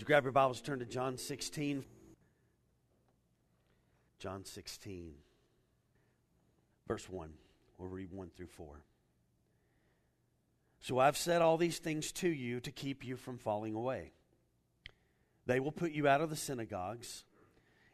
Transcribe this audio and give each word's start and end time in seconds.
Would 0.00 0.04
you 0.04 0.14
grab 0.14 0.24
your 0.24 0.32
Bibles, 0.32 0.62
turn 0.62 0.78
to 0.78 0.86
John 0.86 1.18
16? 1.18 1.84
John 4.18 4.46
16, 4.46 5.12
verse 6.88 7.06
1. 7.06 7.30
We'll 7.76 7.90
read 7.90 8.10
1 8.10 8.30
through 8.34 8.46
4. 8.46 8.80
So 10.80 10.98
I've 10.98 11.18
said 11.18 11.42
all 11.42 11.58
these 11.58 11.80
things 11.80 12.12
to 12.12 12.30
you 12.30 12.60
to 12.60 12.70
keep 12.70 13.04
you 13.04 13.14
from 13.16 13.36
falling 13.36 13.74
away. 13.74 14.12
They 15.44 15.60
will 15.60 15.70
put 15.70 15.92
you 15.92 16.08
out 16.08 16.22
of 16.22 16.30
the 16.30 16.34
synagogues. 16.36 17.26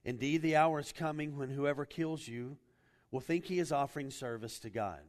Indeed, 0.04 0.42
the 0.42 0.54
hour 0.54 0.78
is 0.78 0.92
coming 0.92 1.36
when 1.36 1.50
whoever 1.50 1.84
kills 1.84 2.28
you 2.28 2.56
will 3.10 3.18
think 3.18 3.46
he 3.46 3.58
is 3.58 3.72
offering 3.72 4.12
service 4.12 4.60
to 4.60 4.70
God. 4.70 5.00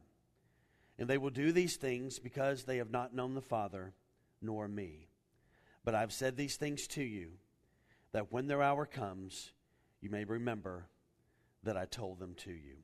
And 0.98 1.08
they 1.08 1.16
will 1.16 1.30
do 1.30 1.52
these 1.52 1.76
things 1.76 2.18
because 2.18 2.64
they 2.64 2.78
have 2.78 2.90
not 2.90 3.14
known 3.14 3.34
the 3.34 3.40
Father 3.40 3.94
nor 4.42 4.66
me. 4.66 5.06
But 5.88 5.94
I've 5.94 6.12
said 6.12 6.36
these 6.36 6.56
things 6.56 6.86
to 6.88 7.02
you 7.02 7.28
that 8.12 8.30
when 8.30 8.46
their 8.46 8.60
hour 8.60 8.84
comes, 8.84 9.52
you 10.02 10.10
may 10.10 10.24
remember 10.24 10.84
that 11.62 11.78
I 11.78 11.86
told 11.86 12.18
them 12.18 12.34
to 12.44 12.50
you. 12.50 12.76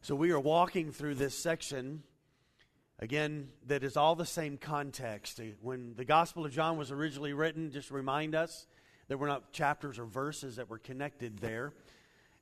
So 0.00 0.14
we 0.14 0.30
are 0.30 0.38
walking 0.38 0.92
through 0.92 1.16
this 1.16 1.36
section, 1.36 2.04
again, 3.00 3.48
that 3.66 3.82
is 3.82 3.96
all 3.96 4.14
the 4.14 4.24
same 4.24 4.56
context. 4.56 5.40
When 5.60 5.96
the 5.96 6.04
Gospel 6.04 6.46
of 6.46 6.52
John 6.52 6.78
was 6.78 6.92
originally 6.92 7.32
written, 7.32 7.72
just 7.72 7.90
remind 7.90 8.36
us 8.36 8.68
there 9.08 9.18
were 9.18 9.26
not 9.26 9.50
chapters 9.50 9.98
or 9.98 10.04
verses 10.04 10.54
that 10.54 10.70
were 10.70 10.78
connected 10.78 11.40
there. 11.40 11.72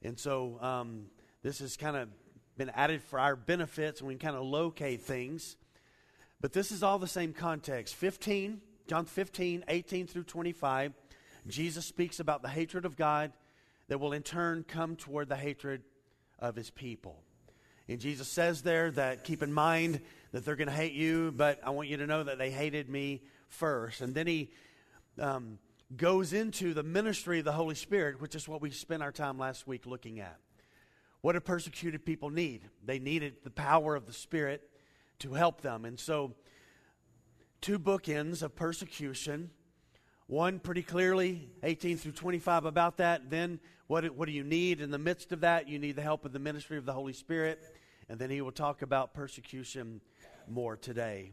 And 0.03 0.19
so 0.19 0.59
um, 0.61 1.07
this 1.43 1.61
has 1.61 1.79
kind 1.79 1.97
of 1.97 2.11
been 2.59 2.69
added 2.69 3.01
for 3.05 3.19
our 3.19 3.37
benefits, 3.37 4.01
and 4.01 4.09
we 4.09 4.17
can 4.17 4.29
kind 4.29 4.37
of 4.37 4.45
locate 4.45 5.01
things. 5.01 5.57
But 6.41 6.53
this 6.53 6.73
is 6.73 6.83
all 6.83 6.99
the 6.99 7.07
same 7.07 7.33
context. 7.33 7.95
15, 7.95 8.61
John 8.87 9.05
15, 9.05 9.65
18 9.69 10.07
through 10.07 10.25
25, 10.25 10.93
Jesus 11.47 11.85
speaks 11.85 12.21
about 12.21 12.43
the 12.43 12.49
hatred 12.49 12.85
of 12.85 12.97
God 12.97 13.33
that 13.89 13.99
will 13.99 14.13
in 14.13 14.23
turn 14.23 14.65
come 14.67 14.97
toward 14.97 15.29
the 15.29 15.37
hatred 15.37 15.83
of 16.39 16.57
his 16.57 16.71
people. 16.71 17.23
And 17.89 17.99
Jesus 17.99 18.29
says 18.29 18.63
there 18.63 18.91
that 18.93 19.25
keep 19.25 19.43
in 19.43 19.53
mind 19.53 20.01
that 20.33 20.45
they're 20.45 20.57
going 20.57 20.69
to 20.69 20.75
hate 20.75 20.93
you, 20.93 21.33
but 21.37 21.61
I 21.65 21.71
want 21.71 21.89
you 21.89 21.97
to 21.99 22.07
know 22.07 22.23
that 22.23 22.39
they 22.39 22.51
hated 22.51 22.89
me 22.89 23.23
first. 23.49 24.01
And 24.01 24.15
then 24.15 24.29
he 24.29 24.51
um, 25.19 25.59
goes 25.97 26.33
into 26.33 26.73
the 26.73 26.85
ministry 26.85 27.41
of 27.41 27.45
the 27.45 27.53
Holy 27.53 27.75
Spirit, 27.75 28.21
which 28.21 28.35
is 28.37 28.49
what 28.49 28.63
we 28.63 28.71
spent 28.71 29.03
our 29.03 29.13
time 29.13 29.39
last 29.39 29.67
week 29.67 29.87
looking 29.87 30.21
at. 30.21 30.39
What 31.21 31.33
do 31.33 31.41
persecuted 31.41 32.07
people 32.07 32.31
need? 32.31 32.63
They 32.85 33.01
needed 33.01 33.39
the 33.43 33.51
power 33.51 33.97
of 33.97 34.07
the 34.07 34.13
Spirit 34.13 34.70
to 35.21 35.35
help 35.35 35.61
them. 35.61 35.85
And 35.85 35.99
so, 35.99 36.35
two 37.61 37.79
bookends 37.79 38.43
of 38.43 38.55
persecution 38.57 39.51
one 40.31 40.61
pretty 40.61 40.85
clearly, 40.85 41.49
18 41.65 41.99
through 41.99 42.13
25, 42.13 42.65
about 42.65 42.99
that. 42.99 43.31
Then, 43.31 43.59
what, 43.89 44.05
what 44.15 44.27
do 44.27 44.33
you 44.33 44.45
need 44.45 44.81
in 44.81 44.93
the 44.93 44.99
midst 44.99 45.33
of 45.33 45.41
that? 45.41 45.69
You 45.69 45.81
need 45.81 45.97
the 45.97 46.03
help 46.03 46.25
of 46.25 46.33
the 46.33 46.39
ministry 46.39 46.79
of 46.79 46.87
the 46.87 46.93
Holy 46.93 47.13
Spirit. 47.13 47.61
And 48.09 48.17
then 48.17 48.31
he 48.31 48.41
will 48.41 48.53
talk 48.53 48.83
about 48.83 49.13
persecution 49.13 50.01
more 50.49 50.77
today. 50.77 51.33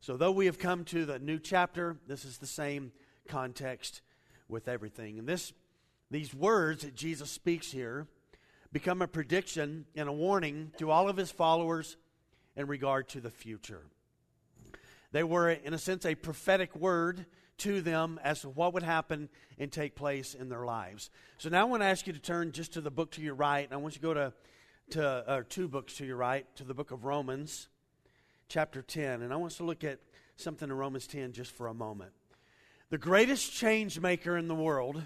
So, 0.00 0.16
though 0.16 0.32
we 0.32 0.46
have 0.46 0.58
come 0.58 0.84
to 0.86 1.04
the 1.04 1.20
new 1.20 1.38
chapter, 1.38 1.98
this 2.08 2.24
is 2.24 2.38
the 2.38 2.46
same 2.48 2.90
context 3.28 4.02
with 4.48 4.66
everything. 4.66 5.20
And 5.20 5.28
this, 5.28 5.52
these 6.10 6.34
words 6.34 6.82
that 6.82 6.96
Jesus 6.96 7.30
speaks 7.30 7.70
here 7.70 8.08
become 8.72 9.02
a 9.02 9.06
prediction 9.06 9.86
and 9.94 10.08
a 10.08 10.12
warning 10.12 10.72
to 10.78 10.90
all 10.90 11.08
of 11.08 11.16
his 11.16 11.30
followers 11.30 11.96
in 12.56 12.66
regard 12.66 13.08
to 13.10 13.20
the 13.20 13.30
future. 13.30 13.82
They 15.12 15.22
were, 15.22 15.50
in 15.50 15.74
a 15.74 15.78
sense, 15.78 16.06
a 16.06 16.14
prophetic 16.14 16.74
word 16.74 17.26
to 17.58 17.80
them 17.80 18.18
as 18.24 18.40
to 18.40 18.48
what 18.48 18.74
would 18.74 18.82
happen 18.82 19.28
and 19.58 19.70
take 19.70 19.94
place 19.94 20.34
in 20.34 20.48
their 20.48 20.64
lives. 20.64 21.10
So 21.38 21.48
now 21.48 21.60
I 21.60 21.64
want 21.64 21.82
to 21.82 21.86
ask 21.86 22.06
you 22.06 22.12
to 22.12 22.18
turn 22.18 22.52
just 22.52 22.72
to 22.74 22.80
the 22.80 22.90
book 22.90 23.12
to 23.12 23.22
your 23.22 23.34
right. 23.34 23.64
And 23.64 23.72
I 23.72 23.76
want 23.76 23.94
you 23.94 24.00
to 24.00 24.06
go 24.06 24.14
to, 24.14 24.32
to 24.90 25.04
uh, 25.06 25.42
two 25.48 25.68
books 25.68 25.94
to 25.98 26.06
your 26.06 26.16
right, 26.16 26.46
to 26.56 26.64
the 26.64 26.74
book 26.74 26.90
of 26.90 27.04
Romans, 27.04 27.68
chapter 28.48 28.82
10. 28.82 29.22
And 29.22 29.32
I 29.32 29.36
want 29.36 29.52
us 29.52 29.58
to 29.58 29.64
look 29.64 29.84
at 29.84 30.00
something 30.36 30.68
in 30.68 30.76
Romans 30.76 31.06
10 31.06 31.32
just 31.32 31.52
for 31.52 31.68
a 31.68 31.74
moment. 31.74 32.12
The 32.90 32.98
greatest 32.98 33.52
change 33.52 34.00
maker 34.00 34.36
in 34.36 34.48
the 34.48 34.54
world 34.54 35.04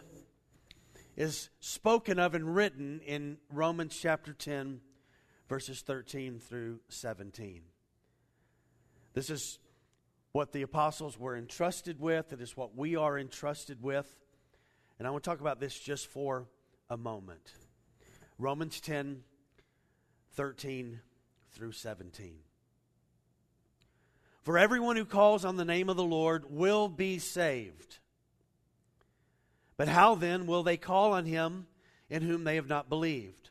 is 1.17 1.49
spoken 1.61 2.19
of 2.19 2.35
and 2.35 2.55
written 2.55 3.01
in 3.07 3.39
Romans 3.51 3.99
chapter 4.01 4.33
10, 4.33 4.81
verses 5.49 5.81
13 5.83 6.41
through 6.41 6.81
17. 6.89 7.63
This 9.15 9.31
is 9.31 9.59
what 10.33 10.53
the 10.53 10.63
apostles 10.63 11.19
were 11.19 11.37
entrusted 11.37 12.01
with. 12.01 12.33
It 12.33 12.41
is 12.41 12.57
what 12.57 12.77
we 12.77 12.97
are 12.97 13.19
entrusted 13.19 13.83
with. 13.83 14.07
And 14.99 15.07
I 15.07 15.11
want 15.11 15.25
to 15.25 15.31
talk 15.31 15.41
about 15.41 15.61
this 15.61 15.79
just 15.79 16.09
for 16.09 16.47
a 16.91 16.97
moment. 16.97 17.53
Romans 18.39 18.81
10 18.81 19.23
13 20.35 21.01
through 21.53 21.73
17. 21.73 22.35
For 24.43 24.59
everyone 24.59 24.97
who 24.97 25.07
calls 25.07 25.47
on 25.47 25.57
the 25.57 25.65
name 25.65 25.89
of 25.89 25.97
the 25.97 26.05
Lord 26.05 26.45
will 26.51 26.89
be 26.89 27.19
saved. 27.19 27.99
But 29.79 29.89
how 29.89 30.15
then 30.15 30.47
will 30.47 30.63
they 30.63 30.77
call 30.77 31.15
on 31.15 31.25
him 31.25 31.67
in 32.11 32.23
whom 32.23 32.45
they 32.45 32.57
have 32.57 32.69
not 32.69 32.91
believed? 32.91 33.51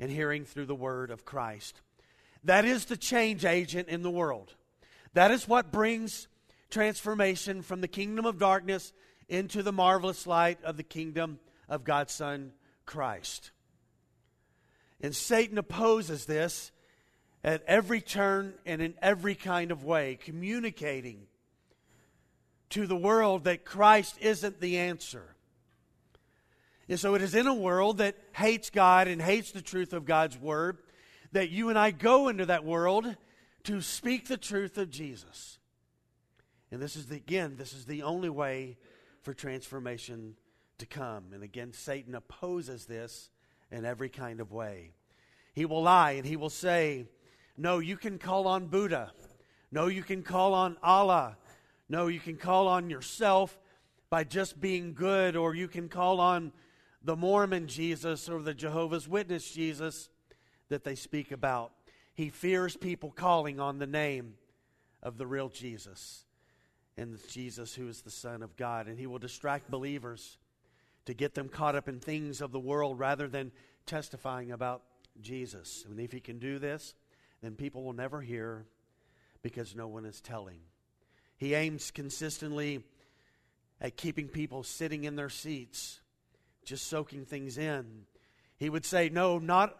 and 0.00 0.10
hearing 0.10 0.44
through 0.44 0.66
the 0.66 0.74
word 0.74 1.10
of 1.10 1.24
Christ. 1.24 1.80
That 2.44 2.64
is 2.64 2.84
the 2.84 2.96
change 2.96 3.44
agent 3.44 3.88
in 3.88 4.02
the 4.02 4.10
world. 4.10 4.54
That 5.14 5.30
is 5.30 5.48
what 5.48 5.72
brings 5.72 6.28
transformation 6.70 7.62
from 7.62 7.80
the 7.80 7.88
kingdom 7.88 8.26
of 8.26 8.38
darkness 8.38 8.92
into 9.28 9.62
the 9.62 9.72
marvelous 9.72 10.26
light 10.26 10.62
of 10.64 10.76
the 10.76 10.82
kingdom 10.82 11.38
of 11.68 11.84
God's 11.84 12.12
Son, 12.12 12.52
Christ. 12.86 13.50
And 15.00 15.14
Satan 15.14 15.58
opposes 15.58 16.26
this 16.26 16.72
at 17.44 17.62
every 17.66 18.00
turn 18.00 18.54
and 18.66 18.82
in 18.82 18.94
every 19.00 19.34
kind 19.34 19.70
of 19.70 19.84
way, 19.84 20.18
communicating 20.20 21.26
to 22.70 22.86
the 22.86 22.96
world 22.96 23.44
that 23.44 23.64
Christ 23.64 24.16
isn't 24.20 24.60
the 24.60 24.78
answer. 24.78 25.34
And 26.88 26.98
so 26.98 27.14
it 27.14 27.22
is 27.22 27.34
in 27.34 27.46
a 27.46 27.54
world 27.54 27.98
that 27.98 28.16
hates 28.32 28.70
God 28.70 29.08
and 29.08 29.20
hates 29.20 29.52
the 29.52 29.62
truth 29.62 29.92
of 29.92 30.04
God's 30.04 30.38
word 30.38 30.78
that 31.32 31.50
you 31.50 31.68
and 31.68 31.78
I 31.78 31.90
go 31.90 32.28
into 32.28 32.46
that 32.46 32.64
world 32.64 33.16
to 33.64 33.80
speak 33.82 34.28
the 34.28 34.36
truth 34.38 34.78
of 34.78 34.90
Jesus. 34.90 35.58
And 36.70 36.80
this 36.80 36.96
is 36.96 37.06
the, 37.06 37.16
again, 37.16 37.56
this 37.56 37.72
is 37.72 37.84
the 37.84 38.02
only 38.02 38.30
way 38.30 38.78
for 39.22 39.34
transformation 39.34 40.36
to 40.78 40.86
come. 40.86 41.26
And 41.32 41.42
again, 41.42 41.72
Satan 41.72 42.14
opposes 42.14 42.86
this 42.86 43.30
in 43.70 43.84
every 43.84 44.08
kind 44.08 44.40
of 44.40 44.52
way. 44.52 44.92
He 45.54 45.64
will 45.64 45.82
lie 45.82 46.12
and 46.12 46.24
he 46.24 46.36
will 46.36 46.50
say, 46.50 47.06
No, 47.56 47.78
you 47.78 47.96
can 47.96 48.18
call 48.18 48.46
on 48.46 48.68
Buddha. 48.68 49.12
No, 49.70 49.86
you 49.88 50.02
can 50.02 50.22
call 50.22 50.54
on 50.54 50.76
Allah. 50.82 51.36
No, 51.88 52.06
you 52.06 52.20
can 52.20 52.36
call 52.36 52.68
on 52.68 52.88
yourself 52.88 53.58
by 54.10 54.24
just 54.24 54.60
being 54.60 54.94
good, 54.94 55.36
or 55.36 55.54
you 55.54 55.68
can 55.68 55.88
call 55.88 56.20
on 56.20 56.52
the 57.02 57.16
Mormon 57.16 57.66
Jesus 57.66 58.28
or 58.28 58.42
the 58.42 58.54
Jehovah's 58.54 59.08
Witness 59.08 59.50
Jesus 59.50 60.08
that 60.68 60.84
they 60.84 60.94
speak 60.94 61.32
about. 61.32 61.72
He 62.14 62.30
fears 62.30 62.76
people 62.76 63.10
calling 63.10 63.60
on 63.60 63.78
the 63.78 63.86
name 63.86 64.34
of 65.02 65.18
the 65.18 65.26
real 65.26 65.48
Jesus 65.48 66.24
in 66.96 67.16
Jesus, 67.28 67.74
who 67.74 67.88
is 67.88 68.02
the 68.02 68.10
Son 68.10 68.42
of 68.42 68.56
God. 68.56 68.88
And 68.88 68.98
He 68.98 69.06
will 69.06 69.18
distract 69.18 69.70
believers 69.70 70.38
to 71.06 71.14
get 71.14 71.34
them 71.34 71.48
caught 71.48 71.76
up 71.76 71.88
in 71.88 72.00
things 72.00 72.40
of 72.40 72.52
the 72.52 72.58
world 72.58 72.98
rather 72.98 73.28
than 73.28 73.52
testifying 73.86 74.50
about 74.50 74.82
Jesus. 75.20 75.84
And 75.88 76.00
if 76.00 76.12
He 76.12 76.20
can 76.20 76.38
do 76.38 76.58
this, 76.58 76.94
then 77.40 77.54
people 77.54 77.84
will 77.84 77.92
never 77.92 78.20
hear 78.20 78.66
because 79.42 79.76
no 79.76 79.86
one 79.86 80.04
is 80.04 80.20
telling. 80.20 80.58
He 81.36 81.54
aims 81.54 81.92
consistently 81.92 82.82
at 83.80 83.96
keeping 83.96 84.26
people 84.26 84.64
sitting 84.64 85.04
in 85.04 85.14
their 85.14 85.28
seats, 85.28 86.00
just 86.68 86.86
soaking 86.86 87.24
things 87.24 87.58
in. 87.58 88.04
He 88.58 88.70
would 88.70 88.84
say, 88.84 89.08
No, 89.08 89.38
not 89.38 89.78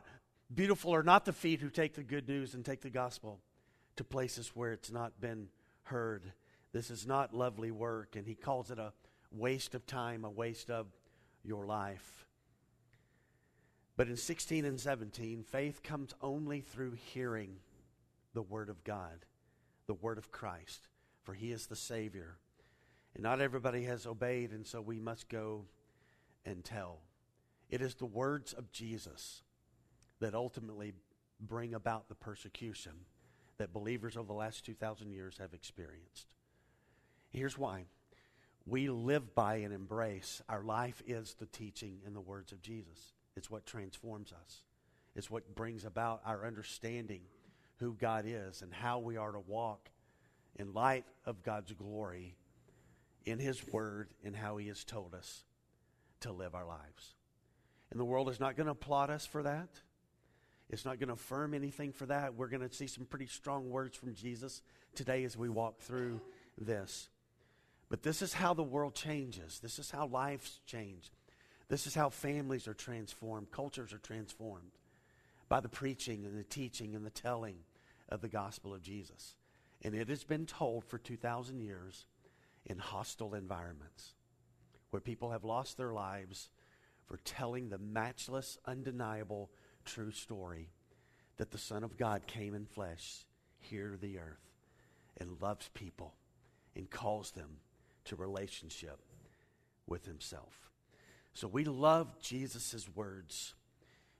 beautiful 0.53 0.95
are 0.95 1.03
not 1.03 1.25
the 1.25 1.33
feet 1.33 1.61
who 1.61 1.71
take 1.71 1.95
the 1.95 2.03
good 2.03 2.29
news 2.29 2.55
and 2.55 2.65
take 2.65 2.81
the 2.81 2.91
gospel 2.91 3.41
to 3.97 4.05
places 4.05 4.53
where 4.55 4.73
it's 4.73 4.91
not 4.91 5.21
been 5.21 5.49
heard. 5.85 6.33
This 6.73 6.91
is 6.91 7.07
not 7.07 7.35
lovely 7.35 7.71
work. 7.71 8.17
And 8.17 8.27
he 8.27 8.35
calls 8.35 8.71
it 8.71 8.79
a 8.79 8.93
waste 9.31 9.75
of 9.75 9.87
time, 9.87 10.25
a 10.25 10.31
waste 10.31 10.71
of 10.71 10.87
your 11.43 11.67
life. 11.67 12.27
But 13.97 14.09
in 14.09 14.17
16 14.17 14.65
and 14.65 14.79
17, 14.79 15.43
faith 15.43 15.83
comes 15.83 16.15
only 16.23 16.61
through 16.61 16.93
hearing 16.93 17.57
the 18.33 18.43
Word 18.43 18.69
of 18.69 18.85
God, 18.85 19.27
the 19.89 19.95
Word 19.95 20.19
of 20.19 20.31
Christ, 20.31 20.87
for 21.25 21.35
He 21.35 21.51
is 21.51 21.67
the 21.67 21.75
Savior. 21.75 22.37
And 23.15 23.25
not 23.25 23.41
everybody 23.41 23.85
has 23.85 24.07
obeyed, 24.07 24.53
and 24.53 24.65
so 24.65 24.81
we 24.81 25.01
must 25.01 25.29
go 25.29 25.65
and 26.49 26.65
tell. 26.65 27.01
It 27.71 27.83
is 27.83 27.95
the 27.95 28.07
words 28.07 28.53
of 28.53 28.73
Jesus 28.73 29.43
that 30.21 30.35
ultimately 30.35 30.95
bring 31.39 31.75
about 31.75 32.09
the 32.09 32.15
persecution 32.15 32.93
that 33.59 33.73
believers 33.73 34.17
over 34.17 34.27
the 34.27 34.33
last 34.33 34.65
2,000 34.65 35.11
years 35.11 35.37
have 35.39 35.53
experienced. 35.53 36.35
Here's 37.31 37.59
why 37.59 37.85
we 38.67 38.89
live 38.89 39.35
by 39.35 39.57
and 39.57 39.73
embrace. 39.73 40.43
Our 40.49 40.63
life 40.63 41.03
is 41.07 41.35
the 41.35 41.47
teaching 41.47 42.01
and 42.05 42.15
the 42.15 42.21
words 42.21 42.53
of 42.53 42.61
Jesus. 42.61 43.15
It's 43.37 43.51
what 43.51 43.67
transforms 43.67 44.33
us, 44.33 44.63
it's 45.15 45.31
what 45.31 45.55
brings 45.55 45.85
about 45.85 46.23
our 46.25 46.47
understanding 46.47 47.23
who 47.77 47.95
God 47.95 48.25
is 48.27 48.63
and 48.63 48.73
how 48.73 48.99
we 48.99 49.17
are 49.17 49.33
to 49.33 49.41
walk 49.41 49.91
in 50.57 50.73
light 50.73 51.05
of 51.25 51.45
God's 51.45 51.73
glory 51.73 52.35
in 53.25 53.39
His 53.39 53.65
Word 53.73 54.09
and 54.25 54.35
how 54.35 54.57
He 54.57 54.69
has 54.69 54.83
told 54.85 55.15
us 55.15 55.45
to 56.21 56.33
live 56.33 56.55
our 56.55 56.67
lives. 56.67 57.15
And 57.91 57.99
the 57.99 58.05
world 58.05 58.29
is 58.29 58.41
not 58.41 58.57
going 58.57 58.67
to 58.67 58.73
applaud 58.73 59.11
us 59.11 59.27
for 59.27 59.43
that. 59.43 59.69
It's 60.71 60.85
not 60.85 60.99
going 60.99 61.09
to 61.09 61.15
affirm 61.15 61.55
anything 61.55 61.93
for 61.93 62.07
that. 62.07 62.35
We're 62.35 62.49
going 62.49 62.69
to 62.69 62.75
see 62.75 62.87
some 62.87 63.07
pretty 63.07 63.27
strong 63.27 63.71
words 63.71 63.97
from 63.97 64.15
Jesus 64.15 64.63
today 64.95 65.25
as 65.25 65.37
we 65.37 65.49
walk 65.49 65.81
through 65.81 66.21
this. 66.59 67.09
But 67.89 68.03
this 68.03 68.21
is 68.21 68.35
how 68.35 68.53
the 68.53 68.63
world 68.63 68.95
changes. 68.95 69.61
This 69.61 69.79
is 69.79 69.91
how 69.91 70.07
lives 70.07 70.61
change. 70.67 71.11
This 71.69 71.87
is 71.87 71.95
how 71.95 72.11
families 72.11 72.69
are 72.69 72.75
transformed, 72.75 73.51
cultures 73.51 73.93
are 73.93 73.99
transformed 73.99 74.73
by 75.49 75.61
the 75.61 75.69
preaching 75.69 76.25
and 76.25 76.39
the 76.39 76.45
teaching 76.45 76.95
and 76.95 77.05
the 77.05 77.11
telling 77.11 77.57
of 78.09 78.21
the 78.21 78.29
gospel 78.29 78.75
of 78.75 78.83
Jesus. 78.83 79.35
And 79.83 79.95
it 79.95 80.09
has 80.09 80.25
been 80.25 80.47
told 80.47 80.85
for 80.85 80.99
2,000 80.99 81.61
years 81.61 82.07
in 82.67 82.79
hostile 82.79 83.35
environments 83.35 84.15
where 84.91 85.01
people 85.01 85.31
have 85.31 85.45
lost 85.45 85.77
their 85.77 85.93
lives 85.93 86.51
for 87.07 87.19
telling 87.25 87.69
the 87.69 87.79
matchless, 87.79 88.59
undeniable, 88.67 89.51
true 89.85 90.11
story 90.11 90.71
that 91.39 91.51
the 91.51 91.59
Son 91.59 91.85
of 91.85 91.97
God 91.97 92.27
came 92.27 92.55
in 92.55 92.67
flesh 92.67 93.25
here 93.59 93.91
to 93.91 93.97
the 93.97 94.19
earth 94.19 94.53
and 95.17 95.41
loves 95.41 95.69
people 95.75 96.15
and 96.77 96.91
calls 96.91 97.31
them 97.33 97.59
to 98.05 98.17
relationship 98.17 98.99
with 99.87 100.07
himself. 100.07 100.71
So 101.33 101.49
we 101.49 101.65
love 101.65 102.19
Jesus' 102.21 102.89
words. 102.95 103.55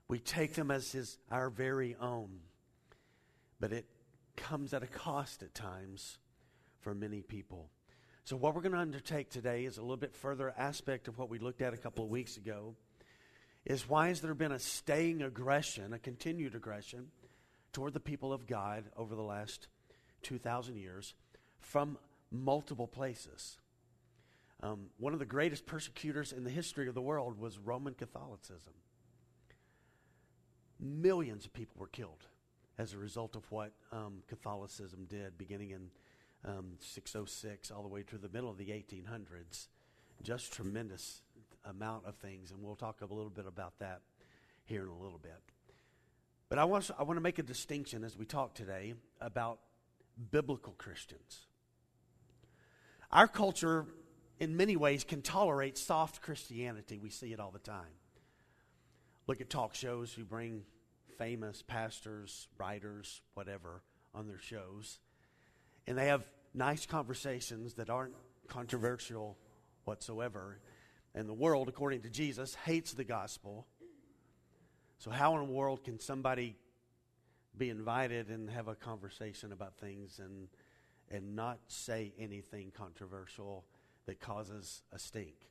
We 0.09 0.19
take 0.19 0.55
them 0.55 0.71
as 0.71 0.93
his, 0.93 1.19
our 1.31 1.51
very 1.51 1.97
own. 2.01 2.41
But 3.61 3.73
it 3.73 3.87
comes 4.37 4.73
at 4.73 4.83
a 4.83 4.87
cost 4.87 5.43
at 5.43 5.55
times 5.55 6.19
for 6.81 6.95
many 6.95 7.23
people. 7.23 7.71
So, 8.29 8.37
what 8.37 8.55
we're 8.55 8.61
going 8.61 8.73
to 8.73 8.79
undertake 8.79 9.31
today 9.31 9.65
is 9.65 9.79
a 9.79 9.81
little 9.81 9.97
bit 9.97 10.15
further 10.15 10.53
aspect 10.59 11.09
of 11.09 11.17
what 11.17 11.31
we 11.31 11.39
looked 11.39 11.63
at 11.63 11.73
a 11.73 11.79
couple 11.79 12.05
of 12.05 12.11
weeks 12.11 12.37
ago. 12.37 12.75
Is 13.65 13.89
why 13.89 14.09
has 14.09 14.21
there 14.21 14.35
been 14.35 14.53
a 14.53 14.59
staying 14.59 15.23
aggression, 15.23 15.95
a 15.95 15.99
continued 15.99 16.55
aggression 16.55 17.07
toward 17.73 17.95
the 17.95 18.01
people 18.01 18.35
of 18.35 18.47
God 18.47 18.85
over 18.99 19.15
the 19.15 19.23
last 19.23 19.69
2,000 20.25 20.77
years 20.77 21.15
from 21.61 21.97
multiple 22.31 22.87
places? 22.87 23.57
Um, 24.63 24.91
one 24.99 25.15
of 25.15 25.21
the 25.21 25.25
greatest 25.25 25.65
persecutors 25.65 26.31
in 26.31 26.45
the 26.45 26.51
history 26.51 26.87
of 26.87 26.95
the 26.95 27.01
world 27.01 27.41
was 27.41 27.57
Roman 27.57 27.95
Catholicism. 27.95 28.75
Millions 30.79 31.47
of 31.47 31.55
people 31.55 31.77
were 31.81 31.87
killed 31.87 32.27
as 32.77 32.93
a 32.93 32.99
result 32.99 33.37
of 33.37 33.51
what 33.51 33.73
um, 33.91 34.19
Catholicism 34.29 35.07
did, 35.09 35.39
beginning 35.39 35.71
in 35.71 35.89
um, 36.45 36.73
606 36.81 37.71
all 37.71 37.83
the 37.83 37.89
way 37.89 38.03
to 38.05 38.19
the 38.19 38.29
middle 38.29 38.51
of 38.51 38.59
the 38.59 38.67
1800s. 38.67 39.69
Just 40.23 40.53
tremendous 40.53 41.23
amount 41.65 42.07
of 42.07 42.17
things, 42.17 42.51
and 42.51 42.63
we'll 42.63 42.77
talk 42.77 43.01
a 43.03 43.07
little 43.07 43.31
bit 43.31 43.47
about 43.47 43.79
that 43.79 44.01
here 44.65 44.83
in 44.83 44.89
a 44.89 44.99
little 44.99 45.19
bit. 45.19 45.41
But 46.49 46.59
I 46.59 46.65
want, 46.65 46.91
I 46.99 47.03
want 47.03 47.17
to 47.17 47.21
make 47.21 47.39
a 47.39 47.43
distinction 47.43 48.05
as 48.05 48.17
we 48.17 48.25
talk 48.25 48.55
today 48.55 48.95
about 49.21 49.59
biblical 50.31 50.73
Christians. 50.79 51.47
Our 53.13 53.29
culture, 53.29 53.87
in 54.41 54.57
many 54.57 54.77
ways, 54.77 55.05
can 55.05 55.23
tolerate 55.23 55.79
soft 55.79 56.23
Christianity. 56.23 56.99
We 56.99 57.11
see 57.11 57.33
it 57.33 57.41
all 57.41 57.51
the 57.51 57.59
time. 57.59 57.97
Look 59.27 59.41
at 59.41 59.51
talk 59.51 59.75
shows 59.75 60.13
who 60.13 60.25
bring 60.25 60.63
famous 61.19 61.63
pastors, 61.63 62.49
writers, 62.59 63.21
whatever, 63.35 63.83
on 64.15 64.27
their 64.27 64.39
shows 64.39 64.99
and 65.89 65.97
they 65.97 66.09
have 66.09 66.23
nice 66.53 66.85
conversations 66.85 67.75
that 67.75 67.89
aren't 67.89 68.13
controversial 68.47 69.39
whatsoever. 69.85 70.61
And 71.15 71.27
the 71.27 71.35
world, 71.35 71.67
according 71.67 72.03
to 72.03 72.11
Jesus, 72.11 72.55
hates 72.55 72.93
the 72.93 73.05
gospel. 73.05 73.67
So, 74.99 75.11
how 75.11 75.33
in 75.39 75.47
the 75.47 75.53
world 75.53 75.83
can 75.83 75.99
somebody 75.99 76.57
be 77.57 77.71
invited 77.71 78.29
and 78.29 78.51
have 78.51 78.69
a 78.69 78.75
conversation 78.75 79.51
about 79.51 79.79
things 79.79 80.21
and, 80.23 80.49
and 81.11 81.35
not 81.35 81.59
say 81.69 82.13
anything 82.19 82.71
controversial 82.77 83.65
that 84.05 84.21
causes 84.21 84.83
a 84.93 84.99
stink? 84.99 85.49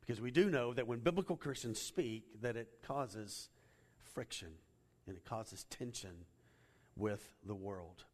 Because 0.00 0.20
we 0.20 0.30
do 0.30 0.50
know 0.50 0.74
that 0.74 0.86
when 0.86 0.98
biblical 0.98 1.36
Christians 1.36 1.80
speak, 1.80 2.42
that 2.42 2.54
it 2.54 2.68
causes 2.86 3.48
friction 4.12 4.50
and 5.06 5.16
it 5.16 5.24
causes 5.24 5.64
tension 5.70 6.26
with 6.96 7.32
the 7.46 7.54
world. 7.54 8.04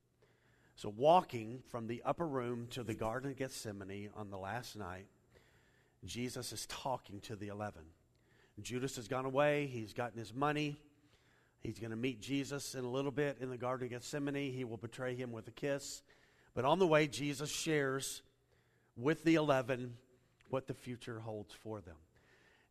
So, 0.77 0.93
walking 0.95 1.63
from 1.71 1.87
the 1.87 2.03
upper 2.05 2.27
room 2.27 2.67
to 2.73 2.83
the 2.83 2.95
Garden 2.95 3.31
of 3.31 3.39
Gethsemane 3.39 4.11
on 4.15 4.31
the 4.31 4.37
last 4.37 4.77
night, 4.77 5.07
Jesus 6.05 6.53
is 6.53 6.67
talking 6.67 7.21
to 7.21 7.35
the 7.35 7.49
eleven. 7.49 7.83
Judas 8.61 8.97
has 8.97 9.09
gone 9.09 9.25
away, 9.25 9.67
he's 9.67 9.95
gotten 9.95 10.19
his 10.19 10.35
money. 10.35 10.79
He's 11.61 11.79
going 11.79 11.91
to 11.91 11.97
meet 11.97 12.21
Jesus 12.21 12.75
in 12.75 12.85
a 12.85 12.91
little 12.91 13.11
bit 13.11 13.39
in 13.41 13.51
the 13.51 13.57
Garden 13.57 13.87
of 13.87 13.91
Gethsemane. 13.91 14.53
He 14.53 14.65
will 14.65 14.77
betray 14.77 15.17
him 15.17 15.33
with 15.33 15.49
a 15.49 15.51
kiss. 15.51 16.03
But 16.55 16.65
on 16.65 16.79
the 16.79 16.87
way, 16.87 17.09
Jesus 17.09 17.51
shares 17.51 18.23
with 18.97 19.25
the 19.25 19.35
eleven 19.35 19.95
what 20.51 20.67
the 20.67 20.75
future 20.75 21.21
holds 21.21 21.55
for 21.55 21.81
them. 21.81 21.97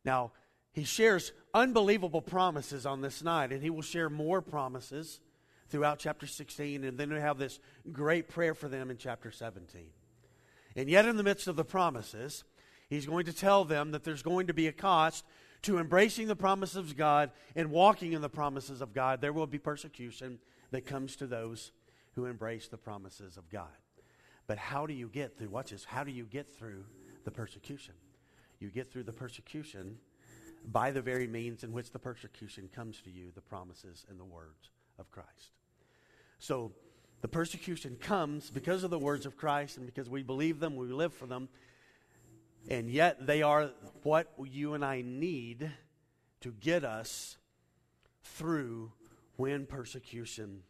Now, 0.04 0.30
he 0.72 0.84
shares 0.84 1.32
unbelievable 1.52 2.22
promises 2.22 2.86
on 2.86 3.00
this 3.00 3.22
night, 3.22 3.52
and 3.52 3.62
he 3.62 3.70
will 3.70 3.82
share 3.82 4.08
more 4.08 4.40
promises 4.40 5.20
throughout 5.68 5.98
chapter 5.98 6.26
16, 6.26 6.84
and 6.84 6.98
then 6.98 7.12
we 7.12 7.20
have 7.20 7.38
this 7.38 7.58
great 7.92 8.28
prayer 8.28 8.54
for 8.54 8.68
them 8.68 8.90
in 8.90 8.96
chapter 8.96 9.30
17. 9.30 9.86
And 10.76 10.88
yet, 10.88 11.06
in 11.06 11.16
the 11.16 11.22
midst 11.22 11.48
of 11.48 11.56
the 11.56 11.64
promises, 11.64 12.44
he's 12.88 13.06
going 13.06 13.26
to 13.26 13.32
tell 13.32 13.64
them 13.64 13.92
that 13.92 14.04
there's 14.04 14.22
going 14.22 14.46
to 14.48 14.54
be 14.54 14.66
a 14.66 14.72
cost 14.72 15.24
to 15.62 15.78
embracing 15.78 16.28
the 16.28 16.36
promises 16.36 16.76
of 16.76 16.96
God 16.96 17.30
and 17.54 17.70
walking 17.70 18.12
in 18.12 18.20
the 18.20 18.28
promises 18.28 18.80
of 18.80 18.92
God. 18.92 19.20
There 19.20 19.32
will 19.32 19.46
be 19.46 19.58
persecution 19.58 20.38
that 20.70 20.86
comes 20.86 21.16
to 21.16 21.26
those 21.26 21.72
who 22.14 22.26
embrace 22.26 22.68
the 22.68 22.76
promises 22.76 23.36
of 23.36 23.48
God. 23.50 23.68
But 24.46 24.58
how 24.58 24.86
do 24.86 24.94
you 24.94 25.08
get 25.08 25.36
through, 25.36 25.48
watch 25.48 25.70
this, 25.70 25.84
how 25.84 26.04
do 26.04 26.12
you 26.12 26.24
get 26.24 26.48
through 26.48 26.84
the 27.24 27.30
persecution? 27.30 27.94
You 28.60 28.70
get 28.70 28.92
through 28.92 29.04
the 29.04 29.12
persecution 29.12 29.96
by 30.66 30.90
the 30.90 31.02
very 31.02 31.26
means 31.26 31.64
in 31.64 31.72
which 31.72 31.90
the 31.90 31.98
persecution 31.98 32.68
comes 32.74 33.00
to 33.02 33.10
you, 33.10 33.32
the 33.34 33.40
promises 33.40 34.06
and 34.08 34.20
the 34.20 34.24
words 34.24 34.70
of 34.98 35.10
Christ. 35.10 35.52
So 36.38 36.72
the 37.22 37.28
persecution 37.28 37.96
comes 37.96 38.50
because 38.50 38.84
of 38.84 38.90
the 38.90 38.98
words 38.98 39.26
of 39.26 39.36
Christ 39.36 39.76
and 39.76 39.86
because 39.86 40.08
we 40.08 40.22
believe 40.22 40.60
them, 40.60 40.76
we 40.76 40.86
live 40.88 41.12
for 41.14 41.26
them, 41.26 41.48
and 42.68 42.90
yet 42.90 43.26
they 43.26 43.42
are 43.42 43.70
what 44.02 44.32
you 44.44 44.74
and 44.74 44.84
I 44.84 45.02
need 45.02 45.70
to 46.40 46.52
get 46.52 46.84
us 46.84 47.36
through 48.22 48.92
when 49.36 49.66
persecution 49.66 50.62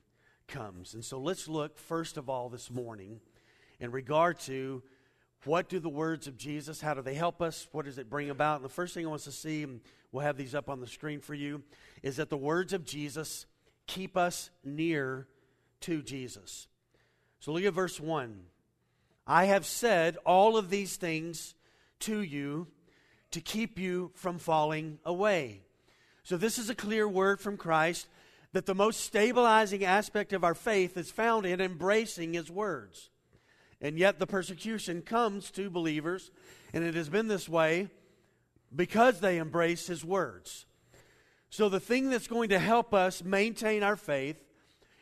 comes. 0.46 0.94
And 0.94 1.04
so 1.04 1.18
let's 1.18 1.48
look 1.48 1.78
first 1.78 2.16
of 2.16 2.28
all 2.28 2.48
this 2.48 2.70
morning 2.70 3.20
in 3.80 3.90
regard 3.90 4.38
to 4.40 4.82
what 5.44 5.68
do 5.68 5.78
the 5.78 5.88
words 5.88 6.26
of 6.26 6.36
Jesus, 6.36 6.80
how 6.80 6.94
do 6.94 7.02
they 7.02 7.14
help 7.14 7.40
us? 7.40 7.68
What 7.72 7.84
does 7.84 7.98
it 7.98 8.10
bring 8.10 8.30
about? 8.30 8.56
And 8.56 8.64
the 8.64 8.70
first 8.70 8.94
thing 8.94 9.06
I 9.06 9.08
want 9.08 9.20
us 9.20 9.24
to 9.26 9.32
see, 9.32 9.62
and 9.62 9.80
we'll 10.10 10.24
have 10.24 10.36
these 10.36 10.54
up 10.54 10.68
on 10.68 10.80
the 10.80 10.86
screen 10.86 11.20
for 11.20 11.34
you, 11.34 11.62
is 12.02 12.16
that 12.16 12.30
the 12.30 12.36
words 12.36 12.72
of 12.72 12.84
Jesus 12.84 13.46
keep 13.86 14.16
us 14.16 14.50
near 14.64 15.26
to 15.82 16.02
Jesus. 16.02 16.68
So 17.40 17.52
look 17.52 17.64
at 17.64 17.74
verse 17.74 18.00
1. 18.00 18.40
I 19.26 19.46
have 19.46 19.66
said 19.66 20.16
all 20.24 20.56
of 20.56 20.70
these 20.70 20.96
things 20.96 21.54
to 22.00 22.20
you 22.20 22.68
to 23.32 23.40
keep 23.40 23.78
you 23.78 24.12
from 24.14 24.38
falling 24.38 24.98
away. 25.04 25.62
So, 26.22 26.36
this 26.36 26.58
is 26.58 26.70
a 26.70 26.74
clear 26.74 27.08
word 27.08 27.40
from 27.40 27.56
Christ 27.56 28.08
that 28.52 28.66
the 28.66 28.74
most 28.74 29.00
stabilizing 29.00 29.84
aspect 29.84 30.32
of 30.32 30.42
our 30.42 30.54
faith 30.54 30.96
is 30.96 31.10
found 31.10 31.46
in 31.46 31.60
embracing 31.60 32.34
His 32.34 32.50
words. 32.50 33.10
And 33.80 33.98
yet 33.98 34.18
the 34.18 34.26
persecution 34.26 35.02
comes 35.02 35.50
to 35.52 35.70
believers, 35.70 36.30
and 36.72 36.82
it 36.82 36.94
has 36.94 37.08
been 37.08 37.28
this 37.28 37.48
way 37.48 37.90
because 38.74 39.20
they 39.20 39.38
embrace 39.38 39.86
his 39.86 40.04
words. 40.04 40.65
So, 41.50 41.68
the 41.68 41.80
thing 41.80 42.10
that's 42.10 42.26
going 42.26 42.50
to 42.50 42.58
help 42.58 42.92
us 42.92 43.22
maintain 43.22 43.82
our 43.82 43.96
faith 43.96 44.36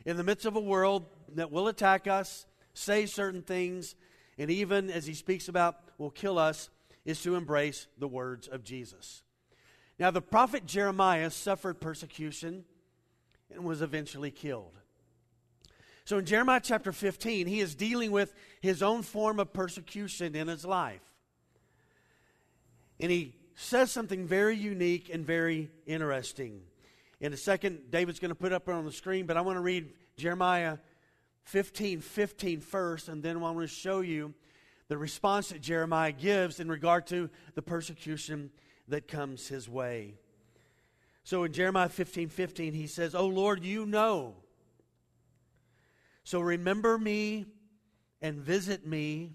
in 0.05 0.17
the 0.17 0.25
midst 0.25 0.47
of 0.47 0.57
a 0.57 0.61
world 0.61 1.07
that 1.35 1.51
will 1.51 1.69
attack 1.69 2.07
us, 2.07 2.47
say 2.75 3.07
certain 3.07 3.43
things, 3.43 3.95
and 4.39 4.51
even 4.51 4.91
as 4.91 5.07
he 5.07 5.15
speaks 5.15 5.49
about 5.49 5.77
will 5.99 6.11
kill 6.11 6.39
us, 6.39 6.71
is 7.05 7.23
to 7.23 7.35
embrace 7.35 7.87
the 7.99 8.09
words 8.09 8.49
of 8.49 8.65
Jesus. 8.65 9.23
Now, 9.99 10.11
the 10.11 10.23
prophet 10.23 10.67
Jeremiah 10.67 11.31
suffered 11.31 11.81
persecution 11.81 12.65
and 13.51 13.65
was 13.65 13.83
eventually 13.83 14.31
killed. 14.31 14.79
So, 16.05 16.19
in 16.19 16.27
Jeremiah 16.27 16.61
chapter 16.63 16.93
15, 16.93 17.47
he 17.47 17.61
is 17.61 17.75
dealing 17.75 18.11
with 18.11 18.35
his 18.61 18.83
own 18.83 19.03
form 19.03 19.41
of 19.41 19.53
persecution 19.53 20.35
in 20.35 20.49
his 20.49 20.65
life. 20.65 21.01
And 23.01 23.11
he 23.11 23.35
says 23.54 23.90
something 23.90 24.26
very 24.26 24.56
unique 24.56 25.11
and 25.12 25.25
very 25.25 25.70
interesting. 25.87 26.62
In 27.20 27.32
a 27.32 27.37
second, 27.37 27.90
David's 27.90 28.18
going 28.18 28.30
to 28.30 28.34
put 28.34 28.52
up 28.52 28.68
on 28.68 28.84
the 28.84 28.92
screen, 28.92 29.26
but 29.26 29.37
I 29.37 29.40
want 29.40 29.56
to 29.56 29.62
read 29.62 29.92
Jeremiah 30.16 30.78
15, 31.44 32.00
15 32.00 32.61
first, 32.61 33.08
and 33.08 33.23
then 33.23 33.37
I 33.37 33.40
want 33.40 33.58
to 33.61 33.66
show 33.66 34.00
you 34.00 34.34
the 34.88 34.99
response 34.99 35.49
that 35.49 35.61
Jeremiah 35.61 36.12
gives 36.12 36.61
in 36.61 36.68
regard 36.68 37.06
to 37.08 37.30
the 37.54 37.62
persecution 37.62 38.50
that 38.88 39.08
comes 39.08 39.49
his 39.49 39.68
way. 39.68 40.14
So 41.23 41.44
in 41.44 41.52
Jeremiah 41.52 41.88
15, 41.88 42.28
15, 42.28 42.75
he 42.75 42.87
says, 42.87 43.14
Oh 43.14 43.26
Lord, 43.26 43.64
you 43.64 43.87
know. 43.87 44.34
So 46.23 46.40
remember 46.40 46.99
me 46.99 47.46
and 48.20 48.38
visit 48.38 48.87
me 48.87 49.32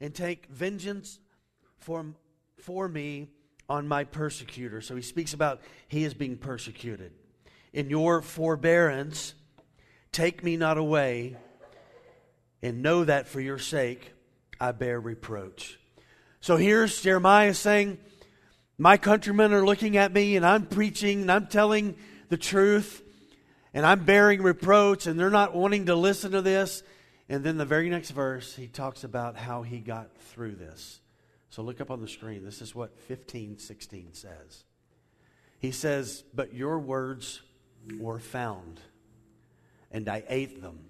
and 0.00 0.14
take 0.14 0.46
vengeance 0.46 1.18
for, 1.78 2.06
for 2.64 2.88
me 2.88 3.28
on 3.68 3.86
my 3.86 4.04
persecutor. 4.04 4.80
So 4.80 4.96
he 4.96 5.02
speaks 5.02 5.34
about 5.34 5.60
he 5.88 6.04
is 6.04 6.14
being 6.14 6.36
persecuted. 6.36 7.12
In 7.72 7.90
your 7.90 8.22
forbearance, 8.22 9.34
take 10.12 10.42
me 10.42 10.56
not 10.56 10.78
away, 10.78 11.36
and 12.62 12.82
know 12.82 13.04
that 13.04 13.28
for 13.28 13.40
your 13.40 13.58
sake 13.58 14.12
I 14.58 14.72
bear 14.72 14.98
reproach. 14.98 15.78
So 16.40 16.56
here's 16.56 17.02
Jeremiah 17.02 17.52
saying, 17.52 17.98
My 18.78 18.96
countrymen 18.96 19.52
are 19.52 19.64
looking 19.64 19.96
at 19.96 20.12
me, 20.12 20.36
and 20.36 20.46
I'm 20.46 20.66
preaching, 20.66 21.22
and 21.22 21.32
I'm 21.32 21.48
telling 21.48 21.96
the 22.30 22.38
truth, 22.38 23.02
and 23.74 23.84
I'm 23.84 24.04
bearing 24.04 24.42
reproach, 24.42 25.06
and 25.06 25.20
they're 25.20 25.30
not 25.30 25.54
wanting 25.54 25.86
to 25.86 25.96
listen 25.96 26.32
to 26.32 26.42
this. 26.42 26.82
And 27.28 27.44
then 27.44 27.58
the 27.58 27.64
very 27.64 27.90
next 27.90 28.10
verse, 28.10 28.54
he 28.54 28.68
talks 28.68 29.04
about 29.04 29.36
how 29.36 29.62
he 29.62 29.80
got 29.80 30.16
through 30.16 30.56
this. 30.56 31.00
So 31.54 31.62
look 31.62 31.80
up 31.80 31.92
on 31.92 32.00
the 32.00 32.08
screen. 32.08 32.44
This 32.44 32.60
is 32.60 32.74
what 32.74 32.90
1516 33.06 34.14
says. 34.14 34.64
He 35.60 35.70
says, 35.70 36.24
But 36.34 36.52
your 36.52 36.80
words 36.80 37.42
were 37.96 38.18
found, 38.18 38.80
and 39.92 40.08
I 40.08 40.24
ate 40.28 40.60
them. 40.60 40.80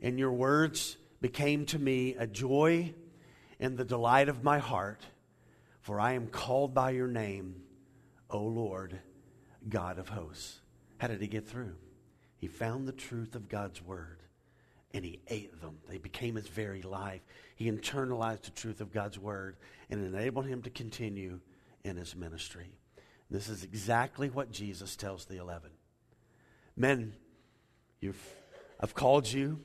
And 0.00 0.18
your 0.18 0.32
words 0.32 0.96
became 1.20 1.66
to 1.66 1.78
me 1.78 2.14
a 2.14 2.26
joy 2.26 2.94
and 3.58 3.76
the 3.76 3.84
delight 3.84 4.30
of 4.30 4.42
my 4.42 4.60
heart, 4.60 5.02
for 5.82 6.00
I 6.00 6.14
am 6.14 6.28
called 6.28 6.72
by 6.72 6.92
your 6.92 7.08
name, 7.08 7.56
O 8.30 8.38
Lord, 8.38 8.98
God 9.68 9.98
of 9.98 10.08
hosts. 10.08 10.58
How 10.96 11.08
did 11.08 11.20
he 11.20 11.28
get 11.28 11.46
through? 11.46 11.76
He 12.38 12.46
found 12.46 12.88
the 12.88 12.92
truth 12.92 13.34
of 13.34 13.50
God's 13.50 13.82
word 13.82 14.19
and 14.92 15.04
he 15.04 15.20
ate 15.28 15.60
them. 15.60 15.78
They 15.88 15.98
became 15.98 16.34
his 16.34 16.48
very 16.48 16.82
life. 16.82 17.20
He 17.56 17.70
internalized 17.70 18.42
the 18.42 18.50
truth 18.50 18.80
of 18.80 18.92
God's 18.92 19.18
word 19.18 19.56
and 19.88 20.04
enabled 20.04 20.46
him 20.46 20.62
to 20.62 20.70
continue 20.70 21.40
in 21.84 21.96
his 21.96 22.16
ministry. 22.16 22.72
This 23.30 23.48
is 23.48 23.62
exactly 23.62 24.28
what 24.28 24.50
Jesus 24.50 24.96
tells 24.96 25.24
the 25.24 25.36
11. 25.36 25.70
Men, 26.76 27.12
you've, 28.00 28.20
I've 28.80 28.94
called 28.94 29.30
you 29.30 29.60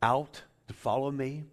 out 0.00 0.42
to 0.68 0.74
follow 0.74 1.10
me. 1.10 1.44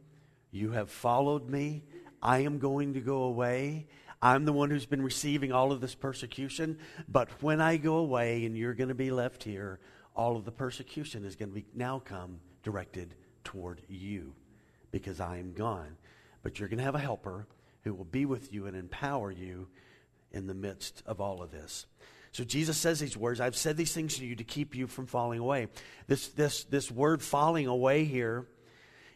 You 0.51 0.71
have 0.71 0.91
followed 0.91 1.49
me. 1.49 1.83
I 2.21 2.39
am 2.39 2.59
going 2.59 2.93
to 2.93 2.99
go 2.99 3.23
away. 3.23 3.87
I'm 4.21 4.45
the 4.45 4.53
one 4.53 4.69
who's 4.69 4.85
been 4.85 5.01
receiving 5.01 5.51
all 5.51 5.71
of 5.71 5.81
this 5.81 5.95
persecution. 5.95 6.77
But 7.07 7.29
when 7.41 7.61
I 7.61 7.77
go 7.77 7.97
away 7.97 8.45
and 8.45 8.57
you're 8.57 8.73
going 8.73 8.89
to 8.89 8.95
be 8.95 9.11
left 9.11 9.43
here, 9.43 9.79
all 10.19 10.35
of 10.35 10.43
the 10.43 10.51
persecution 10.51 11.23
is 11.23 11.37
going 11.37 11.47
to 11.47 11.55
be 11.55 11.65
now 11.73 11.97
come 11.97 12.41
directed 12.61 13.15
toward 13.45 13.81
you 13.87 14.33
because 14.91 15.21
I 15.21 15.37
am 15.37 15.53
gone. 15.53 15.95
But 16.43 16.59
you're 16.59 16.67
going 16.67 16.79
to 16.79 16.83
have 16.83 16.93
a 16.93 16.99
helper 16.99 17.47
who 17.85 17.93
will 17.93 18.03
be 18.03 18.25
with 18.25 18.51
you 18.51 18.65
and 18.65 18.75
empower 18.75 19.31
you 19.31 19.69
in 20.33 20.45
the 20.45 20.53
midst 20.53 21.03
of 21.05 21.21
all 21.21 21.41
of 21.41 21.51
this. 21.51 21.85
So 22.33 22.43
Jesus 22.43 22.75
says 22.75 22.99
these 22.99 23.15
words, 23.15 23.39
I've 23.39 23.55
said 23.55 23.77
these 23.77 23.93
things 23.93 24.17
to 24.17 24.25
you 24.25 24.35
to 24.35 24.43
keep 24.43 24.75
you 24.75 24.87
from 24.87 25.05
falling 25.05 25.39
away. 25.39 25.69
This, 26.07 26.27
this, 26.27 26.65
this 26.65 26.91
word 26.91 27.21
falling 27.21 27.67
away 27.67 28.03
here 28.03 28.45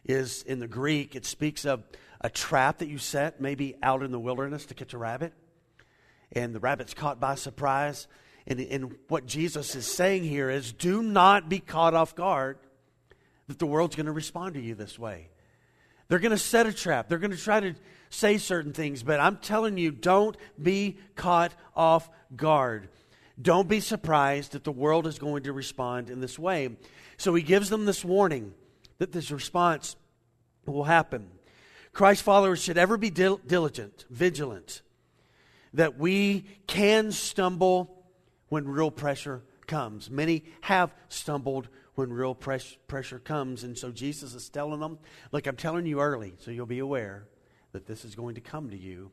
is 0.06 0.42
in 0.44 0.58
the 0.58 0.66
Greek, 0.66 1.14
it 1.14 1.26
speaks 1.26 1.66
of 1.66 1.82
a 2.22 2.30
trap 2.30 2.78
that 2.78 2.88
you 2.88 2.96
set, 2.96 3.42
maybe 3.42 3.76
out 3.82 4.02
in 4.02 4.10
the 4.10 4.18
wilderness 4.18 4.64
to 4.66 4.74
catch 4.74 4.94
a 4.94 4.98
rabbit. 4.98 5.34
And 6.32 6.54
the 6.54 6.60
rabbit's 6.60 6.94
caught 6.94 7.20
by 7.20 7.34
surprise. 7.34 8.06
And, 8.46 8.60
and 8.60 8.94
what 9.08 9.26
Jesus 9.26 9.74
is 9.74 9.86
saying 9.86 10.24
here 10.24 10.50
is 10.50 10.72
do 10.72 11.02
not 11.02 11.48
be 11.48 11.58
caught 11.60 11.94
off 11.94 12.14
guard 12.14 12.58
that 13.48 13.58
the 13.58 13.66
world's 13.66 13.96
going 13.96 14.06
to 14.06 14.12
respond 14.12 14.54
to 14.54 14.60
you 14.60 14.74
this 14.74 14.98
way. 14.98 15.28
They're 16.08 16.18
going 16.18 16.32
to 16.32 16.38
set 16.38 16.66
a 16.66 16.72
trap. 16.72 17.08
They're 17.08 17.18
going 17.18 17.30
to 17.30 17.36
try 17.36 17.60
to 17.60 17.74
say 18.10 18.38
certain 18.38 18.72
things, 18.72 19.02
but 19.02 19.20
I'm 19.20 19.38
telling 19.38 19.78
you, 19.78 19.90
don't 19.90 20.36
be 20.62 20.98
caught 21.16 21.52
off 21.74 22.08
guard. 22.36 22.88
Don't 23.40 23.68
be 23.68 23.80
surprised 23.80 24.52
that 24.52 24.64
the 24.64 24.72
world 24.72 25.06
is 25.06 25.18
going 25.18 25.44
to 25.44 25.52
respond 25.52 26.10
in 26.10 26.20
this 26.20 26.38
way. 26.38 26.76
So 27.16 27.34
he 27.34 27.42
gives 27.42 27.68
them 27.70 27.84
this 27.84 28.04
warning 28.04 28.54
that 28.98 29.12
this 29.12 29.30
response 29.30 29.96
will 30.66 30.84
happen. 30.84 31.28
Christ 31.92 32.22
followers 32.22 32.62
should 32.62 32.78
ever 32.78 32.96
be 32.96 33.10
diligent, 33.10 34.04
vigilant, 34.10 34.82
that 35.72 35.98
we 35.98 36.44
can 36.66 37.12
stumble 37.12 37.93
when 38.48 38.66
real 38.66 38.90
pressure 38.90 39.42
comes. 39.66 40.10
Many 40.10 40.44
have 40.62 40.94
stumbled 41.08 41.68
when 41.94 42.12
real 42.12 42.34
press, 42.34 42.76
pressure 42.86 43.18
comes. 43.18 43.64
And 43.64 43.76
so 43.76 43.90
Jesus 43.90 44.34
is 44.34 44.48
telling 44.48 44.80
them, 44.80 44.98
Look, 45.32 45.46
I'm 45.46 45.56
telling 45.56 45.86
you 45.86 46.00
early, 46.00 46.34
so 46.38 46.50
you'll 46.50 46.66
be 46.66 46.80
aware 46.80 47.26
that 47.72 47.86
this 47.86 48.04
is 48.04 48.14
going 48.14 48.34
to 48.36 48.40
come 48.40 48.70
to 48.70 48.78
you 48.78 49.10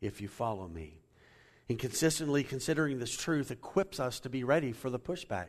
if 0.00 0.20
you 0.20 0.28
follow 0.28 0.68
me. 0.68 1.00
And 1.68 1.78
consistently 1.78 2.44
considering 2.44 2.98
this 2.98 3.14
truth 3.14 3.50
equips 3.50 4.00
us 4.00 4.20
to 4.20 4.30
be 4.30 4.44
ready 4.44 4.72
for 4.72 4.88
the 4.88 4.98
pushback. 4.98 5.48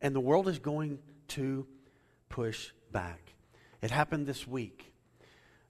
And 0.00 0.14
the 0.14 0.20
world 0.20 0.48
is 0.48 0.58
going 0.58 0.98
to 1.28 1.66
push 2.28 2.72
back. 2.90 3.34
It 3.80 3.90
happened 3.90 4.26
this 4.26 4.46
week. 4.46 4.92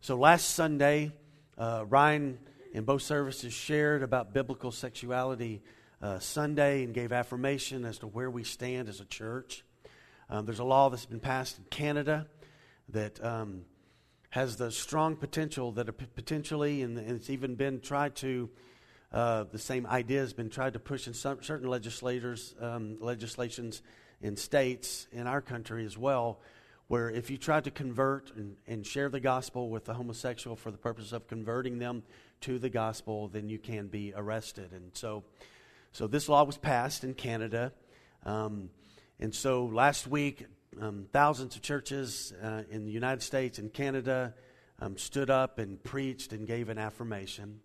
So 0.01 0.17
last 0.17 0.51
Sunday, 0.55 1.13
uh, 1.59 1.85
Ryan 1.87 2.39
in 2.73 2.85
both 2.85 3.03
services 3.03 3.53
shared 3.53 4.03
about 4.03 4.33
biblical 4.33 4.71
sexuality 4.71 5.63
uh, 6.03 6.19
Sunday 6.19 6.83
and 6.83 6.93
gave 6.93 7.13
affirmation 7.13 7.85
as 7.85 7.99
to 7.99 8.07
where 8.09 8.31
we 8.31 8.43
stand 8.43 8.89
as 8.89 9.01
a 9.01 9.05
church. 9.05 9.65
Um, 10.29 10.45
there's 10.47 10.59
a 10.59 10.65
law 10.65 10.91
that's 10.91 11.07
been 11.07 11.21
passed 11.21 11.59
in 11.59 11.65
Canada 11.65 12.27
that 12.89 13.23
um, 13.25 13.65
has 14.31 14.57
the 14.57 14.71
strong 14.73 15.15
potential 15.15 15.73
that 15.73 15.87
potentially, 16.17 16.83
and, 16.83 16.99
and, 16.99 17.11
it's 17.11 17.31
even 17.31 17.55
been 17.55 17.81
tried 17.81 18.17
to, 18.17 18.51
uh, 19.13 19.45
the 19.53 19.59
same 19.59 19.87
idea 19.87 20.21
has 20.21 20.33
been 20.33 20.51
tried 20.51 20.73
to 20.73 20.79
push 20.79 21.07
in 21.07 21.15
some, 21.15 21.43
certain 21.43 21.69
legislators, 21.69 22.55
um, 22.61 22.97
legislations 23.01 23.83
in 24.21 24.37
states 24.37 25.07
in 25.13 25.27
our 25.27 25.41
country 25.41 25.85
as 25.85 25.97
well, 25.97 26.41
where 26.89 27.11
if 27.11 27.31
you 27.31 27.37
try 27.37 27.61
to 27.61 27.71
convert 27.71 28.35
and, 28.35 28.57
and 28.67 28.87
share 28.87 29.09
the 29.09 29.21
gospel 29.21 29.69
with 29.69 29.85
the 29.85 29.95
homosexual 29.95 30.57
for 30.57 30.71
the 30.71 30.79
purpose 30.79 31.13
of 31.13 31.29
converting 31.29 31.79
them 31.79 32.03
to 32.41 32.59
the 32.59 32.71
gospel, 32.71 33.29
then 33.29 33.49
you 33.49 33.59
can 33.59 33.87
be 33.87 34.13
arrested. 34.17 34.73
And 34.73 34.91
so 34.95 35.23
so 35.93 36.07
this 36.07 36.29
law 36.29 36.45
was 36.45 36.57
passed 36.57 37.05
in 37.05 37.15
Canada. 37.15 37.73
Um, 38.25 38.71
and 39.21 39.35
so 39.35 39.67
last 39.67 40.07
week, 40.07 40.47
um, 40.81 41.07
thousands 41.13 41.55
of 41.55 41.63
churches 41.63 42.33
uh, 42.43 42.63
in 42.71 42.87
the 42.87 42.93
United 42.93 43.23
States 43.23 43.59
and 43.59 43.73
Canada 43.73 44.35
um, 44.81 44.97
stood 44.97 45.29
up 45.31 45.59
and 45.59 45.83
preached 45.83 46.33
and 46.33 46.47
gave 46.47 46.71
an 46.71 46.79
affirmation. 46.79 47.61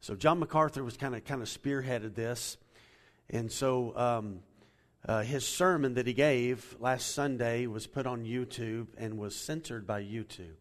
So 0.00 0.16
John 0.16 0.40
MacArthur 0.40 0.82
was 0.82 0.96
kind 0.96 1.14
of 1.14 1.24
kind 1.24 1.42
of 1.42 1.48
spearheaded 1.48 2.14
this, 2.14 2.56
and 3.28 3.52
so 3.52 3.96
um, 3.96 4.40
uh, 5.06 5.22
his 5.22 5.46
sermon 5.46 5.94
that 5.94 6.06
he 6.06 6.12
gave 6.12 6.76
last 6.80 7.14
Sunday 7.14 7.66
was 7.66 7.86
put 7.86 8.06
on 8.06 8.24
YouTube 8.24 8.88
and 8.98 9.18
was 9.18 9.36
censored 9.36 9.86
by 9.86 10.02
YouTube. 10.02 10.56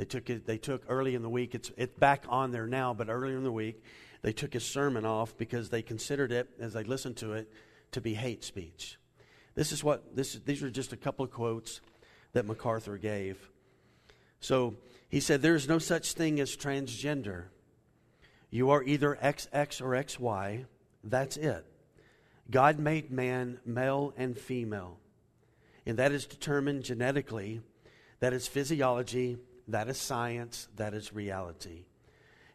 They 0.00 0.06
took 0.06 0.30
it. 0.30 0.46
They 0.46 0.56
took 0.56 0.82
early 0.88 1.14
in 1.14 1.20
the 1.20 1.28
week. 1.28 1.54
It's 1.54 1.70
it's 1.76 1.92
back 1.98 2.24
on 2.30 2.52
there 2.52 2.66
now, 2.66 2.94
but 2.94 3.10
earlier 3.10 3.36
in 3.36 3.44
the 3.44 3.52
week 3.52 3.84
they 4.22 4.32
took 4.32 4.54
his 4.54 4.64
sermon 4.64 5.04
off 5.04 5.36
because 5.36 5.68
they 5.68 5.82
considered 5.82 6.32
it, 6.32 6.48
as 6.58 6.72
they 6.72 6.84
listened 6.84 7.18
to 7.18 7.34
it, 7.34 7.52
to 7.92 8.00
be 8.00 8.14
hate 8.14 8.42
speech. 8.42 8.96
This 9.54 9.72
is 9.72 9.84
what 9.84 10.16
this, 10.16 10.40
these 10.46 10.62
are 10.62 10.70
just 10.70 10.94
a 10.94 10.96
couple 10.96 11.22
of 11.22 11.30
quotes 11.30 11.82
that 12.32 12.46
MacArthur 12.46 12.96
gave. 12.96 13.50
So 14.40 14.76
he 15.10 15.20
said, 15.20 15.42
There 15.42 15.54
is 15.54 15.68
no 15.68 15.78
such 15.78 16.14
thing 16.14 16.40
as 16.40 16.56
transgender. 16.56 17.48
You 18.48 18.70
are 18.70 18.82
either 18.82 19.18
XX 19.22 19.82
or 19.82 19.90
XY. 19.90 20.64
That's 21.04 21.36
it. 21.36 21.66
God 22.50 22.78
made 22.78 23.10
man 23.10 23.60
male 23.66 24.14
and 24.16 24.38
female. 24.38 24.96
And 25.84 25.98
that 25.98 26.12
is 26.12 26.24
determined 26.24 26.84
genetically. 26.84 27.60
That 28.20 28.32
is 28.32 28.48
physiology. 28.48 29.36
That 29.70 29.88
is 29.88 29.98
science. 29.98 30.68
That 30.76 30.94
is 30.94 31.12
reality. 31.12 31.84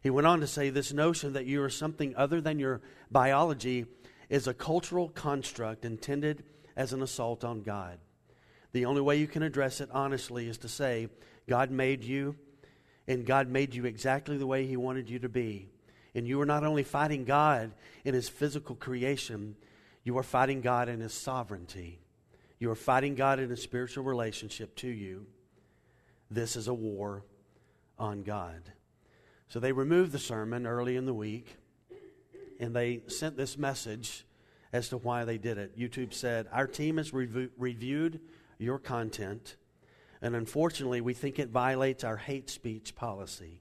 He 0.02 0.10
went 0.10 0.26
on 0.26 0.40
to 0.40 0.46
say 0.46 0.70
this 0.70 0.92
notion 0.92 1.32
that 1.32 1.46
you 1.46 1.62
are 1.62 1.70
something 1.70 2.14
other 2.16 2.40
than 2.40 2.58
your 2.58 2.80
biology 3.10 3.86
is 4.28 4.46
a 4.46 4.54
cultural 4.54 5.08
construct 5.08 5.84
intended 5.84 6.44
as 6.76 6.92
an 6.92 7.02
assault 7.02 7.44
on 7.44 7.62
God. 7.62 7.98
The 8.72 8.84
only 8.84 9.00
way 9.00 9.16
you 9.16 9.26
can 9.26 9.42
address 9.42 9.80
it 9.80 9.88
honestly 9.92 10.48
is 10.48 10.58
to 10.58 10.68
say, 10.68 11.08
God 11.48 11.70
made 11.70 12.04
you, 12.04 12.36
and 13.08 13.24
God 13.24 13.48
made 13.48 13.74
you 13.74 13.84
exactly 13.84 14.36
the 14.36 14.46
way 14.46 14.66
He 14.66 14.76
wanted 14.76 15.08
you 15.08 15.18
to 15.20 15.28
be. 15.28 15.68
And 16.14 16.26
you 16.26 16.40
are 16.40 16.46
not 16.46 16.64
only 16.64 16.82
fighting 16.82 17.24
God 17.24 17.72
in 18.04 18.14
His 18.14 18.28
physical 18.28 18.74
creation, 18.74 19.56
you 20.04 20.18
are 20.18 20.22
fighting 20.22 20.60
God 20.60 20.88
in 20.88 21.00
His 21.00 21.14
sovereignty. 21.14 22.00
You 22.58 22.70
are 22.70 22.76
fighting 22.76 23.14
God 23.14 23.38
in 23.38 23.50
a 23.50 23.56
spiritual 23.56 24.04
relationship 24.04 24.74
to 24.76 24.88
you. 24.88 25.26
This 26.30 26.56
is 26.56 26.68
a 26.68 26.74
war 26.74 27.24
on 27.98 28.22
God. 28.22 28.72
So 29.48 29.60
they 29.60 29.72
removed 29.72 30.12
the 30.12 30.18
sermon 30.18 30.66
early 30.66 30.96
in 30.96 31.06
the 31.06 31.14
week 31.14 31.56
and 32.58 32.74
they 32.74 33.02
sent 33.06 33.36
this 33.36 33.56
message 33.56 34.26
as 34.72 34.88
to 34.88 34.96
why 34.96 35.24
they 35.24 35.38
did 35.38 35.58
it. 35.58 35.78
YouTube 35.78 36.12
said, 36.12 36.46
Our 36.52 36.66
team 36.66 36.96
has 36.96 37.12
rev- 37.12 37.50
reviewed 37.56 38.20
your 38.58 38.78
content, 38.78 39.56
and 40.20 40.34
unfortunately, 40.34 41.00
we 41.00 41.14
think 41.14 41.38
it 41.38 41.50
violates 41.50 42.04
our 42.04 42.16
hate 42.16 42.50
speech 42.50 42.94
policy. 42.94 43.60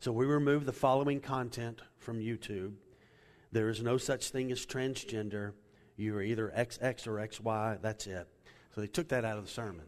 So 0.00 0.12
we 0.12 0.26
removed 0.26 0.66
the 0.66 0.72
following 0.72 1.20
content 1.20 1.82
from 1.98 2.18
YouTube. 2.18 2.74
There 3.52 3.68
is 3.68 3.82
no 3.82 3.96
such 3.96 4.30
thing 4.30 4.50
as 4.52 4.66
transgender. 4.66 5.52
You 5.96 6.16
are 6.16 6.22
either 6.22 6.52
XX 6.56 7.06
or 7.06 7.26
XY. 7.26 7.80
That's 7.80 8.06
it. 8.06 8.26
So 8.74 8.80
they 8.80 8.86
took 8.86 9.08
that 9.08 9.24
out 9.24 9.38
of 9.38 9.44
the 9.44 9.50
sermon 9.50 9.86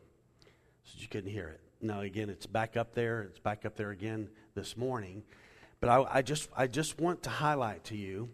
so 0.85 0.93
you 0.97 1.09
couldn't 1.09 1.31
hear 1.31 1.49
it. 1.49 1.66
Now, 1.87 2.01
again, 2.01 2.31
it's 2.31 2.47
back 2.47 2.77
up 2.77 2.95
there. 2.95 3.23
It's 3.23 3.39
back 3.39 3.65
up 3.65 3.77
there 3.77 3.91
again 3.91 4.29
this 4.55 4.77
morning. 4.77 5.23
But 5.81 5.91
I, 5.91 6.19
I, 6.19 6.23
just, 6.23 6.49
I 6.57 6.67
just 6.67 7.01
want 7.01 7.23
to 7.25 7.31
highlight 7.31 7.85
to 7.85 7.97
you 7.97 8.29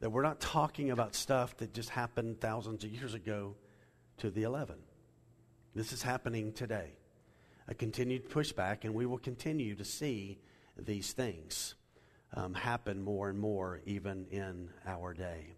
that 0.00 0.10
we're 0.10 0.22
not 0.22 0.40
talking 0.40 0.90
about 0.90 1.16
stuff 1.16 1.56
that 1.56 1.74
just 1.74 1.90
happened 1.90 2.40
thousands 2.40 2.84
of 2.84 2.90
years 2.90 3.14
ago 3.14 3.56
to 4.18 4.30
the 4.30 4.44
11. 4.44 4.76
This 5.74 5.92
is 5.92 6.02
happening 6.02 6.52
today. 6.52 6.92
A 7.66 7.74
continued 7.74 8.30
pushback, 8.30 8.84
and 8.84 8.94
we 8.94 9.06
will 9.06 9.18
continue 9.18 9.74
to 9.74 9.84
see 9.84 10.38
these 10.78 11.12
things 11.12 11.74
um, 12.34 12.54
happen 12.54 13.02
more 13.02 13.28
and 13.28 13.38
more 13.38 13.80
even 13.84 14.26
in 14.30 14.68
our 14.86 15.12
day. 15.12 15.54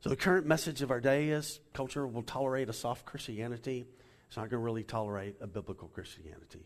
So, 0.00 0.08
the 0.08 0.16
current 0.16 0.46
message 0.46 0.82
of 0.82 0.90
our 0.90 1.00
day 1.00 1.28
is 1.28 1.60
culture 1.74 2.06
will 2.06 2.22
tolerate 2.22 2.68
a 2.68 2.72
soft 2.72 3.04
Christianity. 3.04 3.86
It's 4.32 4.38
not 4.38 4.48
going 4.48 4.62
to 4.62 4.64
really 4.64 4.82
tolerate 4.82 5.36
a 5.42 5.46
biblical 5.46 5.88
Christianity. 5.88 6.64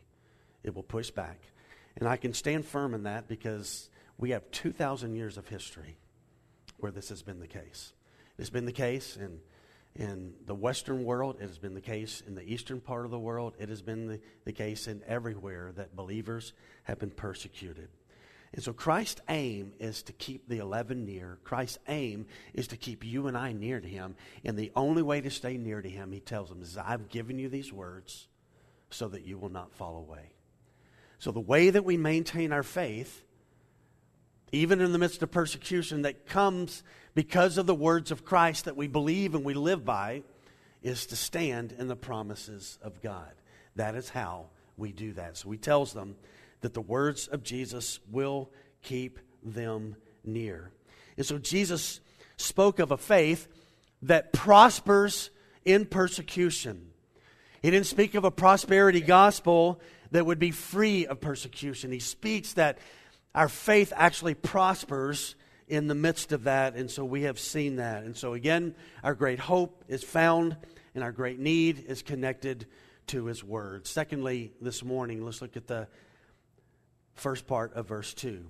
It 0.62 0.72
will 0.72 0.84
push 0.84 1.10
back. 1.10 1.40
And 1.96 2.08
I 2.08 2.16
can 2.16 2.32
stand 2.32 2.64
firm 2.64 2.94
in 2.94 3.02
that 3.02 3.26
because 3.26 3.90
we 4.18 4.30
have 4.30 4.48
2,000 4.52 5.16
years 5.16 5.36
of 5.36 5.48
history 5.48 5.98
where 6.76 6.92
this 6.92 7.08
has 7.08 7.22
been 7.22 7.40
the 7.40 7.48
case. 7.48 7.92
It's 8.38 8.50
been 8.50 8.66
the 8.66 8.70
case 8.70 9.16
in, 9.16 9.40
in 9.96 10.34
the 10.46 10.54
Western 10.54 11.02
world, 11.02 11.38
it 11.40 11.48
has 11.48 11.58
been 11.58 11.74
the 11.74 11.80
case 11.80 12.22
in 12.24 12.36
the 12.36 12.44
Eastern 12.44 12.80
part 12.80 13.04
of 13.04 13.10
the 13.10 13.18
world, 13.18 13.54
it 13.58 13.68
has 13.68 13.82
been 13.82 14.06
the, 14.06 14.20
the 14.44 14.52
case 14.52 14.86
in 14.86 15.02
everywhere 15.04 15.72
that 15.74 15.96
believers 15.96 16.52
have 16.84 17.00
been 17.00 17.10
persecuted. 17.10 17.88
And 18.56 18.64
so 18.64 18.72
Christ's 18.72 19.20
aim 19.28 19.72
is 19.78 20.02
to 20.04 20.12
keep 20.12 20.48
the 20.48 20.58
11 20.58 21.04
near. 21.04 21.38
Christ's 21.44 21.78
aim 21.86 22.26
is 22.54 22.66
to 22.68 22.76
keep 22.76 23.04
you 23.04 23.28
and 23.28 23.36
I 23.36 23.52
near 23.52 23.80
to 23.80 23.88
him. 23.88 24.16
And 24.44 24.58
the 24.58 24.72
only 24.74 25.02
way 25.02 25.20
to 25.20 25.30
stay 25.30 25.56
near 25.56 25.80
to 25.80 25.88
him, 25.88 26.10
he 26.10 26.20
tells 26.20 26.48
them, 26.48 26.62
is 26.62 26.76
I've 26.76 27.08
given 27.08 27.38
you 27.38 27.48
these 27.48 27.72
words 27.72 28.26
so 28.90 29.06
that 29.08 29.24
you 29.24 29.38
will 29.38 29.50
not 29.50 29.74
fall 29.74 29.98
away. 29.98 30.32
So 31.18 31.30
the 31.30 31.40
way 31.40 31.70
that 31.70 31.84
we 31.84 31.96
maintain 31.96 32.52
our 32.52 32.64
faith 32.64 33.22
even 34.52 34.80
in 34.80 34.92
the 34.92 34.98
midst 34.98 35.22
of 35.22 35.30
persecution 35.30 36.02
that 36.02 36.26
comes 36.26 36.82
because 37.14 37.58
of 37.58 37.66
the 37.66 37.74
words 37.74 38.10
of 38.10 38.24
Christ 38.24 38.66
that 38.66 38.76
we 38.76 38.86
believe 38.86 39.34
and 39.34 39.44
we 39.44 39.54
live 39.54 39.84
by, 39.84 40.22
is 40.82 41.06
to 41.06 41.16
stand 41.16 41.72
in 41.72 41.88
the 41.88 41.96
promises 41.96 42.78
of 42.82 43.02
God. 43.02 43.32
That 43.74 43.94
is 43.96 44.08
how 44.08 44.46
we 44.76 44.92
do 44.92 45.14
that. 45.14 45.36
So 45.36 45.50
he 45.50 45.58
tells 45.58 45.92
them 45.92 46.16
that 46.66 46.74
the 46.74 46.80
words 46.80 47.28
of 47.28 47.44
Jesus 47.44 48.00
will 48.10 48.50
keep 48.82 49.20
them 49.40 49.94
near. 50.24 50.72
And 51.16 51.24
so 51.24 51.38
Jesus 51.38 52.00
spoke 52.36 52.80
of 52.80 52.90
a 52.90 52.96
faith 52.96 53.46
that 54.02 54.32
prospers 54.32 55.30
in 55.64 55.84
persecution. 55.84 56.88
He 57.62 57.70
didn't 57.70 57.86
speak 57.86 58.16
of 58.16 58.24
a 58.24 58.32
prosperity 58.32 59.00
gospel 59.00 59.80
that 60.10 60.26
would 60.26 60.40
be 60.40 60.50
free 60.50 61.06
of 61.06 61.20
persecution. 61.20 61.92
He 61.92 62.00
speaks 62.00 62.54
that 62.54 62.78
our 63.32 63.48
faith 63.48 63.92
actually 63.94 64.34
prospers 64.34 65.36
in 65.68 65.86
the 65.86 65.94
midst 65.94 66.32
of 66.32 66.44
that. 66.44 66.74
And 66.74 66.90
so 66.90 67.04
we 67.04 67.22
have 67.22 67.38
seen 67.38 67.76
that. 67.76 68.02
And 68.02 68.16
so, 68.16 68.32
again, 68.32 68.74
our 69.04 69.14
great 69.14 69.38
hope 69.38 69.84
is 69.86 70.02
found 70.02 70.56
and 70.96 71.04
our 71.04 71.12
great 71.12 71.38
need 71.38 71.84
is 71.86 72.02
connected 72.02 72.66
to 73.06 73.26
His 73.26 73.44
Word. 73.44 73.86
Secondly, 73.86 74.52
this 74.60 74.82
morning, 74.82 75.24
let's 75.24 75.40
look 75.40 75.56
at 75.56 75.68
the 75.68 75.86
first 77.16 77.46
part 77.46 77.74
of 77.74 77.88
verse 77.88 78.14
2. 78.14 78.44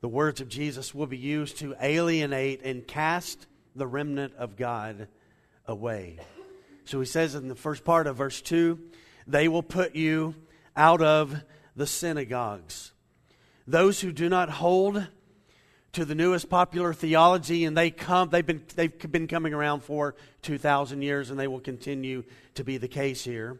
The 0.00 0.08
words 0.08 0.40
of 0.40 0.48
Jesus 0.48 0.94
will 0.94 1.06
be 1.06 1.16
used 1.16 1.58
to 1.58 1.74
alienate 1.80 2.62
and 2.62 2.86
cast 2.86 3.46
the 3.74 3.86
remnant 3.86 4.34
of 4.36 4.56
God 4.56 5.08
away. 5.66 6.18
So 6.84 7.00
he 7.00 7.06
says 7.06 7.34
in 7.34 7.48
the 7.48 7.54
first 7.54 7.84
part 7.84 8.06
of 8.06 8.16
verse 8.16 8.42
2 8.42 8.78
they 9.26 9.48
will 9.48 9.62
put 9.62 9.94
you 9.94 10.34
out 10.76 11.00
of 11.00 11.42
the 11.74 11.86
synagogues 11.86 12.92
those 13.66 14.00
who 14.00 14.12
do 14.12 14.28
not 14.28 14.50
hold 14.50 15.06
to 15.92 16.04
the 16.04 16.14
newest 16.14 16.50
popular 16.50 16.92
theology 16.92 17.64
and 17.64 17.76
they 17.76 17.90
come 17.90 18.28
they've 18.28 18.46
been 18.46 18.62
they've 18.74 19.10
been 19.10 19.26
coming 19.26 19.54
around 19.54 19.82
for 19.82 20.14
2000 20.42 21.02
years 21.02 21.30
and 21.30 21.38
they 21.38 21.46
will 21.46 21.60
continue 21.60 22.24
to 22.54 22.64
be 22.64 22.76
the 22.76 22.88
case 22.88 23.24
here 23.24 23.58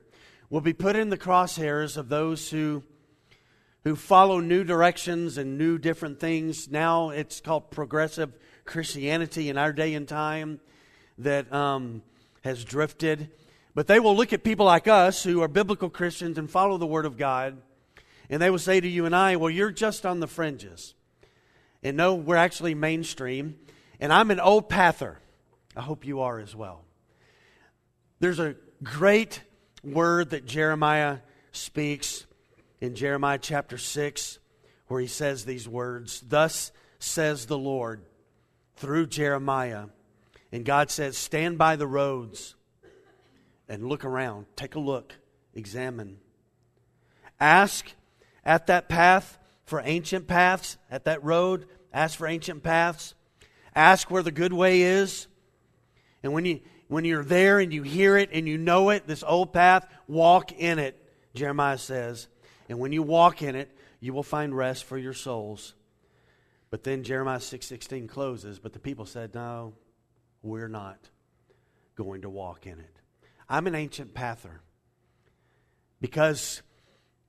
will 0.50 0.60
be 0.60 0.72
put 0.72 0.96
in 0.96 1.10
the 1.10 1.16
crosshairs 1.16 1.96
of 1.96 2.08
those 2.08 2.50
who 2.50 2.82
who 3.84 3.94
follow 3.94 4.40
new 4.40 4.64
directions 4.64 5.38
and 5.38 5.56
new 5.56 5.78
different 5.78 6.18
things 6.18 6.70
now 6.70 7.10
it's 7.10 7.40
called 7.40 7.70
progressive 7.70 8.32
christianity 8.64 9.48
in 9.48 9.56
our 9.56 9.72
day 9.72 9.94
and 9.94 10.08
time 10.08 10.60
that 11.18 11.52
um, 11.52 12.02
has 12.42 12.64
drifted 12.64 13.30
but 13.74 13.86
they 13.86 14.00
will 14.00 14.16
look 14.16 14.32
at 14.32 14.44
people 14.44 14.66
like 14.66 14.88
us 14.88 15.22
who 15.22 15.42
are 15.42 15.48
biblical 15.48 15.88
christians 15.90 16.38
and 16.38 16.50
follow 16.50 16.78
the 16.78 16.86
word 16.86 17.06
of 17.06 17.16
god 17.16 17.60
and 18.30 18.40
they 18.40 18.50
will 18.50 18.58
say 18.58 18.80
to 18.80 18.88
you 18.88 19.06
and 19.06 19.14
I, 19.14 19.36
well, 19.36 19.50
you're 19.50 19.70
just 19.70 20.06
on 20.06 20.20
the 20.20 20.26
fringes. 20.26 20.94
And 21.82 21.96
no, 21.96 22.14
we're 22.14 22.36
actually 22.36 22.74
mainstream. 22.74 23.58
And 24.00 24.12
I'm 24.12 24.30
an 24.30 24.40
old 24.40 24.68
pather. 24.70 25.16
I 25.76 25.82
hope 25.82 26.06
you 26.06 26.20
are 26.20 26.38
as 26.38 26.56
well. 26.56 26.84
There's 28.20 28.38
a 28.38 28.56
great 28.82 29.42
word 29.82 30.30
that 30.30 30.46
Jeremiah 30.46 31.18
speaks 31.52 32.24
in 32.84 32.94
Jeremiah 32.94 33.38
chapter 33.40 33.78
6 33.78 34.38
where 34.88 35.00
he 35.00 35.06
says 35.06 35.44
these 35.44 35.66
words 35.66 36.22
Thus 36.26 36.70
says 36.98 37.46
the 37.46 37.58
Lord 37.58 38.02
through 38.76 39.06
Jeremiah. 39.06 39.86
And 40.52 40.64
God 40.64 40.90
says, 40.90 41.16
Stand 41.16 41.58
by 41.58 41.76
the 41.76 41.86
roads 41.86 42.54
and 43.68 43.88
look 43.88 44.04
around. 44.04 44.46
Take 44.54 44.74
a 44.74 44.80
look, 44.80 45.14
examine. 45.54 46.18
Ask 47.40 47.92
at 48.44 48.66
that 48.66 48.88
path 48.88 49.38
for 49.64 49.80
ancient 49.84 50.26
paths, 50.26 50.76
at 50.90 51.04
that 51.06 51.24
road, 51.24 51.66
ask 51.92 52.18
for 52.18 52.26
ancient 52.26 52.62
paths. 52.62 53.14
Ask 53.74 54.10
where 54.10 54.22
the 54.22 54.30
good 54.30 54.52
way 54.52 54.82
is. 54.82 55.26
And 56.22 56.32
when 56.32 56.44
you 56.44 56.60
when 56.88 57.06
you're 57.06 57.24
there 57.24 57.60
and 57.60 57.72
you 57.72 57.82
hear 57.82 58.18
it 58.18 58.28
and 58.32 58.46
you 58.46 58.58
know 58.58 58.90
it, 58.90 59.06
this 59.06 59.24
old 59.26 59.52
path, 59.54 59.86
walk 60.06 60.52
in 60.52 60.78
it, 60.78 61.00
Jeremiah 61.34 61.78
says. 61.78 62.28
And 62.68 62.78
when 62.78 62.92
you 62.92 63.02
walk 63.02 63.42
in 63.42 63.54
it, 63.54 63.76
you 64.00 64.12
will 64.12 64.22
find 64.22 64.56
rest 64.56 64.84
for 64.84 64.98
your 64.98 65.12
souls. 65.12 65.74
But 66.70 66.84
then 66.84 67.04
Jeremiah 67.04 67.40
6:16 67.40 68.08
closes, 68.08 68.58
but 68.58 68.72
the 68.72 68.78
people 68.78 69.06
said, 69.06 69.34
"No, 69.34 69.74
we're 70.42 70.68
not 70.68 71.10
going 71.94 72.22
to 72.22 72.30
walk 72.30 72.66
in 72.66 72.80
it." 72.80 73.00
I'm 73.48 73.66
an 73.66 73.74
ancient 73.74 74.14
pather. 74.14 74.60
Because 76.00 76.62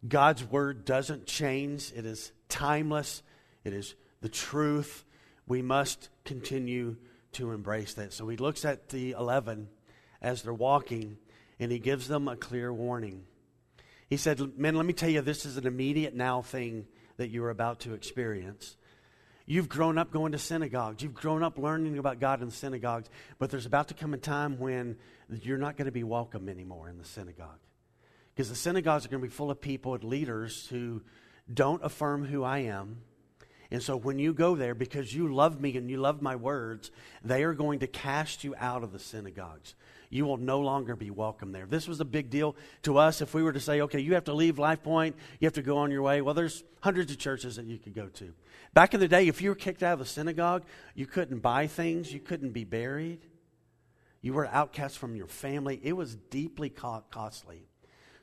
God's 0.08 0.44
word 0.44 0.86
doesn't 0.86 1.28
change, 1.28 1.94
it 1.94 2.06
is 2.06 2.32
timeless, 2.50 3.24
it 3.64 3.74
is 3.74 3.96
the 4.22 4.30
truth. 4.30 5.06
We 5.48 5.62
must 5.62 6.10
continue 6.24 6.98
to 7.34 7.52
embrace 7.52 7.94
that. 7.94 8.14
So 8.14 8.28
he 8.28 8.38
looks 8.38 8.66
at 8.66 8.90
the 8.90 9.12
11 9.12 9.70
as 10.22 10.42
they're 10.42 10.54
walking 10.54 11.18
and 11.60 11.72
he 11.72 11.80
gives 11.80 12.08
them 12.08 12.28
a 12.28 12.36
clear 12.36 12.74
warning. 12.74 13.26
He 14.10 14.18
said, 14.18 14.58
Men, 14.58 14.76
let 14.76 14.86
me 14.86 14.94
tell 14.94 15.10
you, 15.10 15.22
this 15.22 15.46
is 15.46 15.58
an 15.58 15.66
immediate 15.66 16.14
now 16.16 16.42
thing 16.42 16.86
that 17.18 17.30
you're 17.30 17.50
about 17.50 17.82
to 17.82 17.94
experience. 17.94 18.78
You've 19.48 19.70
grown 19.70 19.98
up 19.98 20.12
going 20.12 20.32
to 20.32 20.40
synagogues. 20.40 21.04
You've 21.04 21.14
grown 21.14 21.44
up 21.44 21.58
learning 21.58 21.98
about 21.98 22.20
God 22.20 22.42
in 22.42 22.50
synagogues. 22.50 23.10
But 23.38 23.52
there's 23.52 23.68
about 23.68 23.90
to 23.90 23.94
come 23.94 24.14
a 24.14 24.18
time 24.18 24.60
when 24.60 24.98
you're 25.30 25.60
not 25.60 25.78
going 25.78 25.86
to 25.86 25.92
be 25.92 26.04
welcome 26.04 26.50
anymore 26.50 26.90
in 26.90 26.98
the 26.98 27.06
synagogue. 27.06 27.60
Because 28.34 28.50
the 28.50 28.56
synagogues 28.56 29.06
are 29.06 29.10
going 29.10 29.22
to 29.22 29.28
be 29.28 29.34
full 29.34 29.52
of 29.52 29.62
people 29.62 29.94
and 29.94 30.04
leaders 30.04 30.68
who 30.68 31.04
don't 31.52 31.84
affirm 31.84 32.26
who 32.26 32.44
I 32.44 32.60
am. 32.60 33.02
And 33.72 33.82
so 33.82 33.96
when 33.96 34.20
you 34.20 34.34
go 34.34 34.56
there, 34.56 34.76
because 34.76 35.14
you 35.14 35.34
love 35.34 35.62
me 35.62 35.76
and 35.78 35.90
you 35.90 35.98
love 35.98 36.22
my 36.22 36.36
words, 36.36 36.92
they 37.24 37.44
are 37.44 37.54
going 37.54 37.80
to 37.80 37.88
cast 37.88 38.44
you 38.44 38.56
out 38.58 38.84
of 38.84 38.92
the 38.92 39.00
synagogues. 39.00 39.76
You 40.16 40.26
will 40.26 40.38
no 40.38 40.62
longer 40.62 40.96
be 40.96 41.12
welcome 41.12 41.52
there. 41.52 41.66
This 41.66 41.90
was 41.90 42.00
a 42.00 42.06
big 42.06 42.30
deal 42.30 42.56
to 42.84 43.00
us 43.00 43.20
if 43.20 43.34
we 43.34 43.44
were 43.44 43.52
to 43.52 43.60
say, 43.60 43.82
okay, 43.82 44.00
you 44.00 44.14
have 44.14 44.24
to 44.24 44.34
leave 44.34 44.58
Life 44.58 44.82
Point, 44.82 45.18
you 45.42 45.46
have 45.46 45.56
to 45.56 45.62
go 45.62 45.80
on 45.80 45.92
your 45.92 46.04
way. 46.04 46.22
Well, 46.22 46.34
there's 46.34 46.64
hundreds 46.80 47.12
of 47.12 47.18
churches 47.18 47.58
that 47.58 47.66
you 47.66 47.78
could 47.78 47.94
go 47.94 48.08
to. 48.08 48.34
Back 48.74 48.94
in 48.94 49.02
the 49.02 49.10
day, 49.10 49.28
if 49.28 49.42
you 49.42 49.50
were 49.50 49.56
kicked 49.56 49.84
out 49.84 49.92
of 49.92 50.00
the 50.00 50.06
synagogue, 50.06 50.64
you 50.94 51.06
couldn't 51.06 51.40
buy 51.40 51.68
things, 51.68 52.14
you 52.14 52.22
couldn't 52.22 52.52
be 52.52 52.64
buried. 52.64 53.26
You 54.22 54.32
were 54.32 54.48
outcast 54.48 55.00
from 55.00 55.18
your 55.18 55.28
family. 55.28 55.82
It 55.84 55.92
was 55.92 56.16
deeply 56.16 56.70
costly. 56.70 57.68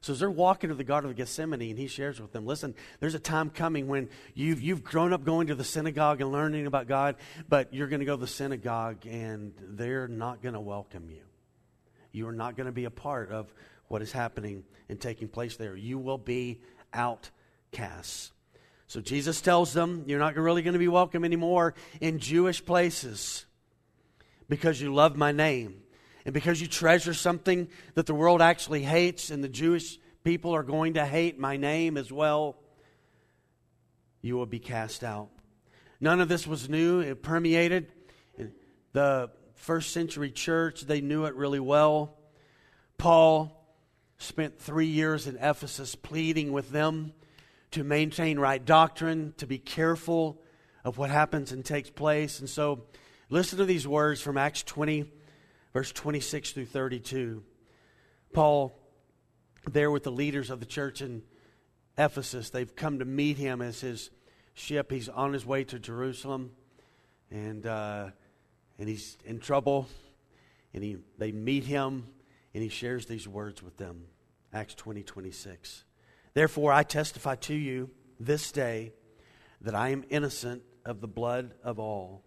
So 0.01 0.15
as 0.15 0.21
they're 0.21 0.31
walking 0.31 0.71
to 0.71 0.75
the 0.75 0.85
Garden 0.85 1.11
of 1.11 1.17
Gethsemane, 1.19 1.61
and 1.61 1.79
he 1.79 1.89
shares 1.89 2.19
with 2.23 2.33
them, 2.33 2.47
listen, 2.47 2.75
there's 3.01 3.15
a 3.15 3.21
time 3.21 3.51
coming 3.51 3.87
when 3.87 4.09
you've, 4.33 4.63
you've 4.63 4.83
grown 4.83 5.13
up 5.13 5.25
going 5.25 5.49
to 5.49 5.55
the 5.55 5.63
synagogue 5.63 6.23
and 6.23 6.33
learning 6.33 6.67
about 6.67 6.89
God, 6.89 7.17
but 7.51 7.75
you're 7.75 7.89
going 7.89 8.01
to 8.01 8.07
go 8.07 8.17
to 8.17 8.21
the 8.23 8.27
synagogue 8.27 9.05
and 9.07 9.53
they're 9.61 10.09
not 10.09 10.41
going 10.41 10.55
to 10.55 10.61
welcome 10.61 11.11
you. 11.11 11.21
You 12.13 12.29
are 12.29 12.33
not 12.33 12.57
going 12.57 12.67
to 12.67 12.73
be 12.73 12.85
a 12.85 12.91
part 12.91 13.31
of 13.31 13.53
what 13.89 14.03
is 14.03 14.13
happening 14.13 14.65
and 14.89 15.01
taking 15.01 15.29
place 15.29 15.57
there. 15.57 15.75
You 15.75 15.99
will 15.99 16.19
be 16.19 16.61
outcasts. 16.93 18.33
So 18.87 19.01
Jesus 19.01 19.41
tells 19.41 19.73
them, 19.73 20.05
You're 20.07 20.19
not 20.19 20.37
really 20.37 20.63
going 20.63 20.75
to 20.75 20.79
be 20.79 20.89
welcome 20.89 21.25
anymore 21.25 21.75
in 22.01 22.19
Jewish 22.19 22.65
places 22.65 23.47
because 24.49 24.81
you 24.81 24.93
love 24.93 25.17
my 25.17 25.33
name. 25.33 25.83
And 26.25 26.35
because 26.35 26.61
you 26.61 26.69
treasure 26.69 27.15
something 27.15 27.69
that 27.95 28.07
the 28.07 28.15
world 28.15 28.41
actually 28.41 28.83
hates 28.83 29.31
and 29.31 29.43
the 29.43 29.49
Jewish 29.49 29.99
people 30.25 30.55
are 30.55 30.63
going 30.63 30.95
to 30.95 31.05
hate 31.05 31.39
my 31.39 31.57
name 31.57 31.97
as 31.97 32.13
well, 32.13 32.57
you 34.21 34.37
will 34.37 34.47
be 34.47 34.61
cast 34.61 35.03
out. 35.03 35.31
None 36.01 36.21
of 36.21 36.29
this 36.29 36.47
was 36.47 36.69
new, 36.69 37.01
it 37.01 37.23
permeated. 37.23 37.93
The 38.93 39.31
first 39.63 39.93
century 39.93 40.31
church, 40.31 40.83
they 40.83 41.01
knew 41.01 41.25
it 41.25 41.35
really 41.37 41.61
well. 41.61 42.17
Paul 42.99 43.65
spent 44.19 44.59
three 44.59 44.87
years 44.87 45.27
in 45.27 45.37
Ephesus 45.37 45.95
pleading 45.95 46.53
with 46.53 46.71
them 46.71 47.13
to 47.71 47.85
maintain 47.85 48.39
right 48.39 48.65
doctrine, 48.65 49.35
to 49.39 49.47
be 49.47 49.59
careful 49.59 50.43
of 50.85 50.99
what 50.99 51.11
happens 51.11 51.53
and 51.53 51.65
takes 51.65 51.91
place. 51.91 52.41
And 52.41 52.49
so, 52.51 52.85
listen 53.31 53.59
to 53.59 53.65
these 53.65 53.87
words 53.87 54.21
from 54.21 54.37
Acts 54.37 54.63
20 54.65 55.07
verse 55.73 55.93
26 55.93 56.53
through 56.53 56.67
32. 56.67 57.43
Paul, 58.33 58.79
there 59.71 59.91
with 59.91 60.03
the 60.03 60.13
leaders 60.13 60.51
of 60.51 60.61
the 60.61 60.67
church 60.67 61.01
in 61.01 61.23
Ephesus, 61.97 62.51
they've 62.51 62.75
come 62.75 62.99
to 62.99 63.05
meet 63.05 63.39
him 63.39 63.63
as 63.63 63.81
his 63.81 64.11
ship. 64.55 64.91
He's 64.91 65.09
on 65.09 65.33
his 65.33 65.47
way 65.47 65.65
to 65.65 65.79
Jerusalem, 65.79 66.51
and 67.31 67.65
uh, 67.65 68.11
and 68.79 68.89
he's 68.89 69.17
in 69.25 69.39
trouble. 69.39 69.89
And 70.75 70.83
he, 70.83 70.97
they 71.19 71.33
meet 71.33 71.65
him, 71.65 72.07
and 72.55 72.63
he 72.63 72.69
shares 72.69 73.07
these 73.07 73.29
words 73.29 73.63
with 73.63 73.77
them. 73.77 74.05
Acts 74.53 74.75
20, 74.75 75.03
26. 75.03 75.85
Therefore, 76.35 76.73
I 76.73 76.83
testify 76.83 77.37
to 77.37 77.55
you 77.55 77.91
this 78.19 78.53
day 78.53 78.93
that 79.61 79.75
I 79.75 79.91
am 79.91 80.05
innocent 80.09 80.63
of 80.85 81.01
the 81.01 81.09
blood 81.09 81.55
of 81.63 81.79
all. 81.79 82.23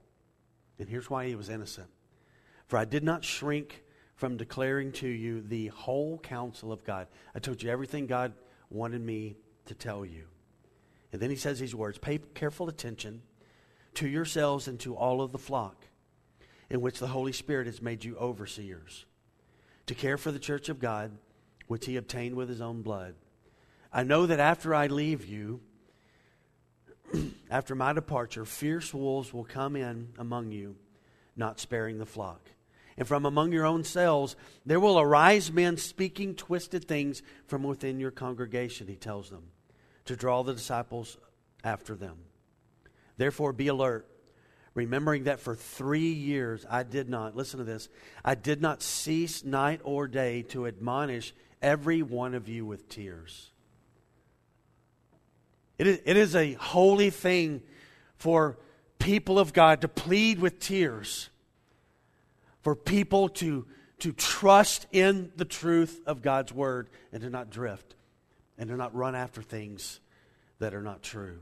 And 0.79 0.87
here's 0.87 1.09
why 1.09 1.27
he 1.27 1.35
was 1.35 1.49
innocent 1.49 1.89
for 2.67 2.77
I 2.77 2.85
did 2.85 3.03
not 3.03 3.23
shrink 3.23 3.83
from 4.15 4.37
declaring 4.37 4.91
to 4.93 5.07
you 5.07 5.41
the 5.41 5.67
whole 5.67 6.17
counsel 6.19 6.71
of 6.71 6.83
God. 6.83 7.07
I 7.33 7.39
told 7.39 7.61
you 7.61 7.69
everything 7.69 8.07
God 8.07 8.33
wanted 8.69 9.01
me 9.01 9.37
to 9.65 9.75
tell 9.75 10.05
you. 10.05 10.25
And 11.11 11.21
then 11.21 11.29
he 11.29 11.35
says 11.35 11.59
these 11.59 11.75
words 11.75 11.97
Pay 11.97 12.19
careful 12.33 12.69
attention 12.69 13.21
to 13.95 14.07
yourselves 14.07 14.67
and 14.67 14.79
to 14.81 14.95
all 14.95 15.21
of 15.21 15.31
the 15.31 15.37
flock 15.37 15.85
in 16.69 16.81
which 16.81 16.99
the 16.99 17.07
Holy 17.07 17.31
Spirit 17.31 17.67
has 17.67 17.81
made 17.81 18.03
you 18.03 18.17
overseers, 18.17 19.05
to 19.87 19.95
care 19.95 20.17
for 20.17 20.31
the 20.31 20.39
church 20.39 20.69
of 20.69 20.79
God, 20.79 21.11
which 21.67 21.85
he 21.85 21.95
obtained 21.95 22.35
with 22.35 22.49
his 22.49 22.61
own 22.61 22.81
blood. 22.81 23.15
I 23.91 24.03
know 24.03 24.25
that 24.25 24.39
after 24.39 24.73
I 24.73 24.87
leave 24.87 25.25
you, 25.25 25.61
after 27.49 27.75
my 27.75 27.93
departure, 27.93 28.45
fierce 28.45 28.93
wolves 28.93 29.33
will 29.33 29.43
come 29.43 29.75
in 29.75 30.09
among 30.17 30.51
you, 30.51 30.75
not 31.35 31.59
sparing 31.59 31.97
the 31.97 32.05
flock 32.05 32.41
and 32.97 33.07
from 33.07 33.25
among 33.25 33.51
your 33.51 33.65
own 33.65 33.83
selves 33.83 34.35
there 34.65 34.79
will 34.79 34.99
arise 34.99 35.51
men 35.51 35.77
speaking 35.77 36.35
twisted 36.35 36.87
things 36.87 37.21
from 37.47 37.63
within 37.63 37.99
your 37.99 38.11
congregation, 38.11 38.87
he 38.87 38.95
tells 38.95 39.29
them, 39.29 39.43
to 40.05 40.15
draw 40.15 40.43
the 40.43 40.53
disciples 40.53 41.17
after 41.63 41.95
them. 41.95 42.17
Therefore, 43.17 43.53
be 43.53 43.67
alert, 43.67 44.07
remembering 44.75 45.23
that 45.23 45.39
for 45.39 45.55
three 45.55 46.11
years 46.11 46.65
I 46.69 46.83
did 46.83 47.09
not, 47.09 47.35
listen 47.35 47.57
to 47.57 47.63
this, 47.63 47.89
I 48.23 48.35
did 48.35 48.61
not 48.61 48.83
cease 48.83 49.43
night 49.43 49.81
or 49.83 50.07
day 50.07 50.43
to 50.49 50.67
admonish 50.67 51.33
every 51.61 52.03
one 52.03 52.35
of 52.35 52.47
you 52.47 52.65
with 52.65 52.87
tears. 52.87 53.51
It 55.79 55.87
is, 55.87 55.99
it 56.05 56.15
is 56.15 56.35
a 56.35 56.53
holy 56.53 57.09
thing 57.09 57.63
for 58.17 58.57
people 58.99 59.39
of 59.39 59.53
God 59.53 59.81
to 59.81 59.87
plead 59.87 60.39
with 60.39 60.59
tears 60.59 61.29
for 62.65 62.75
people 62.75 63.29
to, 63.29 63.65
to 63.99 64.11
trust 64.11 64.87
in 64.91 65.31
the 65.35 65.45
truth 65.45 66.01
of 66.07 66.23
God's 66.23 66.51
word 66.51 66.89
and 67.11 67.21
to 67.21 67.29
not 67.29 67.51
drift 67.51 67.93
and 68.57 68.69
to 68.69 68.75
not 68.75 68.95
run 68.95 69.13
after 69.13 69.41
things 69.41 69.99
that 70.57 70.73
are 70.73 70.81
not 70.81 71.03
true. 71.03 71.39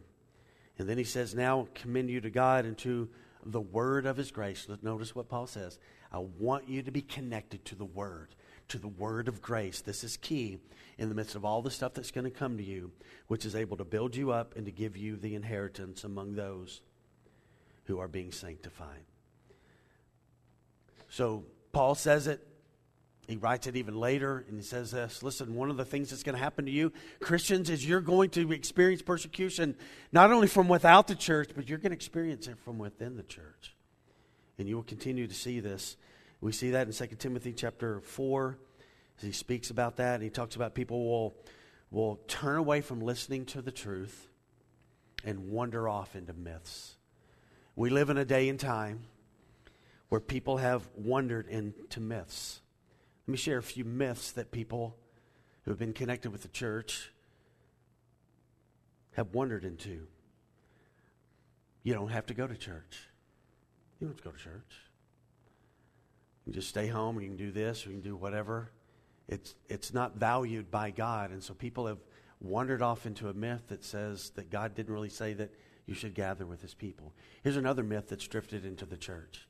And 0.78 0.90
then 0.90 0.98
he 0.98 1.06
says, 1.06 1.34
Now 1.34 1.70
commend 1.76 2.10
you 2.10 2.20
to 2.20 2.30
God 2.30 2.66
and 2.66 2.78
to 2.80 3.08
the 3.46 3.62
word 3.62 4.06
of 4.06 4.18
his 4.18 4.32
grace. 4.32 4.68
Notice 4.82 5.16
what 5.16 5.30
Paul 5.30 5.48
says. 5.48 5.80
I 6.12 6.20
want 6.20 6.70
you 6.70 6.82
to 6.84 6.92
be 6.92 7.02
connected 7.02 7.66
to 7.66 7.76
the 7.76 7.86
word, 7.86 8.36
to 8.70 8.78
the 8.78 8.88
word 8.88 9.28
of 9.28 9.42
grace. 9.42 9.82
This 9.82 10.04
is 10.04 10.18
key 10.18 10.60
in 10.98 11.10
the 11.10 11.16
midst 11.16 11.36
of 11.36 11.44
all 11.44 11.62
the 11.62 11.72
stuff 11.72 11.94
that's 11.94 12.12
going 12.12 12.26
to 12.26 12.32
come 12.32 12.58
to 12.58 12.64
you, 12.64 12.92
which 13.28 13.46
is 13.46 13.56
able 13.56 13.78
to 13.78 13.84
build 13.84 14.16
you 14.16 14.32
up 14.32 14.56
and 14.56 14.66
to 14.66 14.72
give 14.72 14.96
you 14.96 15.16
the 15.16 15.36
inheritance 15.36 16.04
among 16.04 16.36
those 16.36 16.82
who 17.86 18.00
are 18.00 18.08
being 18.08 18.32
sanctified. 18.32 19.04
So 21.10 21.46
Paul 21.72 21.96
says 21.96 22.28
it. 22.28 22.48
He 23.28 23.38
writes 23.38 23.68
it 23.68 23.78
even 23.78 23.96
later, 23.96 24.44
and 24.50 24.58
he 24.58 24.64
says 24.64 24.92
this 24.92 25.24
Listen, 25.24 25.56
one 25.56 25.70
of 25.70 25.78
the 25.78 25.86
things 25.86 26.10
that's 26.10 26.24
going 26.24 26.36
to 26.36 26.44
happen 26.44 26.66
to 26.66 26.72
you, 26.72 26.92
Christians, 27.22 27.70
is 27.70 27.88
you're 27.88 28.02
going 28.02 28.30
to 28.32 28.52
experience 28.52 29.02
persecution 29.02 29.76
not 30.12 30.32
only 30.32 30.48
from 30.48 30.68
without 30.68 31.08
the 31.08 31.16
church, 31.16 31.52
but 31.56 31.70
you're 31.70 31.78
going 31.78 31.92
to 31.92 31.96
experience 31.96 32.48
it 32.48 32.58
from 32.60 32.78
within 32.78 33.16
the 33.16 33.24
church. 33.24 33.76
And 34.58 34.68
you 34.68 34.76
will 34.76 34.84
continue 34.84 35.28
to 35.28 35.34
see 35.34 35.60
this. 35.62 35.96
We 36.42 36.52
see 36.52 36.72
that 36.72 36.88
in 36.88 36.94
2 36.94 37.16
Timothy 37.16 37.54
chapter 37.54 38.02
4, 38.02 38.58
as 39.20 39.24
he 39.24 39.32
speaks 39.32 39.70
about 39.70 39.96
that. 39.98 40.16
And 40.16 40.24
he 40.24 40.30
talks 40.30 40.58
about 40.58 40.74
people 40.74 41.06
will, 41.06 41.36
will 41.92 42.20
turn 42.28 42.58
away 42.58 42.82
from 42.82 43.00
listening 43.00 43.46
to 43.48 43.62
the 43.62 43.72
truth 43.72 44.28
and 45.24 45.50
wander 45.50 45.88
off 45.88 46.16
into 46.16 46.34
myths. 46.34 46.98
We 47.76 47.90
live 47.90 48.10
in 48.10 48.18
a 48.18 48.26
day 48.26 48.50
and 48.50 48.60
time 48.60 49.06
where 50.10 50.20
people 50.20 50.58
have 50.58 50.88
wandered 50.96 51.48
into 51.48 52.02
myths. 52.02 52.60
Let 53.28 53.32
me 53.32 53.38
share 53.38 53.58
a 53.58 53.64
few 53.64 53.86
myths 53.86 54.32
that 54.32 54.52
people 54.52 54.98
who 55.64 55.72
have 55.72 55.80
been 55.80 55.94
connected 55.94 56.32
with 56.32 56.42
the 56.42 56.50
church 56.50 57.12
have 59.14 59.34
wandered 59.34 59.64
into. 59.64 60.08
You 61.84 61.94
don't 61.94 62.10
have 62.10 62.26
to 62.28 62.34
go 62.34 62.48
to 62.48 62.56
church. 62.56 63.08
You 64.00 64.08
don't 64.08 64.16
have 64.16 64.24
to 64.24 64.30
go 64.30 64.36
to 64.36 64.44
church. 64.44 64.76
You 66.46 66.54
just 66.54 66.68
stay 66.68 66.88
home 66.88 67.20
you 67.22 67.28
can 67.28 67.38
do 67.38 67.52
this 67.52 67.86
or 67.86 67.90
you 67.90 67.96
can 67.96 68.02
do 68.02 68.16
whatever. 68.16 68.72
It's, 69.30 69.56
it's 69.70 69.94
not 69.94 70.18
valued 70.18 70.70
by 70.70 70.92
God. 70.92 71.32
And 71.32 71.42
so 71.42 71.54
people 71.54 71.88
have 71.88 72.00
wandered 72.42 72.82
off 72.82 73.06
into 73.06 73.30
a 73.30 73.34
myth 73.34 73.64
that 73.70 73.86
says 73.86 74.32
that 74.32 74.50
God 74.50 74.76
didn't 74.76 74.94
really 74.94 75.10
say 75.10 75.34
that 75.34 75.52
you 75.86 75.94
should 75.94 76.14
gather 76.14 76.46
with 76.46 76.62
his 76.62 76.74
people. 76.74 77.14
Here's 77.42 77.56
another 77.56 77.84
myth 77.84 78.10
that's 78.10 78.28
drifted 78.28 78.66
into 78.66 78.86
the 78.86 78.98
church 78.98 79.48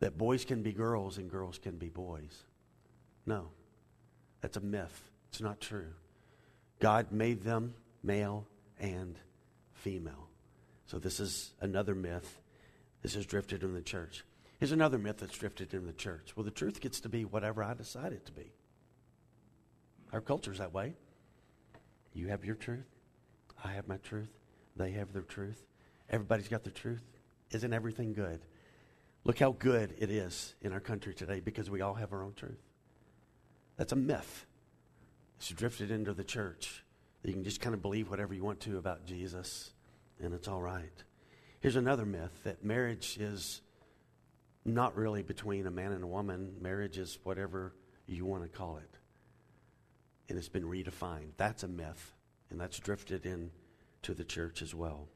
that 0.00 0.18
boys 0.18 0.44
can 0.44 0.62
be 0.62 0.72
girls 0.72 1.18
and 1.18 1.30
girls 1.30 1.58
can 1.58 1.76
be 1.76 1.88
boys. 1.88 2.44
No, 3.26 3.48
that's 4.40 4.56
a 4.56 4.60
myth. 4.60 5.10
It's 5.28 5.40
not 5.40 5.60
true. 5.60 5.92
God 6.78 7.10
made 7.10 7.42
them 7.42 7.74
male 8.02 8.46
and 8.78 9.18
female. 9.74 10.28
So 10.86 10.98
this 10.98 11.20
is 11.20 11.52
another 11.60 11.94
myth. 11.94 12.40
This 13.02 13.14
has 13.14 13.26
drifted 13.26 13.62
in 13.62 13.74
the 13.74 13.82
church. 13.82 14.24
Here's 14.58 14.72
another 14.72 14.98
myth 14.98 15.18
that's 15.18 15.36
drifted 15.36 15.74
in 15.74 15.86
the 15.86 15.92
church. 15.92 16.32
Well, 16.34 16.44
the 16.44 16.50
truth 16.50 16.80
gets 16.80 17.00
to 17.00 17.08
be 17.08 17.24
whatever 17.24 17.62
I 17.62 17.74
decide 17.74 18.12
it 18.12 18.24
to 18.26 18.32
be. 18.32 18.52
Our 20.12 20.20
culture's 20.20 20.58
that 20.58 20.72
way. 20.72 20.94
You 22.14 22.28
have 22.28 22.44
your 22.44 22.54
truth. 22.54 22.86
I 23.62 23.72
have 23.72 23.88
my 23.88 23.96
truth. 23.98 24.30
They 24.76 24.92
have 24.92 25.12
their 25.12 25.22
truth. 25.22 25.62
Everybody's 26.08 26.48
got 26.48 26.64
their 26.64 26.72
truth. 26.72 27.02
Isn't 27.50 27.72
everything 27.72 28.12
good? 28.12 28.40
Look 29.24 29.38
how 29.38 29.52
good 29.52 29.94
it 29.98 30.10
is 30.10 30.54
in 30.62 30.72
our 30.72 30.80
country 30.80 31.12
today 31.12 31.40
because 31.40 31.68
we 31.68 31.80
all 31.80 31.94
have 31.94 32.12
our 32.12 32.22
own 32.22 32.34
truth. 32.34 32.62
That's 33.76 33.92
a 33.92 33.96
myth. 33.96 34.46
It's 35.38 35.48
drifted 35.48 35.90
into 35.90 36.14
the 36.14 36.24
church. 36.24 36.82
You 37.22 37.32
can 37.32 37.44
just 37.44 37.60
kind 37.60 37.74
of 37.74 37.82
believe 37.82 38.08
whatever 38.08 38.34
you 38.34 38.44
want 38.44 38.60
to 38.60 38.78
about 38.78 39.04
Jesus, 39.04 39.72
and 40.22 40.32
it's 40.32 40.48
all 40.48 40.62
right. 40.62 41.02
Here's 41.60 41.76
another 41.76 42.06
myth 42.06 42.44
that 42.44 42.64
marriage 42.64 43.18
is 43.18 43.60
not 44.64 44.96
really 44.96 45.22
between 45.22 45.66
a 45.66 45.70
man 45.70 45.92
and 45.92 46.04
a 46.04 46.06
woman. 46.06 46.54
Marriage 46.60 46.98
is 46.98 47.18
whatever 47.24 47.72
you 48.06 48.24
want 48.24 48.42
to 48.42 48.48
call 48.48 48.78
it. 48.78 48.98
And 50.28 50.38
it's 50.38 50.48
been 50.48 50.64
redefined. 50.64 51.30
That's 51.36 51.62
a 51.62 51.68
myth, 51.68 52.14
and 52.50 52.60
that's 52.60 52.78
drifted 52.78 53.26
into 53.26 54.14
the 54.14 54.24
church 54.24 54.62
as 54.62 54.74
well. 54.74 55.08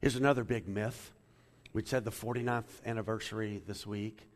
Here's 0.00 0.16
another 0.16 0.44
big 0.44 0.68
myth. 0.68 1.12
We 1.72 1.84
said 1.84 2.04
the 2.04 2.10
49th 2.10 2.84
anniversary 2.86 3.62
this 3.66 3.86
week 3.86 4.28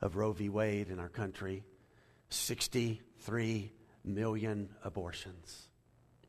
of 0.00 0.16
Roe 0.16 0.32
v. 0.32 0.48
Wade 0.48 0.88
in 0.88 0.98
our 0.98 1.08
country. 1.08 1.64
63 2.32 3.72
million 4.04 4.68
abortions 4.84 5.68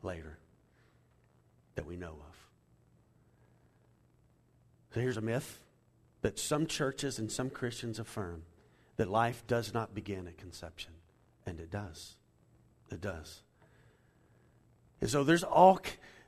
later 0.01 0.37
that 1.75 1.85
we 1.85 1.95
know 1.95 2.11
of. 2.11 2.35
So 4.93 4.99
here's 4.99 5.17
a 5.17 5.21
myth 5.21 5.59
that 6.21 6.37
some 6.39 6.67
churches 6.67 7.19
and 7.19 7.31
some 7.31 7.49
Christians 7.49 7.99
affirm 7.99 8.43
that 8.97 9.09
life 9.09 9.43
does 9.47 9.73
not 9.73 9.95
begin 9.95 10.27
at 10.27 10.37
conception. 10.37 10.91
And 11.45 11.59
it 11.59 11.71
does. 11.71 12.15
It 12.91 13.01
does. 13.01 13.41
And 15.01 15.09
so 15.09 15.23
there's 15.23 15.43
all 15.43 15.81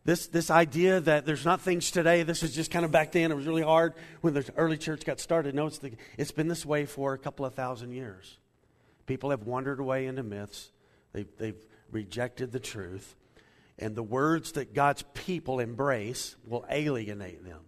this, 0.03 0.27
this 0.27 0.49
idea 0.51 0.99
that 0.99 1.25
there's 1.25 1.45
not 1.45 1.61
things 1.61 1.91
today. 1.91 2.23
This 2.23 2.43
is 2.43 2.53
just 2.53 2.71
kind 2.71 2.85
of 2.85 2.91
back 2.91 3.11
then. 3.11 3.31
It 3.31 3.35
was 3.35 3.47
really 3.47 3.61
hard 3.61 3.93
when 4.21 4.33
the 4.33 4.45
early 4.57 4.77
church 4.77 5.05
got 5.05 5.19
started. 5.19 5.55
No, 5.55 5.67
it's, 5.67 5.77
the, 5.77 5.93
it's 6.17 6.31
been 6.31 6.47
this 6.47 6.65
way 6.65 6.85
for 6.85 7.13
a 7.13 7.17
couple 7.17 7.45
of 7.45 7.53
thousand 7.53 7.91
years. 7.91 8.37
People 9.05 9.29
have 9.29 9.43
wandered 9.43 9.79
away 9.79 10.07
into 10.07 10.23
myths, 10.23 10.71
they've, 11.13 11.27
they've 11.37 11.65
rejected 11.91 12.51
the 12.51 12.59
truth. 12.59 13.15
And 13.77 13.93
the 13.93 14.03
words 14.03 14.53
that 14.53 14.73
God's 14.73 15.03
people 15.13 15.59
embrace 15.59 16.35
will 16.47 16.65
alienate 16.69 17.43
them. 17.43 17.59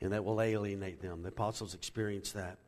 And 0.00 0.12
that 0.12 0.24
will 0.24 0.40
alienate 0.40 1.00
them. 1.02 1.22
The 1.22 1.30
apostles 1.30 1.74
experienced 1.74 2.34
that. 2.34 2.58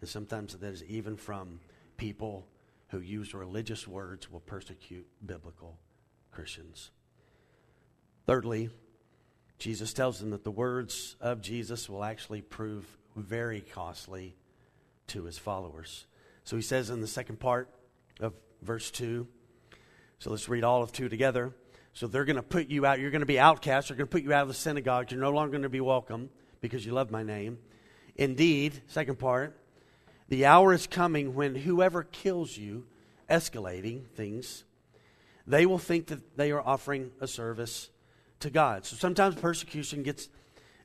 And 0.00 0.08
sometimes 0.08 0.54
that 0.54 0.72
is 0.72 0.84
even 0.84 1.16
from 1.16 1.60
people 1.96 2.46
who 2.88 3.00
use 3.00 3.34
religious 3.34 3.86
words 3.86 4.30
will 4.30 4.40
persecute 4.40 5.06
biblical 5.24 5.76
Christians. 6.30 6.90
Thirdly, 8.26 8.70
Jesus 9.58 9.92
tells 9.92 10.18
them 10.18 10.30
that 10.30 10.44
the 10.44 10.50
words 10.50 11.16
of 11.20 11.40
Jesus 11.40 11.88
will 11.88 12.02
actually 12.02 12.42
prove 12.42 12.86
very 13.14 13.60
costly 13.60 14.34
to 15.08 15.24
his 15.24 15.36
followers. 15.36 16.06
So 16.44 16.56
he 16.56 16.62
says 16.62 16.90
in 16.90 17.00
the 17.00 17.06
second 17.06 17.38
part 17.40 17.68
of 18.20 18.34
verse 18.62 18.90
2, 18.90 19.26
so 20.18 20.30
let's 20.30 20.48
read 20.48 20.64
all 20.64 20.82
of 20.82 20.92
2 20.92 21.08
together. 21.08 21.52
So 21.92 22.06
they're 22.06 22.24
going 22.24 22.36
to 22.36 22.42
put 22.42 22.68
you 22.68 22.86
out. 22.86 23.00
You're 23.00 23.10
going 23.10 23.20
to 23.20 23.26
be 23.26 23.38
outcast. 23.38 23.88
They're 23.88 23.96
going 23.96 24.06
to 24.06 24.10
put 24.10 24.22
you 24.22 24.32
out 24.32 24.42
of 24.42 24.48
the 24.48 24.54
synagogue. 24.54 25.10
You're 25.10 25.20
no 25.20 25.30
longer 25.30 25.52
going 25.52 25.62
to 25.62 25.68
be 25.68 25.80
welcome 25.80 26.30
because 26.60 26.84
you 26.86 26.92
love 26.92 27.10
my 27.10 27.22
name. 27.22 27.58
Indeed, 28.16 28.82
second 28.86 29.18
part, 29.18 29.56
the 30.28 30.46
hour 30.46 30.72
is 30.72 30.86
coming 30.86 31.34
when 31.34 31.54
whoever 31.54 32.04
kills 32.04 32.56
you, 32.56 32.86
escalating 33.28 34.06
things, 34.08 34.64
they 35.46 35.66
will 35.66 35.78
think 35.78 36.06
that 36.08 36.36
they 36.36 36.52
are 36.52 36.60
offering 36.60 37.10
a 37.20 37.26
service 37.26 37.90
to 38.40 38.50
God. 38.50 38.84
So 38.84 38.96
sometimes 38.96 39.34
persecution 39.34 40.02
gets 40.02 40.28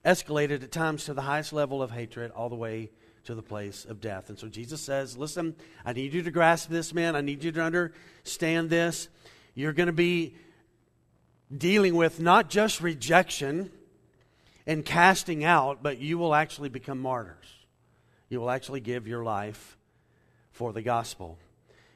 escalated 0.03 0.63
at 0.63 0.71
times 0.71 1.05
to 1.05 1.13
the 1.13 1.21
highest 1.21 1.53
level 1.53 1.83
of 1.83 1.91
hatred, 1.91 2.31
all 2.31 2.49
the 2.49 2.55
way 2.55 2.91
to 3.25 3.35
the 3.35 3.41
place 3.41 3.85
of 3.85 4.01
death. 4.01 4.29
And 4.29 4.39
so 4.39 4.47
Jesus 4.47 4.81
says, 4.81 5.17
Listen, 5.17 5.55
I 5.85 5.93
need 5.93 6.13
you 6.13 6.23
to 6.23 6.31
grasp 6.31 6.69
this, 6.69 6.93
man. 6.93 7.15
I 7.15 7.21
need 7.21 7.43
you 7.43 7.51
to 7.51 7.61
understand 7.61 8.69
this. 8.69 9.07
You're 9.53 9.73
going 9.73 9.87
to 9.87 9.93
be 9.93 10.35
dealing 11.55 11.95
with 11.95 12.19
not 12.19 12.49
just 12.49 12.81
rejection 12.81 13.71
and 14.65 14.83
casting 14.83 15.43
out, 15.43 15.83
but 15.83 15.99
you 15.99 16.17
will 16.17 16.33
actually 16.33 16.69
become 16.69 16.99
martyrs. 16.99 17.45
You 18.29 18.39
will 18.39 18.49
actually 18.49 18.79
give 18.79 19.07
your 19.07 19.23
life 19.23 19.77
for 20.51 20.73
the 20.73 20.81
gospel. 20.81 21.37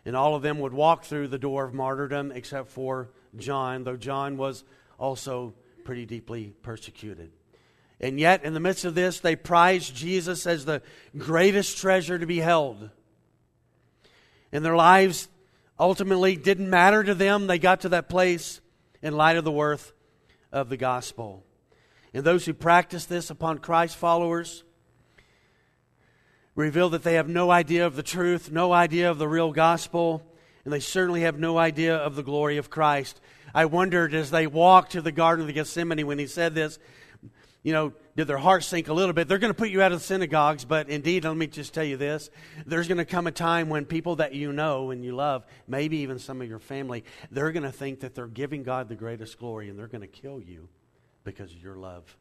And 0.05 0.15
all 0.15 0.35
of 0.35 0.41
them 0.41 0.59
would 0.59 0.73
walk 0.73 1.03
through 1.03 1.27
the 1.29 1.39
door 1.39 1.65
of 1.65 1.73
martyrdom 1.73 2.31
except 2.31 2.69
for 2.69 3.09
John, 3.37 3.83
though 3.83 3.97
John 3.97 4.37
was 4.37 4.63
also 4.99 5.53
pretty 5.83 6.05
deeply 6.05 6.53
persecuted. 6.61 7.31
And 7.99 8.19
yet, 8.19 8.45
in 8.45 8.53
the 8.53 8.59
midst 8.59 8.85
of 8.85 8.95
this, 8.95 9.19
they 9.19 9.35
prized 9.35 9.95
Jesus 9.95 10.47
as 10.47 10.63
the 10.63 10.81
greatest 11.17 11.77
treasure 11.77 12.17
to 12.17 12.25
be 12.25 12.37
held. 12.37 12.89
And 14.51 14.63
their 14.63 14.75
lives 14.75 15.27
ultimately 15.77 16.35
didn't 16.35 16.69
matter 16.69 17.03
to 17.03 17.13
them. 17.13 17.47
They 17.47 17.59
got 17.59 17.81
to 17.81 17.89
that 17.89 18.09
place 18.09 18.61
in 19.01 19.15
light 19.15 19.37
of 19.37 19.43
the 19.43 19.51
worth 19.51 19.93
of 20.51 20.69
the 20.69 20.77
gospel. 20.77 21.43
And 22.13 22.23
those 22.23 22.45
who 22.45 22.53
practice 22.53 23.05
this 23.05 23.29
upon 23.29 23.59
Christ 23.59 23.95
followers 23.95 24.63
reveal 26.55 26.89
that 26.89 27.03
they 27.03 27.13
have 27.13 27.29
no 27.29 27.51
idea 27.51 27.85
of 27.85 27.95
the 27.95 28.03
truth, 28.03 28.51
no 28.51 28.73
idea 28.73 29.11
of 29.11 29.17
the 29.17 29.27
real 29.27 29.51
gospel, 29.51 30.25
and 30.65 30.73
they 30.73 30.79
certainly 30.79 31.21
have 31.21 31.39
no 31.39 31.57
idea 31.57 31.95
of 31.95 32.15
the 32.15 32.23
glory 32.23 32.57
of 32.57 32.69
Christ. 32.69 33.21
I 33.53 33.65
wondered 33.65 34.13
as 34.13 34.31
they 34.31 34.47
walked 34.47 34.91
to 34.93 35.01
the 35.01 35.11
Garden 35.11 35.47
of 35.47 35.53
Gethsemane 35.53 36.05
when 36.05 36.19
he 36.19 36.27
said 36.27 36.55
this, 36.55 36.79
you 37.63 37.73
know, 37.73 37.93
did 38.15 38.27
their 38.27 38.37
hearts 38.37 38.67
sink 38.67 38.87
a 38.87 38.93
little 38.93 39.13
bit? 39.13 39.27
They're 39.27 39.37
going 39.37 39.53
to 39.53 39.57
put 39.57 39.69
you 39.69 39.81
out 39.81 39.91
of 39.91 39.99
the 39.99 40.05
synagogues, 40.05 40.63
but 40.63 40.89
indeed, 40.89 41.25
let 41.25 41.35
me 41.35 41.47
just 41.47 41.73
tell 41.73 41.83
you 41.83 41.97
this. 41.97 42.29
There's 42.65 42.87
going 42.87 42.99
to 42.99 43.05
come 43.05 43.27
a 43.27 43.31
time 43.31 43.69
when 43.69 43.85
people 43.85 44.17
that 44.17 44.33
you 44.33 44.53
know 44.53 44.91
and 44.91 45.03
you 45.03 45.15
love, 45.15 45.45
maybe 45.67 45.97
even 45.97 46.19
some 46.19 46.41
of 46.41 46.47
your 46.47 46.59
family, 46.59 47.03
they're 47.31 47.51
going 47.51 47.63
to 47.63 47.71
think 47.71 47.99
that 48.01 48.15
they're 48.15 48.27
giving 48.27 48.63
God 48.63 48.87
the 48.87 48.95
greatest 48.95 49.37
glory 49.39 49.69
and 49.69 49.77
they're 49.77 49.87
going 49.87 50.01
to 50.01 50.07
kill 50.07 50.39
you 50.41 50.69
because 51.23 51.51
of 51.51 51.61
your 51.61 51.75
love 51.75 52.15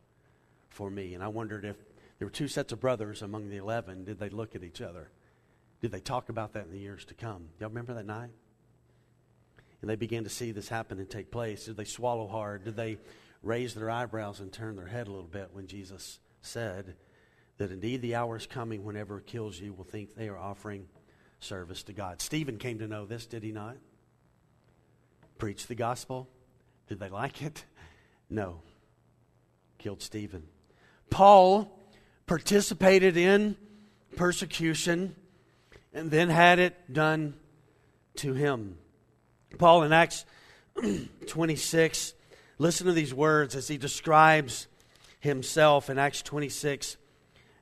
for 0.71 0.91
me. 0.91 1.15
And 1.15 1.23
I 1.23 1.29
wondered 1.29 1.65
if 1.65 1.77
there 2.19 2.27
were 2.27 2.33
two 2.33 2.49
sets 2.49 2.73
of 2.73 2.81
brothers 2.81 3.23
among 3.23 3.49
the 3.49 3.57
11, 3.57 4.05
did 4.05 4.19
they 4.19 4.29
look 4.29 4.57
at 4.57 4.65
each 4.65 4.81
other? 4.81 5.11
Did 5.81 5.93
they 5.93 6.01
talk 6.01 6.29
about 6.29 6.55
that 6.55 6.67
in 6.67 6.73
the 6.73 6.79
years 6.79 7.05
to 7.07 7.15
come? 7.15 7.49
Y'all 7.61 7.69
remember 7.69 7.95
that 7.95 8.07
night? 8.07 8.31
And 9.81 9.89
they 9.89 9.95
began 9.95 10.25
to 10.25 10.31
see 10.31 10.51
this 10.51 10.69
happen 10.69 10.99
and 10.99 11.09
take 11.09 11.31
place. 11.31 11.67
Did 11.67 11.77
they 11.77 11.85
swallow 11.85 12.27
hard? 12.27 12.65
Did 12.65 12.77
they 12.77 12.99
raise 13.43 13.75
their 13.75 13.91
eyebrows 13.91 14.41
and 14.41 14.53
turn 14.53 14.77
their 14.77 14.87
head 14.87 15.07
a 15.07 15.11
little 15.11 15.29
bit 15.29 15.51
when 15.53 15.67
Jesus 15.67 16.19
said 16.41 16.95
that 17.59 17.71
indeed 17.71 18.03
the 18.03 18.15
hour 18.15 18.37
is 18.37 18.47
coming 18.47 18.85
whenever 18.85 19.19
it 19.19 19.27
kills 19.27 19.59
you 19.59 19.73
will 19.73 19.85
think 19.85 20.15
they 20.15 20.29
are 20.29 20.39
offering 20.39 20.87
service 21.41 21.83
to 21.85 21.93
God. 21.93 22.21
Stephen 22.21 22.59
came 22.59 22.79
to 22.79 22.89
know 22.89 23.07
this, 23.07 23.27
did 23.27 23.43
he 23.43 23.53
not? 23.53 23.77
Preach 25.39 25.67
the 25.67 25.75
gospel. 25.75 26.29
Did 26.89 27.01
they 27.01 27.09
like 27.09 27.43
it? 27.43 27.65
No. 28.31 28.63
Killed 29.79 30.03
Stephen. 30.03 30.45
Paul 31.11 31.79
participated 32.27 33.17
in 33.17 33.57
persecution 34.17 35.15
and 35.93 36.11
then 36.11 36.29
had 36.29 36.59
it 36.59 36.93
done 36.93 37.35
to 38.17 38.35
him. 38.35 38.79
Paul 39.59 39.85
in 39.85 39.93
Acts 39.93 40.25
26 41.27 42.13
Listen 42.59 42.87
to 42.87 42.93
these 42.93 43.15
words 43.15 43.55
as 43.55 43.69
he 43.69 43.79
describes 43.79 44.67
himself 45.21 45.89
in 45.89 45.99
Acts 45.99 46.23
26 46.23 46.97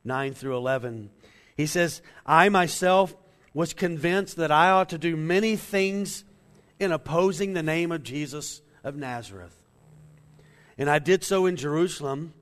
9 0.05 0.35
through 0.35 0.57
11. 0.57 1.11
He 1.57 1.67
says, 1.67 2.01
I 2.25 2.49
myself 2.49 3.17
was 3.53 3.75
convinced 3.75 4.37
that 4.37 4.53
I 4.53 4.71
ought 4.71 4.91
to 4.91 4.99
do 4.99 5.17
many 5.17 5.57
things 5.57 6.25
in 6.79 6.93
opposing 6.93 7.53
the 7.55 7.63
name 7.63 7.91
of 7.91 8.03
Jesus 8.05 8.63
of 8.85 8.95
Nazareth. 8.95 9.57
And 10.79 10.89
I 10.89 10.99
did 10.99 11.25
so 11.25 11.47
in 11.47 11.57
Jerusalem. 11.57 12.35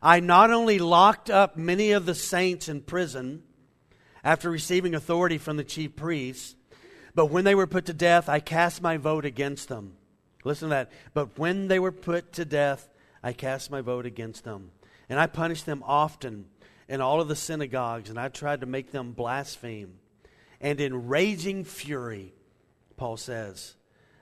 I 0.00 0.20
not 0.20 0.50
only 0.50 0.78
locked 0.78 1.28
up 1.28 1.56
many 1.56 1.92
of 1.92 2.06
the 2.06 2.14
saints 2.14 2.68
in 2.68 2.80
prison 2.80 3.42
after 4.24 4.50
receiving 4.50 4.94
authority 4.94 5.36
from 5.36 5.56
the 5.56 5.64
chief 5.64 5.96
priests, 5.96 6.54
but 7.14 7.26
when 7.26 7.44
they 7.44 7.54
were 7.54 7.66
put 7.66 7.86
to 7.86 7.92
death, 7.92 8.28
I 8.28 8.40
cast 8.40 8.80
my 8.80 8.96
vote 8.96 9.24
against 9.24 9.68
them. 9.68 9.95
Listen 10.46 10.68
to 10.68 10.74
that. 10.74 10.92
But 11.12 11.38
when 11.38 11.66
they 11.68 11.78
were 11.80 11.92
put 11.92 12.32
to 12.34 12.44
death, 12.44 12.88
I 13.22 13.32
cast 13.32 13.70
my 13.70 13.80
vote 13.80 14.06
against 14.06 14.44
them. 14.44 14.70
And 15.08 15.18
I 15.18 15.26
punished 15.26 15.66
them 15.66 15.82
often 15.84 16.46
in 16.88 17.00
all 17.00 17.20
of 17.20 17.26
the 17.26 17.34
synagogues, 17.34 18.10
and 18.10 18.18
I 18.18 18.28
tried 18.28 18.60
to 18.60 18.66
make 18.66 18.92
them 18.92 19.12
blaspheme. 19.12 19.98
And 20.60 20.80
in 20.80 21.08
raging 21.08 21.64
fury, 21.64 22.32
Paul 22.96 23.16
says, 23.16 23.74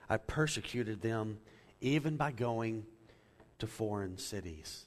I 0.09 0.17
persecuted 0.17 1.01
them 1.01 1.37
even 1.79 2.17
by 2.17 2.31
going 2.31 2.85
to 3.59 3.67
foreign 3.67 4.17
cities. 4.17 4.85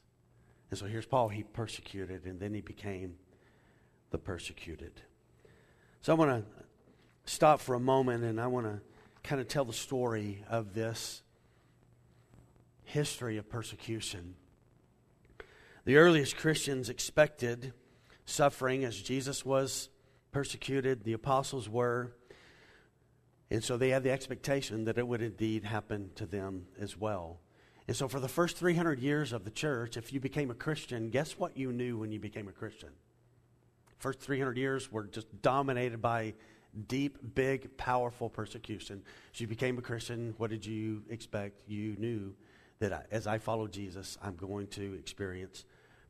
And 0.70 0.78
so 0.78 0.86
here's 0.86 1.06
Paul. 1.06 1.28
He 1.28 1.44
persecuted, 1.44 2.24
and 2.24 2.40
then 2.40 2.52
he 2.52 2.60
became 2.60 3.14
the 4.10 4.18
persecuted. 4.18 5.00
So 6.02 6.12
I 6.12 6.16
want 6.16 6.44
to 6.44 6.64
stop 7.30 7.60
for 7.60 7.74
a 7.74 7.80
moment, 7.80 8.24
and 8.24 8.40
I 8.40 8.48
want 8.48 8.66
to 8.66 8.80
kind 9.22 9.40
of 9.40 9.46
tell 9.46 9.64
the 9.64 9.72
story 9.72 10.44
of 10.50 10.74
this 10.74 11.22
history 12.88 13.36
of 13.36 13.48
persecution. 13.48 14.34
The 15.84 15.96
earliest 15.96 16.36
Christians 16.36 16.88
expected 16.88 17.72
suffering 18.24 18.84
as 18.84 19.00
Jesus 19.00 19.44
was 19.44 19.88
persecuted, 20.32 21.04
the 21.04 21.12
apostles 21.12 21.68
were. 21.68 22.14
And 23.50 23.64
so 23.64 23.76
they 23.76 23.90
had 23.90 24.02
the 24.02 24.10
expectation 24.10 24.84
that 24.84 24.98
it 24.98 25.06
would 25.06 25.22
indeed 25.22 25.64
happen 25.64 26.10
to 26.16 26.26
them 26.26 26.66
as 26.80 26.96
well. 26.96 27.40
And 27.86 27.96
so, 27.96 28.06
for 28.06 28.20
the 28.20 28.28
first 28.28 28.58
300 28.58 29.00
years 29.00 29.32
of 29.32 29.44
the 29.44 29.50
church, 29.50 29.96
if 29.96 30.12
you 30.12 30.20
became 30.20 30.50
a 30.50 30.54
Christian, 30.54 31.08
guess 31.08 31.38
what 31.38 31.56
you 31.56 31.72
knew 31.72 31.96
when 31.96 32.12
you 32.12 32.20
became 32.20 32.46
a 32.48 32.52
Christian? 32.52 32.90
First 33.98 34.20
300 34.20 34.58
years 34.58 34.92
were 34.92 35.04
just 35.04 35.40
dominated 35.40 36.02
by 36.02 36.34
deep, 36.86 37.18
big, 37.34 37.78
powerful 37.78 38.28
persecution. 38.28 39.02
As 39.32 39.40
you 39.40 39.46
became 39.46 39.78
a 39.78 39.82
Christian, 39.82 40.34
what 40.36 40.50
did 40.50 40.66
you 40.66 41.02
expect? 41.08 41.62
You 41.66 41.96
knew 41.96 42.34
that 42.80 42.92
I, 42.92 43.02
as 43.10 43.26
I 43.26 43.38
follow 43.38 43.66
Jesus, 43.66 44.18
I'm 44.22 44.36
going 44.36 44.68
to 44.68 44.94
experience 44.94 45.64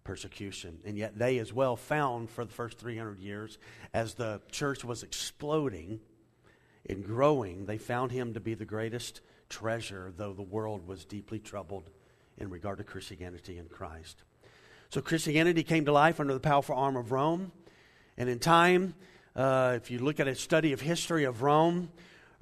persecution. 0.05 0.79
And 0.85 0.97
yet, 0.97 1.19
they 1.19 1.39
as 1.39 1.53
well 1.53 1.77
found 1.77 2.31
for 2.31 2.45
the 2.45 2.53
first 2.53 2.79
300 2.79 3.19
years, 3.21 3.59
as 3.93 4.15
the 4.15 4.41
church 4.51 4.85
was 4.85 5.03
exploding 5.03 6.01
and 6.89 7.05
growing, 7.05 7.67
they 7.67 7.79
found 7.79 8.13
him 8.13 8.35
to 8.35 8.41
be 8.41 8.55
the 8.55 8.65
greatest 8.65 9.21
treasure, 9.49 10.13
though 10.17 10.33
the 10.33 10.43
world 10.43 10.87
was 10.87 11.05
deeply 11.05 11.39
troubled 11.39 11.91
in 12.39 12.49
regard 12.51 12.79
to 12.79 12.85
Christianity 12.85 13.59
and 13.59 13.69
Christ. 13.71 14.23
So 14.91 15.03
Christianity 15.03 15.63
came 15.63 15.85
to 15.85 15.93
life 15.93 16.21
under 16.21 16.33
the 16.33 16.41
powerful 16.41 16.75
arm 16.75 16.97
of 16.97 17.13
Rome. 17.13 17.53
And 18.17 18.29
in 18.29 18.39
time, 18.39 18.95
uh, 19.37 19.75
if 19.77 19.91
you 19.91 19.99
look 19.99 20.19
at 20.19 20.29
a 20.29 20.35
study 20.35 20.73
of 20.73 20.81
history 20.81 21.25
of 21.25 21.43
Rome, 21.43 21.91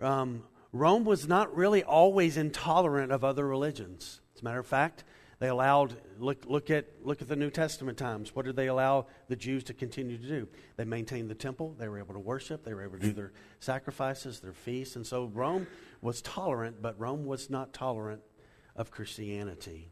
um, 0.01 0.45
Rome 0.73 1.05
was 1.05 1.27
not 1.29 1.55
really 1.57 1.83
always 1.83 2.37
intolerant 2.37 3.13
of 3.13 3.25
other 3.25 3.47
religions. 3.47 4.21
As 4.35 4.43
a 4.43 4.45
matter 4.45 4.59
of 4.59 4.67
fact, 4.67 5.05
they 5.39 5.49
allowed 5.49 5.97
look 6.19 6.45
look 6.47 6.71
at 6.71 6.87
look 7.03 7.21
at 7.21 7.29
the 7.29 7.37
New 7.37 7.51
Testament 7.51 7.99
times. 7.99 8.35
What 8.35 8.47
did 8.47 8.57
they 8.57 8.69
allow 8.69 9.07
the 9.29 9.37
Jews 9.37 9.65
to 9.65 9.75
continue 9.75 10.17
to 10.17 10.27
do? 10.27 10.49
They 10.77 10.85
maintained 10.85 11.29
the 11.29 11.35
temple. 11.35 11.75
They 11.79 11.89
were 11.89 11.99
able 11.99 12.15
to 12.15 12.21
worship. 12.21 12.65
They 12.65 12.73
were 12.73 12.83
able 12.83 12.99
to 12.99 13.07
do 13.07 13.13
their 13.13 13.33
sacrifices, 13.61 14.41
their 14.41 14.55
feasts, 14.55 14.97
and 14.97 15.07
so 15.07 15.27
Rome 15.27 15.67
was 16.01 16.23
tolerant, 16.23 16.81
but 16.81 16.99
Rome 16.99 17.27
was 17.27 17.51
not 17.51 17.75
tolerant 17.75 18.23
of 18.75 18.91
Christianity. 18.91 19.91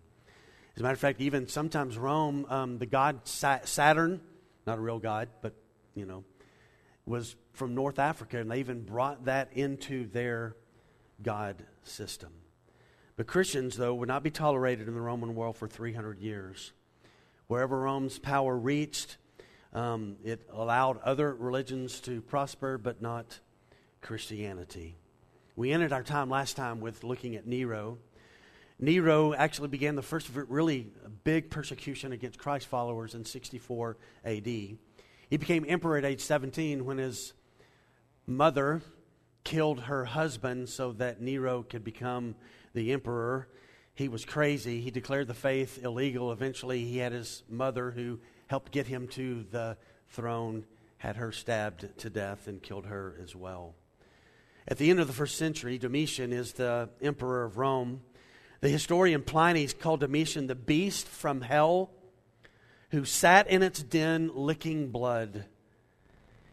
As 0.76 0.80
a 0.80 0.82
matter 0.82 0.94
of 0.94 0.98
fact, 0.98 1.20
even 1.20 1.46
sometimes 1.46 1.96
Rome, 1.98 2.46
um, 2.48 2.78
the 2.78 2.86
god 2.86 3.20
Saturn, 3.24 4.20
not 4.66 4.78
a 4.78 4.80
real 4.80 4.98
god, 4.98 5.28
but 5.42 5.54
you 5.94 6.06
know, 6.06 6.24
was 7.06 7.36
from 7.52 7.74
North 7.74 7.98
Africa, 7.98 8.38
and 8.38 8.50
they 8.50 8.60
even 8.60 8.82
brought 8.82 9.26
that 9.26 9.50
into 9.52 10.08
their 10.08 10.56
god 11.22 11.64
system. 11.82 12.32
But 13.16 13.26
Christians, 13.26 13.76
though, 13.76 13.94
would 13.94 14.08
not 14.08 14.22
be 14.22 14.30
tolerated 14.30 14.88
in 14.88 14.94
the 14.94 15.00
Roman 15.00 15.34
world 15.34 15.56
for 15.56 15.68
300 15.68 16.18
years. 16.18 16.72
Wherever 17.46 17.78
Rome's 17.78 18.18
power 18.18 18.56
reached, 18.56 19.18
um, 19.72 20.16
it 20.24 20.48
allowed 20.52 20.98
other 21.02 21.34
religions 21.34 22.00
to 22.00 22.20
prosper, 22.22 22.78
but 22.78 23.00
not 23.00 23.40
Christianity. 24.00 24.96
We 25.56 25.70
ended 25.72 25.92
our 25.92 26.02
time 26.02 26.28
last 26.28 26.56
time 26.56 26.80
with 26.80 27.04
looking 27.04 27.36
at 27.36 27.46
Nero. 27.46 27.98
Nero 28.80 29.32
actually 29.32 29.68
began 29.68 29.94
the 29.94 30.02
first 30.02 30.28
really 30.34 30.88
big 31.22 31.50
persecution 31.50 32.12
against 32.12 32.38
Christ 32.38 32.66
followers 32.66 33.14
in 33.14 33.24
64 33.24 33.96
AD. 34.24 34.46
He 34.46 34.78
became 35.30 35.64
emperor 35.68 35.96
at 35.96 36.04
age 36.04 36.20
17 36.20 36.84
when 36.84 36.98
his 36.98 37.32
mother 38.26 38.82
killed 39.44 39.80
her 39.80 40.06
husband 40.06 40.68
so 40.68 40.92
that 40.92 41.20
Nero 41.20 41.62
could 41.62 41.84
become 41.84 42.34
the 42.72 42.92
emperor. 42.92 43.48
He 43.94 44.08
was 44.08 44.24
crazy. 44.24 44.80
He 44.80 44.90
declared 44.90 45.28
the 45.28 45.34
faith 45.34 45.78
illegal. 45.84 46.32
Eventually, 46.32 46.84
he 46.84 46.98
had 46.98 47.12
his 47.12 47.44
mother, 47.48 47.90
who 47.90 48.18
helped 48.48 48.72
get 48.72 48.86
him 48.86 49.06
to 49.08 49.44
the 49.50 49.76
throne, 50.08 50.64
had 50.98 51.16
her 51.16 51.30
stabbed 51.30 51.88
to 51.98 52.10
death 52.10 52.48
and 52.48 52.62
killed 52.62 52.86
her 52.86 53.14
as 53.22 53.36
well. 53.36 53.74
At 54.66 54.78
the 54.78 54.90
end 54.90 54.98
of 54.98 55.06
the 55.06 55.12
first 55.12 55.36
century, 55.36 55.76
Domitian 55.76 56.32
is 56.32 56.54
the 56.54 56.88
emperor 57.02 57.44
of 57.44 57.58
Rome. 57.58 58.00
The 58.62 58.70
historian 58.70 59.22
Pliny 59.22 59.66
called 59.68 60.00
Domitian 60.00 60.46
the 60.46 60.54
beast 60.54 61.06
from 61.06 61.42
hell 61.42 61.90
who 62.90 63.04
sat 63.04 63.48
in 63.50 63.62
its 63.62 63.82
den 63.82 64.30
licking 64.34 64.90
blood. 64.90 65.44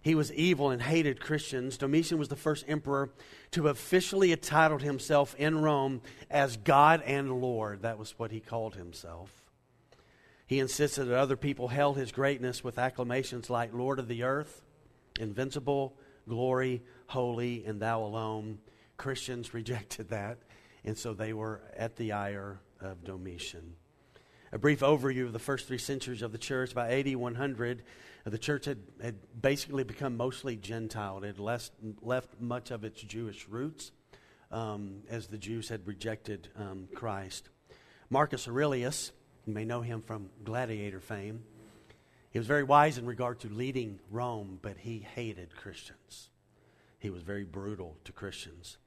He 0.01 0.15
was 0.15 0.33
evil 0.33 0.71
and 0.71 0.81
hated 0.81 1.19
Christians. 1.19 1.77
Domitian 1.77 2.17
was 2.17 2.29
the 2.29 2.35
first 2.35 2.65
emperor 2.67 3.11
to 3.51 3.67
officially 3.67 4.31
entitled 4.31 4.81
himself 4.81 5.35
in 5.35 5.61
Rome 5.61 6.01
as 6.29 6.57
God 6.57 7.03
and 7.05 7.39
Lord. 7.39 7.83
That 7.83 7.99
was 7.99 8.17
what 8.17 8.31
he 8.31 8.39
called 8.39 8.75
himself. 8.75 9.29
He 10.47 10.59
insisted 10.59 11.05
that 11.05 11.17
other 11.17 11.37
people 11.37 11.67
held 11.69 11.97
his 11.97 12.11
greatness 12.11 12.63
with 12.63 12.79
acclamations 12.79 13.49
like 13.49 13.73
Lord 13.73 13.99
of 13.99 14.07
the 14.07 14.23
earth, 14.23 14.63
invincible, 15.19 15.95
glory, 16.27 16.81
holy, 17.07 17.63
and 17.65 17.79
thou 17.79 18.03
alone. 18.03 18.57
Christians 18.97 19.53
rejected 19.53 20.09
that, 20.09 20.39
and 20.83 20.97
so 20.97 21.13
they 21.13 21.31
were 21.31 21.61
at 21.77 21.95
the 21.95 22.11
ire 22.11 22.59
of 22.81 23.03
Domitian. 23.03 23.75
A 24.53 24.57
brief 24.57 24.81
overview 24.81 25.25
of 25.25 25.31
the 25.31 25.39
first 25.39 25.65
three 25.65 25.77
centuries 25.77 26.21
of 26.21 26.33
the 26.33 26.37
church. 26.37 26.75
By 26.75 26.99
AD 26.99 27.15
100, 27.15 27.83
the 28.25 28.37
church 28.37 28.65
had, 28.65 28.79
had 29.01 29.15
basically 29.41 29.85
become 29.85 30.17
mostly 30.17 30.57
Gentile. 30.57 31.19
It 31.23 31.27
had 31.27 31.39
left, 31.39 31.71
left 32.01 32.41
much 32.41 32.69
of 32.69 32.83
its 32.83 33.01
Jewish 33.01 33.47
roots 33.47 33.93
um, 34.51 35.03
as 35.09 35.27
the 35.27 35.37
Jews 35.37 35.69
had 35.69 35.87
rejected 35.87 36.49
um, 36.57 36.89
Christ. 36.93 37.47
Marcus 38.09 38.45
Aurelius, 38.45 39.13
you 39.45 39.53
may 39.53 39.63
know 39.63 39.79
him 39.79 40.01
from 40.01 40.29
gladiator 40.43 40.99
fame, 40.99 41.43
he 42.31 42.39
was 42.39 42.47
very 42.47 42.63
wise 42.63 42.97
in 42.97 43.05
regard 43.05 43.39
to 43.41 43.49
leading 43.49 43.99
Rome, 44.09 44.59
but 44.61 44.77
he 44.79 44.99
hated 45.15 45.55
Christians. 45.55 46.29
He 46.99 47.09
was 47.09 47.23
very 47.23 47.45
brutal 47.45 47.95
to 48.03 48.11
Christians. 48.11 48.77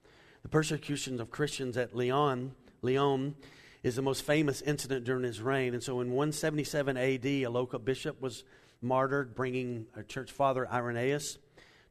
The 0.43 0.49
persecution 0.49 1.21
of 1.23 1.31
Christians 1.31 1.79
at 1.79 1.95
Lyon, 1.95 2.53
Lyon 2.83 3.35
is 3.85 3.97
the 3.97 4.03
most 4.03 4.23
famous 4.23 4.63
incident 4.63 5.05
during 5.05 5.23
his 5.23 5.43
reign. 5.43 5.75
And 5.75 5.83
so 5.83 6.01
in 6.01 6.09
177 6.09 6.97
AD, 6.97 7.27
a 7.27 7.47
local 7.49 7.79
bishop 7.79 8.21
was 8.21 8.43
martyred, 8.81 9.35
bringing 9.35 9.87
a 9.95 10.03
church 10.03 10.33
father 10.33 10.67
Irenaeus 10.67 11.39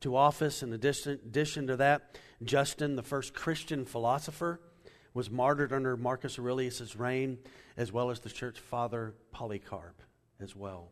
to 0.01 0.15
office. 0.15 0.63
In 0.63 0.73
addition, 0.73 1.19
addition 1.23 1.67
to 1.67 1.77
that, 1.77 2.17
Justin, 2.43 2.95
the 2.95 3.03
first 3.03 3.36
Christian 3.36 3.86
philosopher, 3.86 4.60
was 5.13 5.29
martyred 5.29 5.71
under 5.71 5.95
Marcus 5.95 6.39
Aurelius' 6.39 6.95
reign, 6.95 7.38
as 7.77 7.91
well 7.91 8.10
as 8.10 8.19
the 8.19 8.29
church 8.29 8.60
father 8.60 9.13
Polycarp 9.32 10.01
as 10.41 10.56
well. 10.56 10.89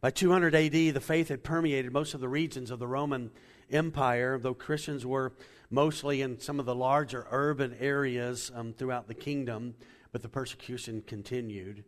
By 0.00 0.10
200 0.10 0.54
AD, 0.54 0.72
the 0.72 1.00
faith 1.00 1.28
had 1.28 1.42
permeated 1.42 1.92
most 1.92 2.14
of 2.14 2.20
the 2.20 2.28
regions 2.28 2.70
of 2.70 2.78
the 2.78 2.86
Roman 2.86 3.32
Empire, 3.68 4.38
though 4.38 4.54
Christians 4.54 5.04
were 5.04 5.32
mostly 5.70 6.22
in 6.22 6.38
some 6.38 6.60
of 6.60 6.66
the 6.66 6.74
larger 6.74 7.26
urban 7.32 7.74
areas 7.80 8.52
um, 8.54 8.74
throughout 8.74 9.08
the 9.08 9.14
kingdom, 9.14 9.74
but 10.14 10.22
the 10.22 10.28
persecution 10.28 11.02
continued. 11.04 11.82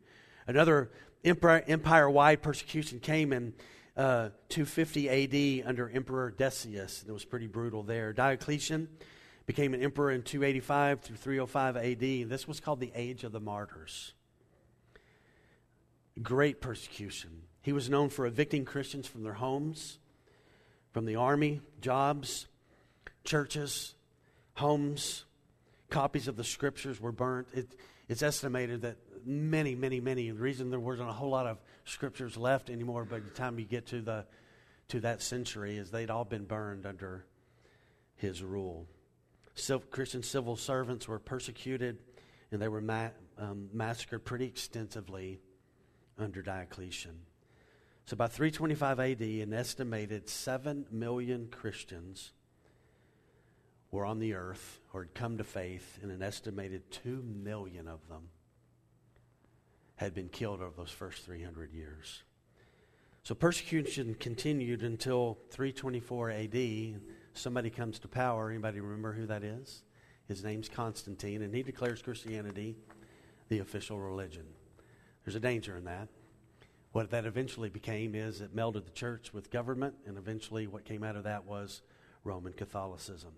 Another 0.48 0.90
empire 1.24 2.10
wide 2.10 2.42
persecution 2.42 2.98
came 2.98 3.32
in 3.32 3.54
uh, 3.96 4.30
250 4.48 5.62
AD 5.62 5.68
under 5.68 5.88
Emperor 5.88 6.32
Decius. 6.32 7.02
and 7.02 7.10
It 7.10 7.12
was 7.12 7.24
pretty 7.24 7.46
brutal 7.46 7.84
there. 7.84 8.12
Diocletian 8.12 8.88
became 9.46 9.74
an 9.74 9.80
emperor 9.80 10.10
in 10.10 10.22
285 10.22 11.02
through 11.02 11.16
305 11.18 11.76
AD. 11.76 12.28
This 12.28 12.48
was 12.48 12.58
called 12.58 12.80
the 12.80 12.90
Age 12.96 13.22
of 13.22 13.30
the 13.30 13.38
Martyrs. 13.38 14.12
Great 16.20 16.60
persecution. 16.60 17.42
He 17.62 17.72
was 17.72 17.88
known 17.88 18.08
for 18.08 18.26
evicting 18.26 18.64
Christians 18.64 19.06
from 19.06 19.22
their 19.22 19.34
homes, 19.34 20.00
from 20.90 21.04
the 21.04 21.14
army, 21.14 21.60
jobs, 21.80 22.48
churches, 23.22 23.94
homes. 24.54 25.26
Copies 25.90 26.26
of 26.26 26.34
the 26.34 26.42
scriptures 26.42 27.00
were 27.00 27.12
burnt. 27.12 27.46
It, 27.54 27.68
it's 28.08 28.22
estimated 28.22 28.82
that 28.82 28.96
many, 29.24 29.74
many, 29.74 30.00
many. 30.00 30.30
The 30.30 30.40
reason 30.40 30.70
there 30.70 30.80
wasn't 30.80 31.08
a 31.08 31.12
whole 31.12 31.30
lot 31.30 31.46
of 31.46 31.58
scriptures 31.84 32.36
left 32.36 32.70
anymore 32.70 33.04
by 33.04 33.18
the 33.18 33.30
time 33.30 33.58
you 33.58 33.64
get 33.64 33.86
to 33.88 34.00
the 34.00 34.26
to 34.88 35.00
that 35.00 35.20
century 35.20 35.76
is 35.76 35.90
they'd 35.90 36.10
all 36.10 36.24
been 36.24 36.44
burned 36.44 36.86
under 36.86 37.26
his 38.14 38.42
rule. 38.42 38.86
Christian 39.90 40.22
civil 40.22 40.54
servants 40.54 41.08
were 41.08 41.18
persecuted 41.18 41.98
and 42.52 42.62
they 42.62 42.68
were 42.68 42.80
ma- 42.80 43.08
um, 43.38 43.68
massacred 43.72 44.24
pretty 44.24 44.46
extensively 44.46 45.40
under 46.18 46.40
Diocletian. 46.40 47.18
So 48.04 48.16
by 48.16 48.28
325 48.28 49.00
AD, 49.00 49.20
an 49.20 49.52
estimated 49.52 50.28
7 50.28 50.86
million 50.92 51.48
Christians 51.50 52.32
were 53.90 54.04
on 54.04 54.18
the 54.18 54.34
earth 54.34 54.80
or 54.92 55.02
had 55.02 55.14
come 55.14 55.38
to 55.38 55.44
faith, 55.44 55.98
and 56.02 56.10
an 56.10 56.22
estimated 56.22 56.90
2 56.90 57.22
million 57.22 57.88
of 57.88 58.06
them 58.08 58.28
had 59.96 60.14
been 60.14 60.28
killed 60.28 60.60
over 60.60 60.74
those 60.76 60.90
first 60.90 61.24
300 61.24 61.72
years. 61.72 62.22
So 63.22 63.34
persecution 63.34 64.14
continued 64.14 64.82
until 64.82 65.38
324 65.50 66.30
AD. 66.30 67.00
Somebody 67.34 67.70
comes 67.70 67.98
to 68.00 68.08
power. 68.08 68.50
Anybody 68.50 68.80
remember 68.80 69.12
who 69.12 69.26
that 69.26 69.42
is? 69.42 69.82
His 70.28 70.44
name's 70.44 70.68
Constantine, 70.68 71.42
and 71.42 71.54
he 71.54 71.62
declares 71.62 72.02
Christianity 72.02 72.76
the 73.48 73.60
official 73.60 73.98
religion. 73.98 74.44
There's 75.24 75.36
a 75.36 75.40
danger 75.40 75.76
in 75.76 75.84
that. 75.84 76.08
What 76.92 77.10
that 77.10 77.26
eventually 77.26 77.68
became 77.68 78.14
is 78.14 78.40
it 78.40 78.54
melded 78.54 78.84
the 78.84 78.92
church 78.92 79.32
with 79.32 79.50
government, 79.50 79.94
and 80.06 80.16
eventually 80.16 80.66
what 80.66 80.84
came 80.84 81.02
out 81.02 81.16
of 81.16 81.24
that 81.24 81.44
was 81.44 81.82
Roman 82.24 82.52
Catholicism. 82.52 83.32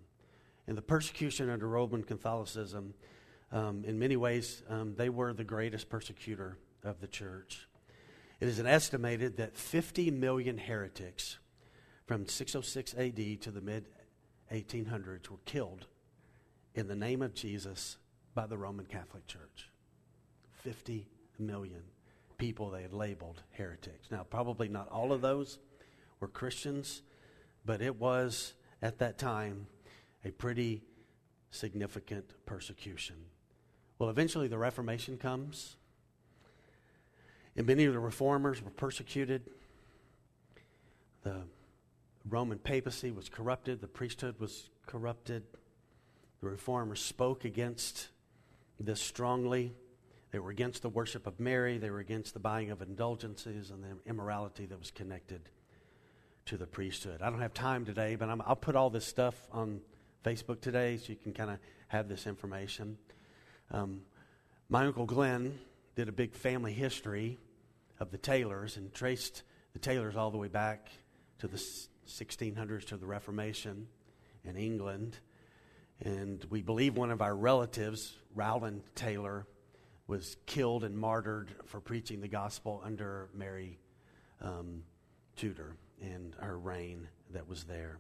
And 0.69 0.77
the 0.77 0.83
persecution 0.83 1.49
under 1.49 1.67
Roman 1.67 2.03
Catholicism, 2.03 2.93
um, 3.51 3.85
in 3.87 3.99
many 3.99 4.17
ways, 4.17 4.63
um, 4.69 4.95
they 4.97 5.09
were 5.09 5.33
the 5.33 5.43
greatest 5.43 5.89
persecutor 5.89 6.59
of 6.85 7.01
the 7.01 7.07
church. 7.07 7.67
It 8.39 8.49
is 8.49 8.61
estimated 8.61 9.39
that 9.39 9.57
50 9.57 10.11
million 10.11 10.59
heretics 10.59 11.39
from 12.05 12.27
606 12.27 12.95
AD 12.99 13.41
to 13.41 13.51
the 13.51 13.63
mid 13.63 13.87
1800s 14.53 15.31
were 15.31 15.39
killed 15.47 15.87
in 16.75 16.87
the 16.87 16.95
name 16.95 17.23
of 17.23 17.33
Jesus 17.33 17.97
by 18.35 18.47
the 18.47 18.59
Roman 18.59 18.85
Catholic 18.85 19.27
Church. 19.27 19.71
50 20.63 21.09
million 21.39 21.83
people 22.37 22.69
they 22.69 22.83
had 22.83 22.93
labeled 22.93 23.43
heretics. 23.53 24.11
Now, 24.11 24.23
probably 24.23 24.69
not 24.69 24.91
all 24.91 25.13
of 25.15 25.23
those 25.23 25.59
were 26.21 26.29
Christians, 26.29 27.01
but 27.65 27.81
it 27.81 27.97
was 27.99 28.53
at 28.83 28.99
that 28.99 29.19
time 29.19 29.67
a 30.25 30.31
pretty 30.31 30.83
significant 31.51 32.35
persecution. 32.47 33.17
Well, 33.99 34.11
eventually 34.11 34.49
the 34.49 34.59
Reformation 34.59 35.17
comes, 35.17 35.77
and 37.57 37.67
many 37.67 37.85
of 37.85 37.93
the 37.93 37.99
reformers 37.99 38.63
were 38.63 38.71
persecuted. 38.71 39.43
The 41.23 41.43
Roman 42.29 42.59
papacy 42.59 43.11
was 43.11 43.29
corrupted, 43.29 43.81
the 43.81 43.89
priesthood 43.89 44.37
was 44.39 44.71
corrupted. 44.87 45.43
The 46.41 46.49
reformers 46.49 47.01
spoke 47.01 47.45
against 47.45 48.09
this 48.79 49.01
strongly. 49.01 49.75
They 50.31 50.39
were 50.39 50.51
against 50.51 50.83
the 50.83 50.89
worship 50.89 51.27
of 51.27 51.41
Mary, 51.41 51.79
they 51.79 51.91
were 51.91 51.99
against 51.99 52.35
the 52.35 52.41
buying 52.41 52.71
of 52.71 52.83
indulgences 52.83 53.71
and 53.71 53.83
the 53.83 53.89
immorality 54.09 54.67
that 54.67 54.79
was 54.79 54.91
connected 54.91 55.41
to 56.47 56.57
the 56.57 56.67
priesthood. 56.67 57.23
I 57.23 57.31
don't 57.31 57.41
have 57.41 57.55
time 57.55 57.85
today, 57.85 58.15
but 58.15 58.29
i 58.29 58.35
will 58.35 58.57
put 58.57 58.77
all 58.77 58.91
this 58.91 59.05
stuff 59.05 59.35
on 59.53 59.81
Facebook 60.25 60.61
today 60.61 60.97
so 60.97 61.07
you 61.09 61.17
can 61.17 61.33
kind 61.33 61.51
of 61.51 61.59
have 61.89 62.09
this 62.09 62.27
information. 62.27 62.99
Um, 63.71 64.03
my 64.69 64.87
Uncle 64.87 65.07
Glenn 65.07 65.59
did 65.95 66.09
a 66.09 66.13
big 66.13 66.35
family 66.35 66.73
history 66.73 67.39
of 68.01 68.11
the 68.11 68.19
Taylors 68.19 68.77
and 68.77 68.93
traced 68.93 69.43
the 69.73 69.79
Taylors 69.79 70.17
all 70.17 70.31
the 70.31 70.39
way 70.39 70.49
back 70.49 70.89
to 71.39 71.49
the 71.49 71.57
1600s 71.57 72.87
to 72.87 72.97
the 72.97 73.07
Reformation 73.07 73.89
in 74.45 74.57
England. 74.57 75.17
And 76.01 76.45
we 76.51 76.63
believe 76.63 76.97
one 76.97 77.11
of 77.11 77.23
our 77.23 77.35
relatives, 77.35 78.15
Rowland 78.35 78.83
Taylor, 78.95 79.47
was 80.07 80.37
killed 80.47 80.85
and 80.85 80.97
martyred 80.97 81.51
for 81.67 81.81
preaching 81.81 82.21
the 82.21 82.29
gospel 82.29 82.81
under 82.85 83.29
Mary 83.35 83.79
um, 84.41 84.83
Tudor 85.37 85.77
and 86.01 86.35
her 86.39 86.59
reign 86.59 87.09
that 87.33 87.49
was 87.49 87.65
there. 87.65 87.99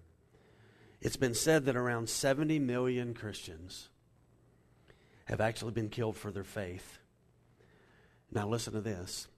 It's 1.00 1.16
been 1.16 1.34
said 1.34 1.66
that 1.66 1.76
around 1.76 2.08
70 2.08 2.58
million 2.58 3.14
Christians 3.14 3.88
have 5.26 5.40
actually 5.40 5.72
been 5.72 5.90
killed 5.90 6.16
for 6.16 6.30
their 6.30 6.44
faith. 6.44 6.98
Now, 8.32 8.48
listen 8.48 8.72
to 8.72 8.80
this 8.80 9.28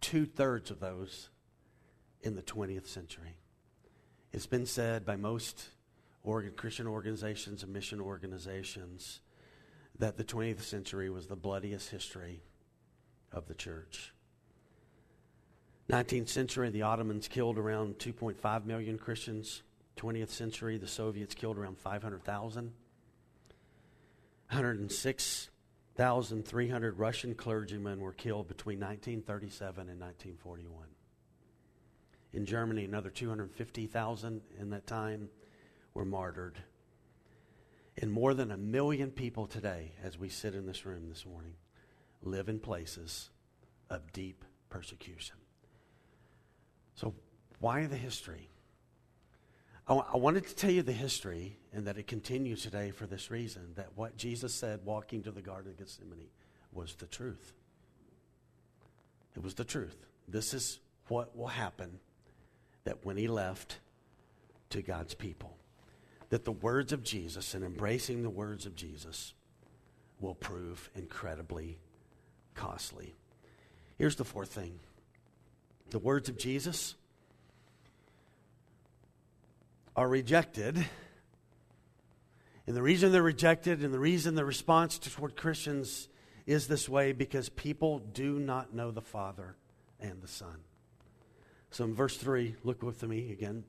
two 0.00 0.26
thirds 0.26 0.70
of 0.70 0.80
those 0.80 1.30
in 2.22 2.36
the 2.36 2.42
20th 2.42 2.86
century. 2.86 3.36
It's 4.32 4.46
been 4.46 4.66
said 4.66 5.06
by 5.06 5.16
most 5.16 5.68
organ, 6.22 6.52
Christian 6.52 6.86
organizations 6.86 7.62
and 7.62 7.72
mission 7.72 8.00
organizations 8.00 9.20
that 9.98 10.16
the 10.16 10.24
20th 10.24 10.62
century 10.62 11.10
was 11.10 11.26
the 11.26 11.36
bloodiest 11.36 11.90
history 11.90 12.42
of 13.32 13.48
the 13.48 13.54
church. 13.54 14.12
19th 15.88 16.28
century, 16.28 16.68
the 16.70 16.82
Ottomans 16.82 17.28
killed 17.28 17.58
around 17.58 17.98
2.5 17.98 18.66
million 18.66 18.98
Christians. 18.98 19.62
20th 19.98 20.30
century, 20.30 20.78
the 20.78 20.86
Soviets 20.86 21.34
killed 21.34 21.58
around 21.58 21.76
500,000. 21.78 22.72
106,300 24.50 26.98
Russian 26.98 27.34
clergymen 27.34 28.00
were 28.00 28.14
killed 28.14 28.48
between 28.48 28.80
1937 28.80 29.90
and 29.90 30.00
1941. 30.00 30.86
In 32.32 32.46
Germany, 32.46 32.84
another 32.84 33.10
250,000 33.10 34.40
in 34.58 34.70
that 34.70 34.86
time 34.86 35.28
were 35.94 36.06
martyred. 36.06 36.58
And 38.00 38.12
more 38.12 38.32
than 38.32 38.52
a 38.52 38.56
million 38.56 39.10
people 39.10 39.46
today, 39.46 39.92
as 40.02 40.18
we 40.18 40.28
sit 40.28 40.54
in 40.54 40.66
this 40.66 40.86
room 40.86 41.08
this 41.08 41.26
morning, 41.26 41.54
live 42.22 42.48
in 42.48 42.60
places 42.60 43.30
of 43.90 44.12
deep 44.12 44.44
persecution. 44.70 45.36
So, 46.94 47.14
why 47.58 47.86
the 47.86 47.96
history? 47.96 48.50
I, 49.88 49.94
w- 49.94 50.06
I 50.12 50.18
wanted 50.18 50.46
to 50.46 50.54
tell 50.54 50.70
you 50.70 50.82
the 50.82 50.92
history 50.92 51.56
and 51.72 51.86
that 51.86 51.96
it 51.96 52.06
continues 52.06 52.62
today 52.62 52.90
for 52.90 53.06
this 53.06 53.30
reason 53.30 53.72
that 53.76 53.88
what 53.94 54.18
Jesus 54.18 54.54
said 54.54 54.80
walking 54.84 55.22
to 55.22 55.30
the 55.30 55.40
Garden 55.40 55.70
of 55.70 55.78
Gethsemane 55.78 56.28
was 56.72 56.94
the 56.94 57.06
truth. 57.06 57.54
It 59.34 59.42
was 59.42 59.54
the 59.54 59.64
truth. 59.64 59.96
This 60.26 60.52
is 60.52 60.78
what 61.08 61.34
will 61.34 61.46
happen 61.46 62.00
that 62.84 63.04
when 63.04 63.16
he 63.16 63.28
left 63.28 63.78
to 64.70 64.82
God's 64.82 65.14
people, 65.14 65.56
that 66.28 66.44
the 66.44 66.52
words 66.52 66.92
of 66.92 67.02
Jesus 67.02 67.54
and 67.54 67.64
embracing 67.64 68.22
the 68.22 68.30
words 68.30 68.66
of 68.66 68.76
Jesus 68.76 69.32
will 70.20 70.34
prove 70.34 70.90
incredibly 70.94 71.78
costly. 72.54 73.14
Here's 73.96 74.16
the 74.16 74.24
fourth 74.24 74.50
thing 74.50 74.78
the 75.90 75.98
words 75.98 76.28
of 76.28 76.36
Jesus 76.36 76.94
are 79.98 80.08
rejected. 80.08 80.86
And 82.68 82.76
the 82.76 82.82
reason 82.82 83.10
they're 83.10 83.20
rejected 83.20 83.82
and 83.82 83.92
the 83.92 83.98
reason 83.98 84.36
the 84.36 84.44
response 84.44 84.96
toward 84.96 85.34
Christians 85.34 86.08
is 86.46 86.68
this 86.68 86.88
way 86.88 87.10
because 87.10 87.48
people 87.48 87.98
do 87.98 88.38
not 88.38 88.72
know 88.72 88.92
the 88.92 89.02
Father 89.02 89.56
and 89.98 90.22
the 90.22 90.28
Son. 90.28 90.54
So 91.72 91.82
in 91.82 91.96
verse 91.96 92.16
3, 92.16 92.54
look 92.62 92.80
with 92.84 93.02
me 93.02 93.32
again. 93.32 93.64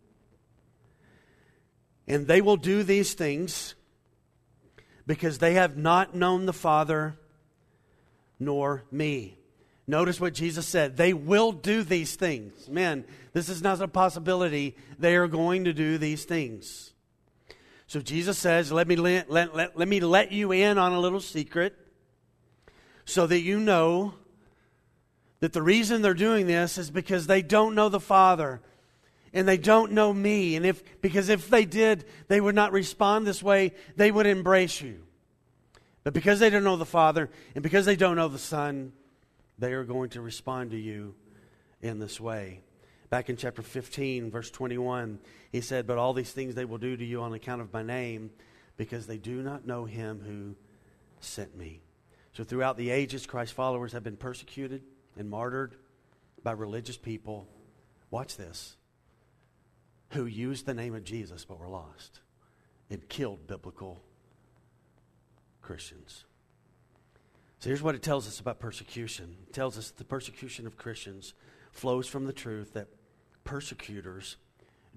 And 2.07 2.27
they 2.27 2.41
will 2.41 2.57
do 2.57 2.83
these 2.83 3.15
things 3.15 3.73
because 5.07 5.39
they 5.39 5.55
have 5.55 5.77
not 5.77 6.13
known 6.13 6.45
the 6.45 6.53
Father 6.53 7.17
nor 8.39 8.83
me. 8.91 9.38
Notice 9.89 10.21
what 10.21 10.35
Jesus 10.35 10.67
said. 10.67 10.97
They 10.97 11.13
will 11.13 11.51
do 11.51 11.81
these 11.81 12.15
things. 12.15 12.69
Man, 12.69 13.05
this 13.33 13.49
is 13.49 13.63
not 13.63 13.81
a 13.81 13.87
possibility. 13.87 14.77
They 14.99 15.15
are 15.15 15.27
going 15.27 15.63
to 15.63 15.73
do 15.73 15.97
these 15.97 16.25
things. 16.25 16.93
So 17.87 17.99
Jesus 17.99 18.37
says, 18.37 18.71
let 18.71 18.87
me 18.87 18.95
let, 18.95 19.31
let, 19.31 19.55
let, 19.55 19.75
let 19.75 19.87
me 19.87 19.99
let 19.99 20.31
you 20.31 20.51
in 20.51 20.77
on 20.77 20.93
a 20.93 20.99
little 20.99 21.19
secret 21.19 21.75
so 23.03 23.25
that 23.25 23.39
you 23.39 23.59
know 23.59 24.13
that 25.39 25.53
the 25.53 25.61
reason 25.63 26.03
they're 26.03 26.13
doing 26.13 26.45
this 26.45 26.77
is 26.77 26.91
because 26.91 27.25
they 27.25 27.41
don't 27.41 27.73
know 27.73 27.89
the 27.89 27.99
Father 27.99 28.61
and 29.33 29.47
they 29.47 29.57
don't 29.57 29.93
know 29.93 30.13
me. 30.13 30.55
And 30.55 30.67
if, 30.67 31.01
because 31.01 31.29
if 31.29 31.49
they 31.49 31.65
did, 31.65 32.05
they 32.27 32.39
would 32.39 32.53
not 32.53 32.73
respond 32.73 33.25
this 33.25 33.41
way, 33.41 33.73
they 33.95 34.11
would 34.11 34.27
embrace 34.27 34.81
you. 34.81 34.99
But 36.03 36.13
because 36.13 36.39
they 36.39 36.51
don't 36.51 36.63
know 36.63 36.77
the 36.77 36.85
Father 36.85 37.31
and 37.55 37.63
because 37.63 37.87
they 37.87 37.95
don't 37.95 38.17
know 38.17 38.27
the 38.27 38.37
Son, 38.37 38.93
they 39.59 39.73
are 39.73 39.83
going 39.83 40.09
to 40.11 40.21
respond 40.21 40.71
to 40.71 40.77
you 40.77 41.13
in 41.81 41.99
this 41.99 42.19
way. 42.19 42.61
Back 43.09 43.29
in 43.29 43.37
chapter 43.37 43.61
15, 43.61 44.31
verse 44.31 44.51
21, 44.51 45.19
he 45.51 45.61
said, 45.61 45.87
But 45.87 45.97
all 45.97 46.13
these 46.13 46.31
things 46.31 46.55
they 46.55 46.65
will 46.65 46.77
do 46.77 46.95
to 46.95 47.05
you 47.05 47.21
on 47.21 47.33
account 47.33 47.61
of 47.61 47.73
my 47.73 47.83
name, 47.83 48.29
because 48.77 49.07
they 49.07 49.17
do 49.17 49.41
not 49.41 49.67
know 49.67 49.85
him 49.85 50.21
who 50.25 50.55
sent 51.19 51.57
me. 51.57 51.81
So 52.33 52.43
throughout 52.43 52.77
the 52.77 52.91
ages, 52.91 53.25
Christ's 53.25 53.53
followers 53.53 53.91
have 53.91 54.03
been 54.03 54.15
persecuted 54.15 54.83
and 55.17 55.29
martyred 55.29 55.75
by 56.43 56.51
religious 56.51 56.97
people. 56.97 57.47
Watch 58.11 58.37
this. 58.37 58.77
Who 60.11 60.25
used 60.25 60.65
the 60.65 60.73
name 60.73 60.95
of 60.95 61.03
Jesus 61.03 61.45
but 61.45 61.59
were 61.59 61.67
lost 61.67 62.21
and 62.89 63.07
killed 63.09 63.47
biblical 63.47 64.01
Christians. 65.61 66.23
So 67.59 67.69
here's 67.69 67.83
what 67.83 67.95
it 67.95 68.01
tells 68.01 68.25
us 68.25 68.39
about 68.39 68.59
persecution. 68.59 69.35
It 69.47 69.53
tells 69.53 69.77
us 69.77 69.91
the 69.91 70.05
persecution 70.05 70.65
of 70.65 70.77
Christians 70.77 71.33
flows 71.73 72.07
from 72.07 72.25
the 72.25 72.33
truth 72.33 72.73
that 72.73 72.87
persecutors 73.43 74.37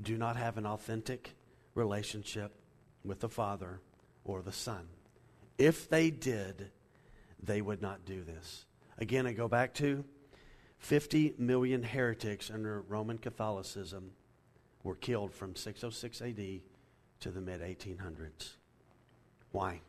do 0.00 0.16
not 0.16 0.36
have 0.36 0.56
an 0.56 0.66
authentic 0.66 1.34
relationship 1.74 2.52
with 3.04 3.18
the 3.18 3.28
Father 3.28 3.80
or 4.24 4.42
the 4.42 4.52
Son. 4.52 4.86
If 5.58 5.88
they 5.88 6.10
did, 6.10 6.70
they 7.42 7.60
would 7.60 7.82
not 7.82 8.04
do 8.04 8.22
this. 8.22 8.64
Again, 8.96 9.26
I 9.26 9.32
go 9.32 9.48
back 9.48 9.74
to 9.74 10.04
50 10.78 11.34
million 11.38 11.82
heretics 11.82 12.48
under 12.48 12.82
Roman 12.82 13.18
Catholicism 13.18 14.12
were 14.84 14.94
killed 14.94 15.32
from 15.32 15.56
606 15.56 16.22
AD 16.22 16.60
to 17.20 17.30
the 17.30 17.40
mid 17.40 17.60
1800s. 17.60 18.54
Why? 19.50 19.80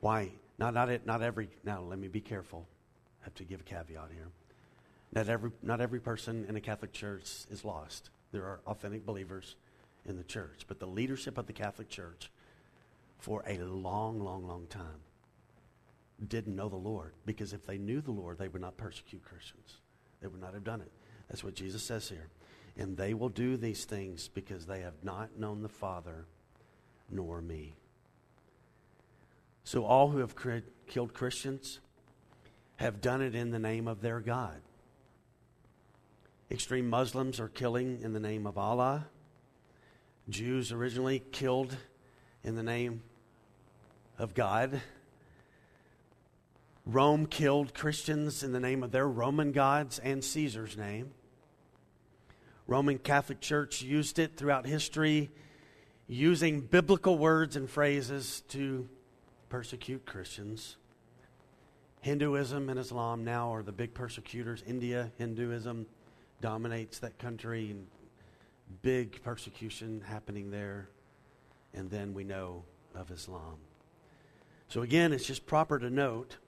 Why? 0.00 0.32
Not, 0.60 0.74
not, 0.74 1.06
not 1.06 1.22
every, 1.22 1.48
now 1.64 1.80
let 1.80 1.98
me 1.98 2.08
be 2.08 2.20
careful. 2.20 2.68
I 3.22 3.24
have 3.24 3.34
to 3.36 3.44
give 3.44 3.60
a 3.60 3.64
caveat 3.64 4.10
here. 4.12 4.28
Not 5.12 5.28
every, 5.28 5.50
not 5.62 5.80
every 5.80 6.00
person 6.00 6.44
in 6.48 6.54
a 6.54 6.60
Catholic 6.60 6.92
church 6.92 7.46
is 7.50 7.64
lost. 7.64 8.10
There 8.30 8.42
are 8.42 8.60
authentic 8.66 9.06
believers 9.06 9.56
in 10.04 10.18
the 10.18 10.22
church. 10.22 10.66
But 10.68 10.78
the 10.78 10.86
leadership 10.86 11.38
of 11.38 11.46
the 11.46 11.54
Catholic 11.54 11.88
Church 11.88 12.30
for 13.18 13.42
a 13.46 13.58
long, 13.58 14.20
long, 14.20 14.46
long 14.46 14.66
time 14.68 15.00
didn't 16.28 16.54
know 16.54 16.68
the 16.68 16.76
Lord. 16.76 17.14
Because 17.24 17.54
if 17.54 17.66
they 17.66 17.78
knew 17.78 18.02
the 18.02 18.12
Lord, 18.12 18.38
they 18.38 18.48
would 18.48 18.62
not 18.62 18.76
persecute 18.76 19.24
Christians. 19.24 19.78
They 20.20 20.28
would 20.28 20.40
not 20.40 20.52
have 20.52 20.64
done 20.64 20.82
it. 20.82 20.92
That's 21.28 21.42
what 21.42 21.54
Jesus 21.54 21.82
says 21.82 22.08
here. 22.08 22.28
And 22.76 22.96
they 22.96 23.14
will 23.14 23.30
do 23.30 23.56
these 23.56 23.86
things 23.86 24.28
because 24.28 24.66
they 24.66 24.80
have 24.80 25.02
not 25.02 25.38
known 25.38 25.62
the 25.62 25.68
Father 25.68 26.26
nor 27.10 27.40
me. 27.40 27.74
So 29.70 29.84
all 29.84 30.08
who 30.08 30.18
have 30.18 30.34
killed 30.88 31.14
Christians 31.14 31.78
have 32.74 33.00
done 33.00 33.22
it 33.22 33.36
in 33.36 33.52
the 33.52 33.58
name 33.60 33.86
of 33.86 34.00
their 34.00 34.18
God. 34.18 34.60
Extreme 36.50 36.90
Muslims 36.90 37.38
are 37.38 37.46
killing 37.46 38.00
in 38.02 38.12
the 38.12 38.18
name 38.18 38.48
of 38.48 38.58
Allah. 38.58 39.06
Jews 40.28 40.72
originally 40.72 41.22
killed 41.30 41.76
in 42.42 42.56
the 42.56 42.64
name 42.64 43.04
of 44.18 44.34
God. 44.34 44.80
Rome 46.84 47.26
killed 47.26 47.72
Christians 47.72 48.42
in 48.42 48.50
the 48.50 48.58
name 48.58 48.82
of 48.82 48.90
their 48.90 49.06
Roman 49.06 49.52
gods 49.52 50.00
and 50.00 50.24
Caesar's 50.24 50.76
name. 50.76 51.12
Roman 52.66 52.98
Catholic 52.98 53.40
Church 53.40 53.82
used 53.82 54.18
it 54.18 54.36
throughout 54.36 54.66
history, 54.66 55.30
using 56.08 56.60
biblical 56.60 57.16
words 57.16 57.54
and 57.54 57.70
phrases 57.70 58.40
to 58.48 58.88
persecute 59.50 60.06
Christians. 60.06 60.76
Hinduism 62.00 62.70
and 62.70 62.80
Islam 62.80 63.24
now 63.24 63.52
are 63.52 63.62
the 63.62 63.72
big 63.72 63.92
persecutors. 63.92 64.64
India, 64.66 65.10
Hinduism 65.18 65.84
dominates 66.40 66.98
that 67.00 67.18
country, 67.18 67.70
and 67.72 67.86
big 68.80 69.22
persecution 69.22 70.02
happening 70.06 70.50
there. 70.50 70.88
And 71.74 71.90
then 71.90 72.14
we 72.14 72.24
know 72.24 72.64
of 72.94 73.10
Islam. 73.10 73.56
So, 74.68 74.80
again, 74.82 75.12
it's 75.12 75.26
just 75.26 75.46
proper 75.46 75.78
to 75.78 75.90
note 75.90 76.38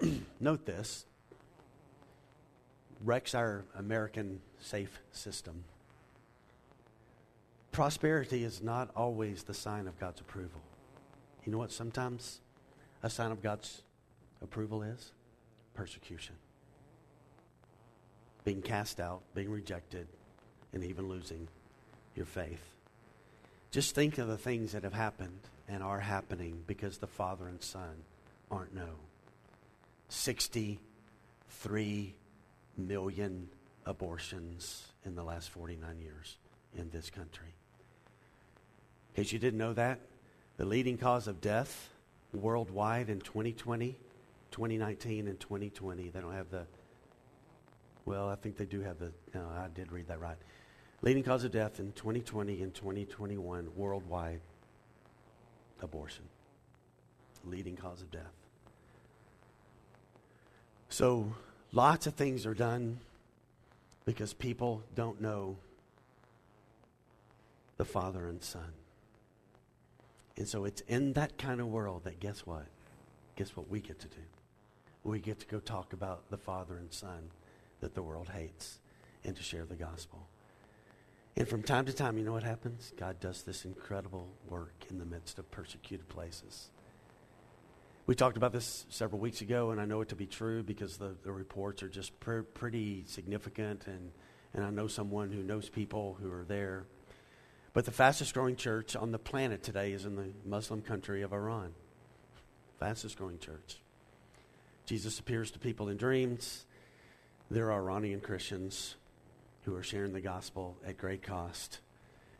note 0.40 0.66
this 0.66 1.06
wrecks 3.04 3.34
our 3.34 3.64
American 3.78 4.40
safe 4.58 5.00
system. 5.12 5.64
Prosperity 7.72 8.42
is 8.42 8.62
not 8.62 8.90
always 8.96 9.42
the 9.42 9.54
sign 9.54 9.86
of 9.86 9.98
God's 9.98 10.20
approval. 10.20 10.60
You 11.46 11.52
know 11.52 11.58
what 11.58 11.72
sometimes 11.72 12.40
a 13.04 13.08
sign 13.08 13.30
of 13.30 13.40
God's 13.40 13.82
approval 14.42 14.82
is? 14.82 15.12
Persecution. 15.74 16.34
Being 18.44 18.62
cast 18.62 18.98
out, 18.98 19.22
being 19.32 19.50
rejected, 19.50 20.08
and 20.72 20.82
even 20.82 21.08
losing 21.08 21.46
your 22.16 22.26
faith. 22.26 22.74
Just 23.70 23.94
think 23.94 24.18
of 24.18 24.26
the 24.26 24.36
things 24.36 24.72
that 24.72 24.82
have 24.82 24.92
happened 24.92 25.38
and 25.68 25.84
are 25.84 26.00
happening 26.00 26.64
because 26.66 26.98
the 26.98 27.06
Father 27.06 27.46
and 27.46 27.62
Son 27.62 28.02
aren't 28.50 28.74
known. 28.74 28.98
63 30.08 32.14
million 32.76 33.48
abortions 33.84 34.88
in 35.04 35.14
the 35.14 35.22
last 35.22 35.50
49 35.50 36.00
years 36.00 36.38
in 36.76 36.90
this 36.90 37.08
country. 37.08 37.54
In 39.14 39.22
case 39.22 39.32
you 39.32 39.38
didn't 39.38 39.58
know 39.58 39.74
that, 39.74 40.00
the 40.56 40.64
leading 40.64 40.96
cause 40.96 41.28
of 41.28 41.40
death 41.40 41.90
worldwide 42.32 43.08
in 43.08 43.20
2020, 43.20 43.96
2019, 44.50 45.28
and 45.28 45.38
2020, 45.38 46.08
they 46.08 46.20
don't 46.20 46.32
have 46.32 46.50
the, 46.50 46.66
well, 48.04 48.28
I 48.28 48.36
think 48.36 48.56
they 48.56 48.64
do 48.64 48.80
have 48.80 48.98
the, 48.98 49.12
no, 49.34 49.46
I 49.48 49.68
did 49.74 49.92
read 49.92 50.08
that 50.08 50.20
right. 50.20 50.36
Leading 51.02 51.22
cause 51.22 51.44
of 51.44 51.52
death 51.52 51.78
in 51.78 51.92
2020 51.92 52.62
and 52.62 52.74
2021 52.74 53.68
worldwide 53.76 54.40
abortion. 55.82 56.24
Leading 57.44 57.76
cause 57.76 58.00
of 58.00 58.10
death. 58.10 58.32
So 60.88 61.32
lots 61.72 62.06
of 62.06 62.14
things 62.14 62.46
are 62.46 62.54
done 62.54 62.98
because 64.04 64.32
people 64.32 64.82
don't 64.94 65.20
know 65.20 65.58
the 67.76 67.84
Father 67.84 68.28
and 68.28 68.42
Son. 68.42 68.72
And 70.36 70.46
so 70.46 70.64
it's 70.64 70.82
in 70.82 71.14
that 71.14 71.38
kind 71.38 71.60
of 71.60 71.68
world 71.68 72.04
that 72.04 72.20
guess 72.20 72.40
what? 72.46 72.66
Guess 73.36 73.56
what 73.56 73.68
we 73.68 73.80
get 73.80 73.98
to 74.00 74.08
do? 74.08 74.22
We 75.04 75.20
get 75.20 75.40
to 75.40 75.46
go 75.46 75.60
talk 75.60 75.92
about 75.92 76.30
the 76.30 76.36
Father 76.36 76.76
and 76.76 76.92
Son 76.92 77.30
that 77.80 77.94
the 77.94 78.02
world 78.02 78.28
hates 78.28 78.80
and 79.24 79.36
to 79.36 79.42
share 79.42 79.64
the 79.64 79.76
gospel. 79.76 80.26
And 81.36 81.46
from 81.46 81.62
time 81.62 81.84
to 81.84 81.92
time, 81.92 82.16
you 82.16 82.24
know 82.24 82.32
what 82.32 82.42
happens? 82.42 82.92
God 82.96 83.20
does 83.20 83.42
this 83.42 83.64
incredible 83.64 84.28
work 84.48 84.74
in 84.88 84.98
the 84.98 85.04
midst 85.04 85.38
of 85.38 85.50
persecuted 85.50 86.08
places. 86.08 86.70
We 88.06 88.14
talked 88.14 88.36
about 88.36 88.52
this 88.52 88.86
several 88.88 89.20
weeks 89.20 89.40
ago, 89.40 89.70
and 89.70 89.80
I 89.80 89.84
know 89.84 90.00
it 90.00 90.08
to 90.10 90.16
be 90.16 90.26
true 90.26 90.62
because 90.62 90.96
the, 90.96 91.16
the 91.24 91.32
reports 91.32 91.82
are 91.82 91.88
just 91.88 92.18
pr- 92.20 92.40
pretty 92.40 93.04
significant, 93.06 93.86
and, 93.86 94.12
and 94.54 94.64
I 94.64 94.70
know 94.70 94.86
someone 94.86 95.30
who 95.30 95.42
knows 95.42 95.68
people 95.68 96.16
who 96.20 96.32
are 96.32 96.44
there. 96.44 96.84
But 97.76 97.84
the 97.84 97.90
fastest 97.90 98.32
growing 98.32 98.56
church 98.56 98.96
on 98.96 99.12
the 99.12 99.18
planet 99.18 99.62
today 99.62 99.92
is 99.92 100.06
in 100.06 100.16
the 100.16 100.30
Muslim 100.46 100.80
country 100.80 101.20
of 101.20 101.34
Iran. 101.34 101.74
Fastest 102.80 103.18
growing 103.18 103.38
church. 103.38 103.76
Jesus 104.86 105.18
appears 105.18 105.50
to 105.50 105.58
people 105.58 105.90
in 105.90 105.98
dreams. 105.98 106.64
There 107.50 107.70
are 107.70 107.82
Iranian 107.82 108.20
Christians 108.20 108.96
who 109.64 109.74
are 109.74 109.82
sharing 109.82 110.14
the 110.14 110.22
gospel 110.22 110.78
at 110.86 110.96
great 110.96 111.22
cost, 111.22 111.80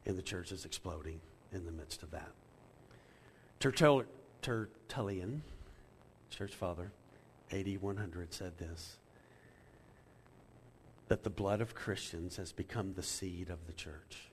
and 0.06 0.16
the 0.16 0.22
church 0.22 0.52
is 0.52 0.64
exploding 0.64 1.20
in 1.52 1.66
the 1.66 1.70
midst 1.70 2.02
of 2.02 2.12
that. 2.12 2.30
Tertullian, 3.60 5.42
church 6.30 6.54
father, 6.54 6.92
AD 7.52 7.82
100, 7.82 8.32
said 8.32 8.56
this 8.56 8.96
that 11.08 11.24
the 11.24 11.30
blood 11.30 11.60
of 11.60 11.74
Christians 11.74 12.38
has 12.38 12.52
become 12.52 12.94
the 12.94 13.02
seed 13.02 13.50
of 13.50 13.66
the 13.66 13.74
church. 13.74 14.30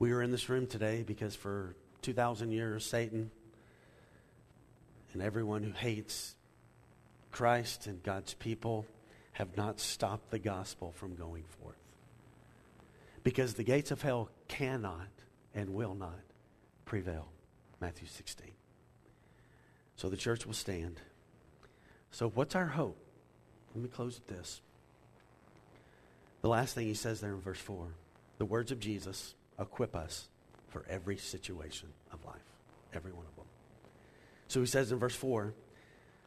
We 0.00 0.12
are 0.12 0.22
in 0.22 0.30
this 0.30 0.48
room 0.48 0.66
today 0.66 1.04
because 1.06 1.36
for 1.36 1.76
2,000 2.00 2.52
years, 2.52 2.86
Satan 2.86 3.30
and 5.12 5.20
everyone 5.20 5.62
who 5.62 5.72
hates 5.72 6.34
Christ 7.30 7.86
and 7.86 8.02
God's 8.02 8.32
people 8.32 8.86
have 9.32 9.58
not 9.58 9.78
stopped 9.78 10.30
the 10.30 10.38
gospel 10.38 10.92
from 10.96 11.16
going 11.16 11.44
forth. 11.60 11.76
Because 13.22 13.52
the 13.54 13.62
gates 13.62 13.90
of 13.90 14.00
hell 14.00 14.30
cannot 14.48 15.08
and 15.54 15.74
will 15.74 15.94
not 15.94 16.20
prevail. 16.86 17.28
Matthew 17.78 18.08
16. 18.08 18.52
So 19.96 20.08
the 20.08 20.16
church 20.16 20.46
will 20.46 20.54
stand. 20.54 20.98
So, 22.10 22.30
what's 22.30 22.56
our 22.56 22.66
hope? 22.66 22.96
Let 23.74 23.82
me 23.82 23.90
close 23.90 24.18
with 24.18 24.38
this. 24.38 24.62
The 26.40 26.48
last 26.48 26.74
thing 26.74 26.86
he 26.86 26.94
says 26.94 27.20
there 27.20 27.34
in 27.34 27.40
verse 27.42 27.60
4 27.60 27.88
the 28.38 28.46
words 28.46 28.72
of 28.72 28.80
Jesus 28.80 29.34
equip 29.60 29.94
us 29.94 30.28
for 30.68 30.84
every 30.88 31.16
situation 31.16 31.88
of 32.12 32.24
life, 32.24 32.36
every 32.94 33.12
one 33.12 33.26
of 33.26 33.36
them. 33.36 33.44
So 34.48 34.60
he 34.60 34.66
says 34.66 34.90
in 34.90 34.98
verse 34.98 35.14
4 35.14 35.52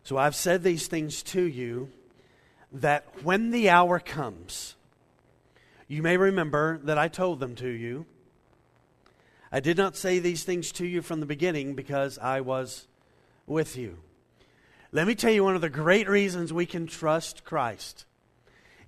So 0.03 0.17
I've 0.17 0.35
said 0.35 0.63
these 0.63 0.87
things 0.87 1.23
to 1.23 1.41
you 1.41 1.89
that 2.71 3.05
when 3.23 3.51
the 3.51 3.69
hour 3.69 3.99
comes, 3.99 4.75
you 5.87 6.01
may 6.01 6.17
remember 6.17 6.79
that 6.83 6.97
I 6.97 7.07
told 7.07 7.39
them 7.39 7.55
to 7.55 7.67
you. 7.67 8.05
I 9.51 9.59
did 9.59 9.77
not 9.77 9.95
say 9.95 10.19
these 10.19 10.43
things 10.43 10.71
to 10.73 10.85
you 10.85 11.01
from 11.01 11.19
the 11.19 11.25
beginning 11.27 11.75
because 11.75 12.17
I 12.17 12.41
was 12.41 12.87
with 13.45 13.77
you. 13.77 13.99
Let 14.91 15.07
me 15.07 15.15
tell 15.15 15.31
you 15.31 15.43
one 15.43 15.55
of 15.55 15.61
the 15.61 15.69
great 15.69 16.09
reasons 16.09 16.51
we 16.51 16.65
can 16.65 16.87
trust 16.87 17.43
Christ. 17.43 18.05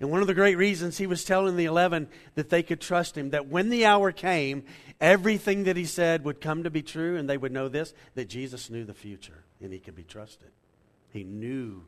And 0.00 0.10
one 0.10 0.20
of 0.20 0.26
the 0.26 0.34
great 0.34 0.56
reasons 0.56 0.98
he 0.98 1.06
was 1.06 1.24
telling 1.24 1.56
the 1.56 1.64
11 1.64 2.08
that 2.34 2.50
they 2.50 2.62
could 2.62 2.80
trust 2.80 3.16
him, 3.16 3.30
that 3.30 3.48
when 3.48 3.70
the 3.70 3.86
hour 3.86 4.12
came, 4.12 4.64
everything 5.00 5.64
that 5.64 5.76
he 5.76 5.84
said 5.84 6.24
would 6.24 6.40
come 6.40 6.64
to 6.64 6.70
be 6.70 6.82
true, 6.82 7.16
and 7.16 7.28
they 7.28 7.38
would 7.38 7.52
know 7.52 7.68
this 7.68 7.94
that 8.14 8.28
Jesus 8.28 8.70
knew 8.70 8.84
the 8.84 8.94
future 8.94 9.44
and 9.60 9.72
he 9.72 9.78
could 9.78 9.96
be 9.96 10.02
trusted. 10.02 10.50
He 11.10 11.24
knew 11.24 11.84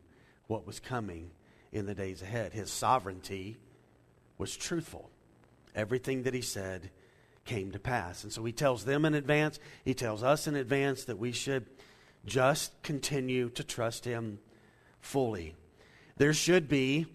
what 0.46 0.66
was 0.66 0.80
coming 0.80 1.30
in 1.72 1.86
the 1.86 1.94
days 1.94 2.22
ahead. 2.22 2.52
His 2.52 2.70
sovereignty 2.70 3.58
was 4.38 4.56
truthful. 4.56 5.10
Everything 5.74 6.22
that 6.22 6.34
he 6.34 6.40
said 6.40 6.90
came 7.44 7.72
to 7.72 7.78
pass. 7.78 8.24
And 8.24 8.32
so 8.32 8.44
he 8.44 8.52
tells 8.52 8.84
them 8.84 9.04
in 9.04 9.14
advance, 9.14 9.58
he 9.84 9.94
tells 9.94 10.22
us 10.22 10.46
in 10.46 10.56
advance 10.56 11.04
that 11.04 11.18
we 11.18 11.32
should 11.32 11.66
just 12.26 12.82
continue 12.82 13.48
to 13.50 13.64
trust 13.64 14.04
him 14.04 14.38
fully. 15.00 15.54
There 16.16 16.34
should 16.34 16.68
be, 16.68 17.06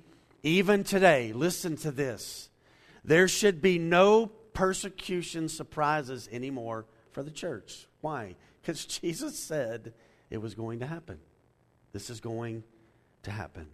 even 0.43 0.83
today, 0.83 1.31
listen 1.33 1.77
to 1.77 1.91
this, 1.91 2.49
there 3.03 3.27
should 3.27 3.61
be 3.61 3.79
no 3.79 4.27
persecution 4.53 5.49
surprises 5.49 6.29
anymore 6.31 6.85
for 7.11 7.23
the 7.23 7.31
church. 7.31 7.87
Why? 8.01 8.35
Because 8.61 8.85
Jesus 9.01 9.39
said 9.39 9.93
it 10.29 10.37
was 10.37 10.53
going 10.53 10.79
to 10.79 10.87
happen. 10.87 11.19
This 11.93 12.09
is 12.09 12.19
going 12.19 12.63
to 13.23 13.31
happen. 13.31 13.67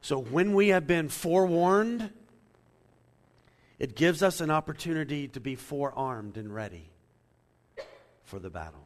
So 0.00 0.18
when 0.18 0.54
we 0.54 0.68
have 0.68 0.86
been 0.86 1.08
forewarned, 1.08 2.10
it 3.78 3.96
gives 3.96 4.22
us 4.22 4.40
an 4.40 4.50
opportunity 4.50 5.28
to 5.28 5.40
be 5.40 5.56
forearmed 5.56 6.36
and 6.36 6.54
ready 6.54 6.90
for 8.22 8.38
the 8.38 8.50
battle. 8.50 8.83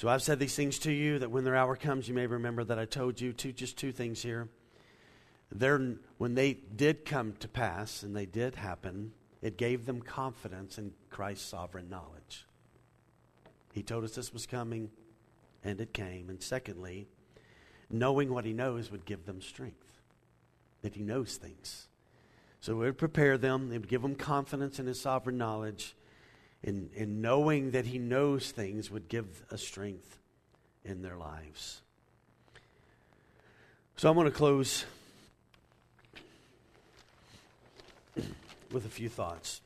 So 0.00 0.08
I've 0.08 0.22
said 0.22 0.38
these 0.38 0.56
things 0.56 0.78
to 0.78 0.90
you 0.90 1.18
that 1.18 1.30
when 1.30 1.44
their 1.44 1.54
hour 1.54 1.76
comes, 1.76 2.08
you 2.08 2.14
may 2.14 2.26
remember 2.26 2.64
that 2.64 2.78
I 2.78 2.86
told 2.86 3.20
you 3.20 3.34
two, 3.34 3.52
just 3.52 3.76
two 3.76 3.92
things 3.92 4.22
here. 4.22 4.48
They're, 5.52 5.78
when 6.16 6.34
they 6.34 6.54
did 6.54 7.04
come 7.04 7.34
to 7.40 7.48
pass 7.48 8.02
and 8.02 8.16
they 8.16 8.24
did 8.24 8.54
happen, 8.54 9.12
it 9.42 9.58
gave 9.58 9.84
them 9.84 10.00
confidence 10.00 10.78
in 10.78 10.92
Christ's 11.10 11.46
sovereign 11.46 11.90
knowledge. 11.90 12.46
He 13.74 13.82
told 13.82 14.04
us 14.04 14.14
this 14.14 14.32
was 14.32 14.46
coming, 14.46 14.88
and 15.62 15.78
it 15.82 15.92
came. 15.92 16.30
And 16.30 16.42
secondly, 16.42 17.06
knowing 17.90 18.32
what 18.32 18.46
he 18.46 18.54
knows 18.54 18.90
would 18.90 19.04
give 19.04 19.26
them 19.26 19.42
strength, 19.42 20.00
that 20.80 20.94
he 20.94 21.02
knows 21.02 21.36
things. 21.36 21.88
So 22.60 22.72
it 22.72 22.76
would 22.86 22.96
prepare 22.96 23.36
them, 23.36 23.70
it 23.70 23.80
would 23.80 23.88
give 23.90 24.00
them 24.00 24.14
confidence 24.14 24.78
in 24.78 24.86
his 24.86 24.98
sovereign 24.98 25.36
knowledge, 25.36 25.94
in, 26.62 26.90
in 26.94 27.20
knowing 27.20 27.72
that 27.72 27.86
He 27.86 27.98
knows 27.98 28.50
things 28.50 28.90
would 28.90 29.08
give 29.08 29.44
a 29.50 29.58
strength 29.58 30.18
in 30.84 31.02
their 31.02 31.16
lives. 31.16 31.82
So 33.96 34.08
I'm 34.08 34.14
going 34.14 34.26
to 34.26 34.30
close 34.30 34.84
with 38.72 38.86
a 38.86 38.88
few 38.88 39.08
thoughts. 39.08 39.60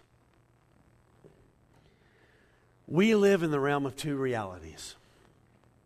We 2.86 3.14
live 3.14 3.42
in 3.42 3.51
the 3.51 3.61
realm 3.61 3.86
of 3.86 3.97
two 3.97 4.16
realities. 4.16 4.95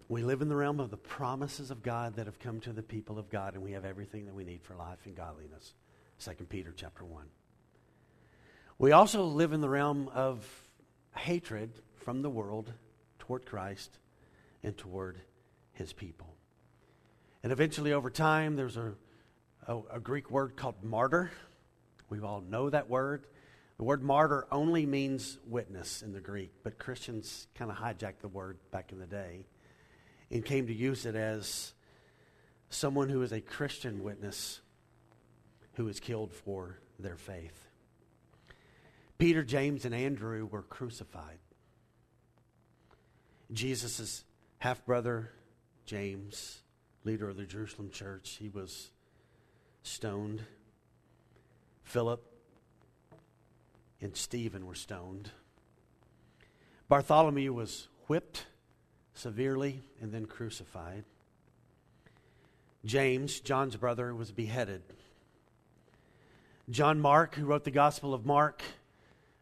We 0.08 0.22
live 0.22 0.40
in 0.40 0.48
the 0.48 0.56
realm 0.56 0.80
of 0.80 0.90
the 0.90 0.96
promises 0.96 1.70
of 1.70 1.82
God 1.82 2.16
that 2.16 2.26
have 2.26 2.38
come 2.40 2.60
to 2.60 2.72
the 2.72 2.82
people 2.82 3.18
of 3.18 3.28
God, 3.28 3.54
and 3.54 3.62
we 3.62 3.72
have 3.72 3.84
everything 3.84 4.24
that 4.26 4.34
we 4.34 4.44
need 4.44 4.62
for 4.62 4.74
life 4.74 4.98
and 5.04 5.14
godliness. 5.14 5.74
2 6.20 6.32
Peter 6.46 6.72
chapter 6.74 7.04
1. 7.04 7.24
We 8.78 8.92
also 8.92 9.24
live 9.24 9.52
in 9.52 9.60
the 9.60 9.68
realm 9.68 10.08
of 10.14 10.67
hatred 11.18 11.70
from 11.96 12.22
the 12.22 12.30
world 12.30 12.72
toward 13.18 13.44
Christ 13.44 13.98
and 14.62 14.76
toward 14.76 15.20
his 15.72 15.92
people. 15.92 16.34
And 17.42 17.52
eventually, 17.52 17.92
over 17.92 18.10
time, 18.10 18.56
there's 18.56 18.76
a, 18.76 18.94
a, 19.66 19.78
a, 19.92 20.00
Greek 20.00 20.30
word 20.30 20.56
called 20.56 20.82
martyr. 20.82 21.30
We 22.08 22.20
all 22.20 22.40
know 22.40 22.70
that 22.70 22.88
word. 22.88 23.26
The 23.76 23.84
word 23.84 24.02
martyr 24.02 24.46
only 24.50 24.86
means 24.86 25.38
witness 25.46 26.02
in 26.02 26.12
the 26.12 26.20
Greek, 26.20 26.52
but 26.64 26.78
Christians 26.78 27.46
kind 27.54 27.70
of 27.70 27.76
hijacked 27.76 28.20
the 28.22 28.28
word 28.28 28.58
back 28.72 28.90
in 28.90 28.98
the 28.98 29.06
day 29.06 29.46
and 30.30 30.44
came 30.44 30.66
to 30.66 30.74
use 30.74 31.06
it 31.06 31.14
as 31.14 31.72
someone 32.70 33.08
who 33.08 33.22
is 33.22 33.32
a 33.32 33.40
Christian 33.40 34.02
witness 34.02 34.60
who 35.74 35.86
is 35.88 36.00
killed 36.00 36.32
for 36.32 36.80
their 36.98 37.16
faith. 37.16 37.67
Peter, 39.18 39.42
James, 39.42 39.84
and 39.84 39.94
Andrew 39.94 40.46
were 40.46 40.62
crucified. 40.62 41.38
Jesus' 43.52 44.24
half 44.58 44.84
brother, 44.86 45.32
James, 45.84 46.62
leader 47.04 47.28
of 47.28 47.36
the 47.36 47.44
Jerusalem 47.44 47.90
church, 47.90 48.36
he 48.40 48.48
was 48.48 48.90
stoned. 49.82 50.42
Philip 51.82 52.24
and 54.00 54.16
Stephen 54.16 54.66
were 54.66 54.74
stoned. 54.74 55.30
Bartholomew 56.88 57.52
was 57.52 57.88
whipped 58.06 58.46
severely 59.14 59.82
and 60.00 60.12
then 60.12 60.26
crucified. 60.26 61.04
James, 62.84 63.40
John's 63.40 63.76
brother, 63.76 64.14
was 64.14 64.30
beheaded. 64.30 64.82
John 66.70 67.00
Mark, 67.00 67.34
who 67.34 67.44
wrote 67.44 67.64
the 67.64 67.70
Gospel 67.70 68.14
of 68.14 68.24
Mark, 68.24 68.62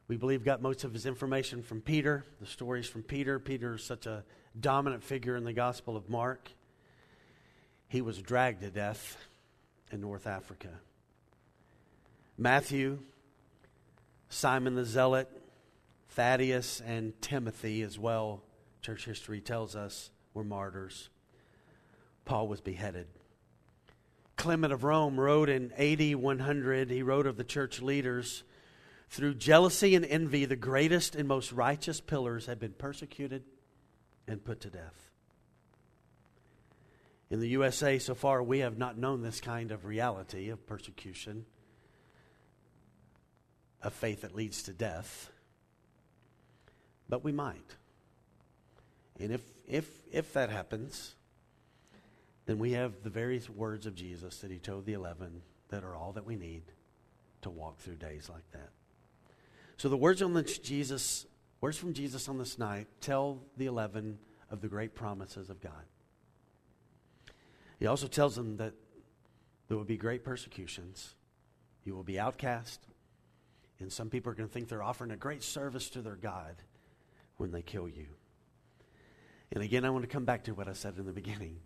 we 0.09 0.17
believe 0.17 0.45
got 0.45 0.63
most 0.63 0.85
of 0.85 0.93
his 0.93 1.05
information 1.05 1.63
from 1.63 1.81
Peter, 1.81 2.25
the 2.41 2.47
stories 2.47 2.87
from 2.87 3.03
Peter. 3.03 3.39
Peter 3.39 3.75
is 3.75 3.83
such 3.83 4.07
a 4.07 4.25
dominant 4.59 5.03
figure 5.03 5.37
in 5.37 5.45
the 5.45 5.53
Gospel 5.53 5.97
of 5.97 6.09
Mark. 6.09 6.51
He 7.89 8.01
was 8.01 8.21
dragged 8.23 8.63
to 8.63 8.71
death 8.71 9.17
in 9.91 10.01
North 10.01 10.27
Africa. 10.27 10.69
Matthew, 12.39 13.01
Simon 14.29 14.75
the 14.75 14.85
Zealot, 14.85 15.29
Thaddeus, 16.11 16.81
and 16.87 17.21
Timothy, 17.21 17.83
as 17.83 17.99
well, 17.99 18.43
church 18.83 19.05
history 19.05 19.41
tells 19.41 19.75
us, 19.75 20.11
were 20.35 20.45
martyrs. 20.45 21.09
Paul 22.25 22.47
was 22.47 22.61
beheaded. 22.61 23.07
Clement 24.37 24.73
of 24.73 24.85
Rome 24.85 25.19
wrote 25.19 25.49
in 25.49 25.73
AD 25.73 26.15
100, 26.15 26.91
he 26.91 27.03
wrote 27.03 27.27
of 27.27 27.37
the 27.37 27.45
church 27.45 27.81
leaders 27.81 28.45
through 29.09 29.35
jealousy 29.35 29.95
and 29.95 30.05
envy, 30.05 30.45
the 30.45 30.57
greatest 30.57 31.15
and 31.15 31.29
most 31.29 31.53
righteous 31.53 32.01
pillars 32.01 32.47
have 32.47 32.59
been 32.59 32.73
persecuted 32.73 33.45
and 34.27 34.45
put 34.45 34.61
to 34.61 34.71
death. 34.71 35.11
In 37.31 37.41
the 37.41 37.49
USA, 37.49 37.99
so 37.99 38.15
far, 38.15 38.43
we 38.43 38.61
have 38.61 38.79
not 38.79 38.99
known 38.99 39.23
this 39.23 39.41
kind 39.41 39.73
of 39.73 39.85
reality 39.85 40.49
of 40.51 40.67
persecution, 40.67 41.45
of 43.83 43.93
faith 43.93 44.23
that 44.23 44.35
leads 44.35 44.65
to 44.65 44.73
death, 44.73 45.31
but 47.09 47.25
we 47.25 47.33
might. 47.33 47.77
And 49.19 49.33
if, 49.33 49.43
if, 49.67 49.89
if 50.13 50.33
that 50.35 50.51
happens, 50.51 51.15
then 52.47 52.59
we 52.59 52.73
have 52.73 53.03
the 53.03 53.11
very 53.11 53.41
words 53.55 53.87
of 53.87 53.95
Jesus 53.95 54.39
that 54.39 54.51
he 54.51 54.59
told 54.59 54.87
the 54.87 54.93
eleven 54.93 55.43
that 55.69 55.83
are 55.83 55.97
all 55.97 56.13
that 56.13 56.27
we 56.27 56.37
need 56.37 56.63
to 57.43 57.51
walk 57.51 57.79
through 57.79 57.97
days 57.97 58.29
like 58.33 58.49
that. 58.53 58.71
So 59.77 59.89
the 59.89 59.97
words 59.97 60.23
on 60.23 60.33
the 60.33 60.43
Jesus, 60.43 61.27
words 61.61 61.77
from 61.77 61.93
Jesus 61.93 62.29
on 62.29 62.39
this 62.39 62.59
night 62.59 62.87
tell 63.01 63.43
the 63.57 63.67
eleven 63.67 64.19
of 64.51 64.61
the 64.61 64.69
great 64.69 64.95
promises 64.95 65.51
of 65.51 65.61
God. 65.61 65.73
He 67.79 67.87
also 67.87 68.07
tells 68.07 68.37
them 68.37 68.57
that 68.57 68.73
there 69.69 69.77
will 69.77 69.85
be 69.85 69.99
great 69.99 70.25
persecutions. 70.25 71.15
You 71.85 71.95
will 71.95 72.03
be 72.03 72.19
outcast, 72.19 72.81
and 73.79 73.93
some 73.93 74.09
people 74.09 74.33
are 74.33 74.35
going 74.35 74.49
to 74.49 74.53
think 74.53 74.69
they're 74.69 74.83
offering 74.83 75.11
a 75.11 75.17
great 75.17 75.43
service 75.43 75.91
to 75.91 76.01
their 76.01 76.17
God 76.17 76.57
when 77.37 77.53
they 77.53 77.63
kill 77.63 77.89
you. 77.89 78.07
And 79.53 79.63
again, 79.63 79.85
I 79.85 79.91
want 79.91 80.05
to 80.05 80.09
come 80.09 80.25
back 80.25 80.45
to 80.45 80.55
what 80.55 80.69
I 80.69 80.73
said 80.73 80.95
in 80.99 81.07
the 81.07 81.13
beginning. 81.13 81.59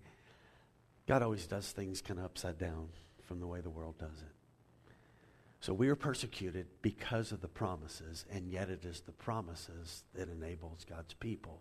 God 1.06 1.22
always 1.22 1.46
does 1.46 1.70
things 1.70 2.02
kind 2.02 2.18
of 2.18 2.26
upside 2.26 2.58
down 2.58 2.88
from 3.22 3.40
the 3.40 3.46
way 3.46 3.60
the 3.60 3.70
world 3.70 3.96
does 3.98 4.20
it. 4.20 4.34
So 5.60 5.74
we 5.74 5.88
are 5.88 5.96
persecuted 5.96 6.66
because 6.80 7.32
of 7.32 7.42
the 7.42 7.48
promises, 7.48 8.24
and 8.32 8.48
yet 8.48 8.70
it 8.70 8.84
is 8.84 9.00
the 9.00 9.12
promises 9.12 10.04
that 10.14 10.30
enables 10.30 10.86
God's 10.88 11.12
people 11.14 11.60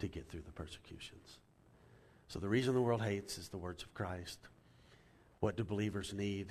to 0.00 0.06
get 0.06 0.28
through 0.28 0.42
the 0.44 0.52
persecutions. 0.52 1.38
So 2.28 2.38
the 2.38 2.48
reason 2.48 2.74
the 2.74 2.82
world 2.82 3.02
hates 3.02 3.38
is 3.38 3.48
the 3.48 3.56
words 3.56 3.82
of 3.82 3.94
Christ. 3.94 4.38
What 5.40 5.56
do 5.56 5.64
believers 5.64 6.12
need? 6.12 6.48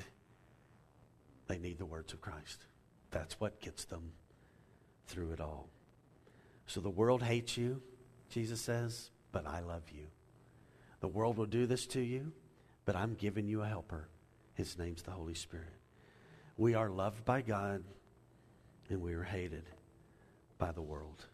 They 1.48 1.60
need 1.60 1.78
the 1.78 1.86
words 1.86 2.14
of 2.14 2.22
Christ. 2.22 2.66
That's 3.12 3.40
what 3.40 3.62
gets 3.62 3.86
them 3.86 4.14
through 5.06 5.32
it 5.34 5.42
all. 5.42 5.70
So 6.66 6.82
the 6.82 6.90
world 6.90 7.22
hates 7.22 7.58
you, 7.58 7.82
Jesus 8.30 8.62
says, 8.62 9.12
but 9.32 9.46
I 9.46 9.60
love 9.60 9.84
you. 9.94 10.08
The 11.00 11.08
world 11.08 11.38
will 11.38 11.46
do 11.46 11.68
this 11.68 11.86
to 11.88 12.02
you, 12.02 12.32
but 12.86 12.96
I'm 12.96 13.14
giving 13.14 13.48
you 13.48 13.62
a 13.62 13.68
helper. 13.68 14.08
His 14.54 14.78
name's 14.78 15.04
the 15.04 15.12
Holy 15.12 15.36
Spirit. 15.36 15.81
We 16.62 16.76
are 16.76 16.92
loved 16.92 17.26
by 17.26 17.42
God 17.42 17.84
and 18.88 19.02
we 19.02 19.16
are 19.16 19.24
hated 19.24 19.64
by 20.60 20.72
the 20.72 20.82
world. 20.84 21.26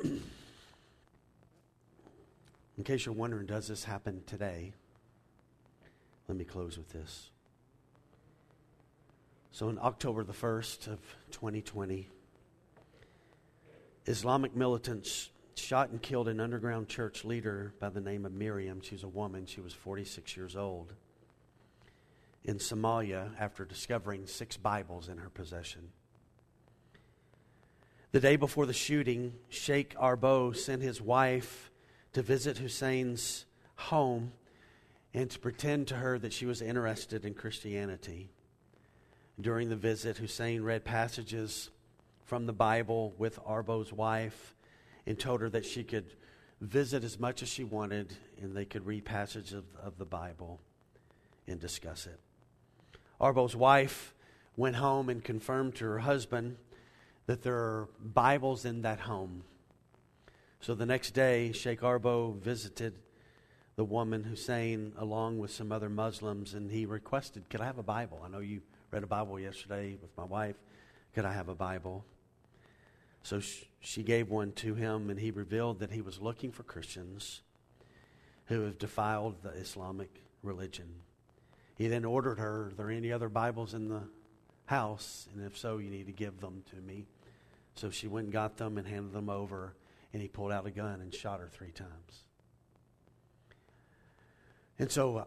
In 0.04 0.22
case 2.84 3.06
you're 3.06 3.12
wondering, 3.12 3.46
does 3.46 3.66
this 3.66 3.82
happen 3.82 4.22
today? 4.24 4.72
Let 6.28 6.38
me 6.38 6.44
close 6.44 6.78
with 6.78 6.90
this. 6.90 7.30
So, 9.50 9.66
on 9.66 9.80
October 9.82 10.22
the 10.22 10.32
1st 10.32 10.86
of 10.86 11.00
2020, 11.32 12.08
Islamic 14.06 14.54
militants 14.54 15.30
shot 15.56 15.90
and 15.90 16.00
killed 16.00 16.28
an 16.28 16.38
underground 16.38 16.88
church 16.88 17.24
leader 17.24 17.74
by 17.80 17.88
the 17.88 18.00
name 18.00 18.24
of 18.24 18.30
Miriam. 18.30 18.80
She's 18.80 19.02
a 19.02 19.08
woman, 19.08 19.44
she 19.44 19.60
was 19.60 19.72
46 19.72 20.36
years 20.36 20.54
old 20.54 20.94
in 22.48 22.56
Somalia 22.56 23.30
after 23.38 23.66
discovering 23.66 24.26
six 24.26 24.56
Bibles 24.56 25.10
in 25.10 25.18
her 25.18 25.28
possession. 25.28 25.90
The 28.12 28.20
day 28.20 28.36
before 28.36 28.64
the 28.64 28.72
shooting, 28.72 29.34
Sheikh 29.50 29.94
Arbo 29.96 30.56
sent 30.56 30.80
his 30.80 30.98
wife 30.98 31.70
to 32.14 32.22
visit 32.22 32.56
Hussein's 32.56 33.44
home 33.76 34.32
and 35.12 35.30
to 35.30 35.38
pretend 35.38 35.88
to 35.88 35.96
her 35.96 36.18
that 36.18 36.32
she 36.32 36.46
was 36.46 36.62
interested 36.62 37.26
in 37.26 37.34
Christianity. 37.34 38.30
During 39.38 39.68
the 39.68 39.76
visit, 39.76 40.16
Hussein 40.16 40.62
read 40.62 40.86
passages 40.86 41.68
from 42.24 42.46
the 42.46 42.54
Bible 42.54 43.12
with 43.18 43.38
Arbo's 43.44 43.92
wife 43.92 44.54
and 45.06 45.18
told 45.18 45.42
her 45.42 45.50
that 45.50 45.66
she 45.66 45.84
could 45.84 46.14
visit 46.62 47.04
as 47.04 47.20
much 47.20 47.42
as 47.42 47.50
she 47.50 47.64
wanted 47.64 48.14
and 48.40 48.56
they 48.56 48.64
could 48.64 48.86
read 48.86 49.04
passages 49.04 49.52
of, 49.52 49.64
of 49.82 49.98
the 49.98 50.06
Bible 50.06 50.62
and 51.46 51.60
discuss 51.60 52.06
it. 52.06 52.18
Arbo's 53.20 53.56
wife 53.56 54.14
went 54.56 54.76
home 54.76 55.08
and 55.08 55.22
confirmed 55.22 55.74
to 55.76 55.84
her 55.84 56.00
husband 56.00 56.56
that 57.26 57.42
there 57.42 57.56
are 57.56 57.88
Bibles 58.00 58.64
in 58.64 58.82
that 58.82 59.00
home. 59.00 59.42
So 60.60 60.74
the 60.74 60.86
next 60.86 61.12
day, 61.12 61.52
Sheikh 61.52 61.80
Arbo 61.80 62.40
visited 62.40 62.94
the 63.76 63.84
woman 63.84 64.24
Hussein 64.24 64.92
along 64.98 65.38
with 65.38 65.52
some 65.52 65.70
other 65.70 65.88
Muslims, 65.88 66.54
and 66.54 66.70
he 66.70 66.86
requested, 66.86 67.48
Could 67.48 67.60
I 67.60 67.66
have 67.66 67.78
a 67.78 67.82
Bible? 67.82 68.20
I 68.24 68.28
know 68.28 68.40
you 68.40 68.62
read 68.90 69.02
a 69.02 69.06
Bible 69.06 69.38
yesterday 69.38 69.96
with 70.00 70.16
my 70.16 70.24
wife. 70.24 70.56
Could 71.14 71.24
I 71.24 71.32
have 71.32 71.48
a 71.48 71.54
Bible? 71.54 72.04
So 73.22 73.40
she 73.80 74.02
gave 74.02 74.30
one 74.30 74.52
to 74.52 74.74
him, 74.74 75.10
and 75.10 75.20
he 75.20 75.30
revealed 75.30 75.80
that 75.80 75.92
he 75.92 76.00
was 76.00 76.20
looking 76.20 76.50
for 76.50 76.62
Christians 76.62 77.42
who 78.46 78.62
have 78.62 78.78
defiled 78.78 79.42
the 79.42 79.50
Islamic 79.50 80.22
religion. 80.42 80.88
He 81.78 81.86
then 81.86 82.04
ordered 82.04 82.40
her, 82.40 82.66
Are 82.66 82.72
there 82.76 82.90
any 82.90 83.12
other 83.12 83.28
Bibles 83.28 83.72
in 83.72 83.88
the 83.88 84.02
house? 84.66 85.28
And 85.32 85.46
if 85.46 85.56
so, 85.56 85.78
you 85.78 85.90
need 85.90 86.06
to 86.06 86.12
give 86.12 86.40
them 86.40 86.64
to 86.70 86.76
me. 86.76 87.06
So 87.76 87.88
she 87.88 88.08
went 88.08 88.24
and 88.24 88.32
got 88.32 88.56
them 88.56 88.76
and 88.76 88.86
handed 88.86 89.12
them 89.12 89.30
over, 89.30 89.74
and 90.12 90.20
he 90.20 90.26
pulled 90.26 90.50
out 90.50 90.66
a 90.66 90.72
gun 90.72 91.00
and 91.00 91.14
shot 91.14 91.38
her 91.38 91.48
three 91.48 91.70
times. 91.70 92.24
And 94.80 94.90
so 94.90 95.24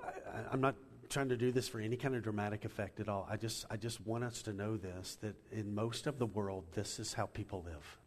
I, 0.51 0.53
am 0.53 0.59
not 0.59 0.75
trying 1.09 1.29
to 1.29 1.37
do 1.37 1.53
this 1.53 1.69
for 1.69 1.79
any 1.79 1.95
kind 1.95 2.15
of 2.15 2.23
dramatic 2.23 2.65
effect 2.65 2.99
at 2.99 3.07
all. 3.07 3.25
I 3.29 3.37
just, 3.37 3.65
I 3.69 3.77
just 3.77 4.05
want 4.05 4.25
us 4.25 4.41
to 4.43 4.53
know 4.53 4.75
this 4.75 5.17
that 5.21 5.35
in 5.53 5.73
most 5.73 6.05
of 6.05 6.19
the 6.19 6.25
world, 6.25 6.65
this 6.73 6.99
is 6.99 7.13
how 7.13 7.27
people 7.27 7.63
live. 7.65 7.97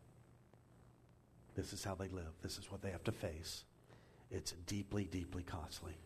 This 1.54 1.72
is 1.72 1.82
how 1.82 1.94
they 1.94 2.08
live. 2.08 2.32
This 2.42 2.58
is 2.58 2.70
what 2.70 2.82
they 2.82 2.90
have 2.90 3.04
to 3.04 3.12
face. 3.12 3.64
It's 4.30 4.52
deeply, 4.66 5.04
deeply 5.04 5.42
costly. 5.42 5.96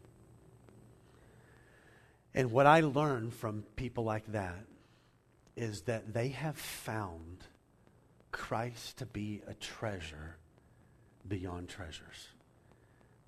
And 2.34 2.52
what 2.52 2.66
I 2.66 2.80
learned 2.80 3.34
from 3.34 3.64
people 3.76 4.04
like 4.04 4.30
that 4.32 4.64
is 5.56 5.82
that 5.82 6.12
they 6.12 6.28
have 6.28 6.56
found 6.56 7.44
Christ 8.30 8.98
to 8.98 9.06
be 9.06 9.42
a 9.46 9.54
treasure 9.54 10.36
beyond 11.26 11.68
treasures. 11.68 12.28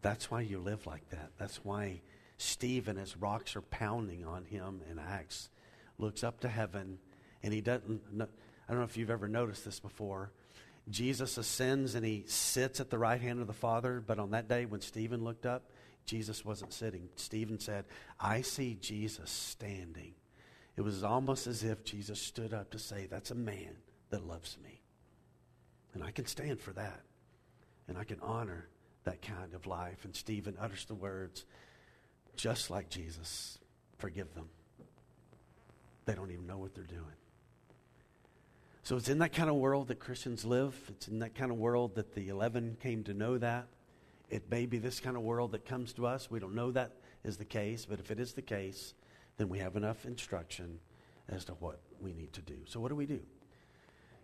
That's 0.03 0.31
why 0.31 0.43
you 0.43 0.59
live 0.59 0.87
like 0.87 1.09
that. 1.11 1.31
That's 1.39 1.65
why 1.65 2.01
Stephen, 2.39 2.97
as 2.97 3.17
rocks 3.17 3.57
are 3.57 3.63
pounding 3.63 4.25
on 4.25 4.45
him 4.45 4.81
in 4.91 4.99
Acts, 4.99 5.51
looks 5.99 6.25
up 6.25 6.41
to 6.41 6.49
heaven 6.49 6.99
and 7.43 7.53
he 7.53 7.61
doesn't. 7.61 8.01
I 8.19 8.27
don't 8.69 8.79
know 8.79 8.85
if 8.85 8.97
you've 8.97 9.11
ever 9.11 9.29
noticed 9.29 9.65
this 9.65 9.81
before. 9.81 10.31
Jesus 10.89 11.37
ascends 11.37 11.95
and 11.95 12.05
he 12.05 12.25
sits 12.27 12.81
at 12.81 12.91
the 12.91 12.99
right 12.99 13.21
hand 13.21 13.41
of 13.41 13.47
the 13.47 13.53
Father, 13.53 14.03
but 14.05 14.19
on 14.19 14.31
that 14.31 14.49
day 14.49 14.65
when 14.65 14.81
Stephen 14.81 15.23
looked 15.23 15.47
up, 15.47 15.71
Jesus 16.11 16.45
wasn't 16.45 16.73
sitting. 16.73 17.09
Stephen 17.15 17.61
said, 17.61 17.85
I 18.19 18.43
see 18.43 18.77
Jesus 18.81 19.31
standing. 19.31 20.15
It 20.77 20.81
was 20.81 21.05
almost 21.05 21.47
as 21.47 21.63
if 21.63 21.85
Jesus 21.85 22.21
stood 22.21 22.53
up 22.53 22.73
to 22.73 22.81
say, 22.81 23.07
That's 23.09 23.31
a 23.31 23.37
man 23.37 23.77
that 24.11 24.27
loves 24.27 24.59
me. 24.65 24.81
And 25.95 26.03
I 26.03 26.11
can 26.11 26.27
stand 26.27 26.61
for 26.61 26.73
that. 26.73 27.03
And 27.87 27.97
I 27.97 28.03
can 28.03 28.19
honor 28.23 28.67
that 29.05 29.23
kind 29.23 29.55
of 29.55 29.69
life. 29.69 30.05
And 30.05 30.17
Stephen 30.17 30.57
utters 30.61 30.85
the 30.85 30.97
words, 30.97 31.45
just 32.35 32.71
like 32.71 32.91
Jesus, 32.91 33.61
forgive 33.99 34.35
them. 34.35 34.49
They 36.07 36.15
don't 36.15 36.33
even 36.33 36.49
know 36.49 36.59
what 36.59 36.75
they're 36.75 36.83
doing. 36.83 37.05
So 38.83 38.97
it's 38.97 39.09
in 39.09 39.19
that 39.19 39.33
kind 39.33 39.49
of 39.49 39.55
world 39.55 39.87
that 39.89 40.01
Christians 40.01 40.45
live. 40.45 40.75
It's 40.89 41.07
in 41.07 41.21
that 41.21 41.37
kind 41.37 41.53
of 41.53 41.57
world 41.57 41.95
that 41.95 42.17
the 42.17 42.31
11 42.31 42.79
came 42.83 43.05
to 43.05 43.15
know 43.15 43.39
that. 43.39 43.69
It 44.31 44.49
may 44.51 44.67
be 44.67 44.79
this 44.79 45.01
kind 45.01 45.17
of 45.17 45.23
world 45.23 45.53
that 45.53 45.67
comes 45.67 45.93
to 45.95 46.07
us. 46.07 46.31
We 46.31 46.39
don't 46.39 46.55
know 46.55 46.71
that 46.71 46.93
is 47.25 47.37
the 47.37 47.45
case, 47.45 47.85
but 47.85 47.99
if 47.99 48.11
it 48.11 48.21
is 48.21 48.33
the 48.33 48.43
case, 48.43 48.95
then 49.37 49.49
we 49.49 49.59
have 49.59 49.77
enough 49.77 50.07
instruction 50.07 50.79
as 51.29 51.45
to 51.47 51.53
what 51.55 51.81
we 52.01 52.13
need 52.13 52.33
to 52.35 52.41
do. 52.41 52.59
So, 52.67 52.81
what 52.81 52.89
do 52.89 52.97
we 52.97 53.07
do? 53.07 53.21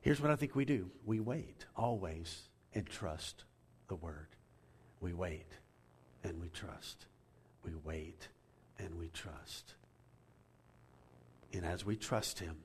Here's 0.00 0.20
what 0.20 0.30
I 0.30 0.36
think 0.36 0.54
we 0.54 0.64
do 0.64 0.90
we 1.04 1.18
wait 1.18 1.66
always 1.76 2.48
and 2.74 2.86
trust 2.86 3.44
the 3.88 3.96
word. 3.96 4.28
We 5.00 5.12
wait 5.12 5.50
and 6.22 6.40
we 6.40 6.48
trust. 6.48 7.06
We 7.64 7.72
wait 7.84 8.28
and 8.78 8.94
we 8.98 9.08
trust. 9.08 9.74
And 11.52 11.64
as 11.64 11.84
we 11.84 11.96
trust 11.96 12.38
him, 12.38 12.58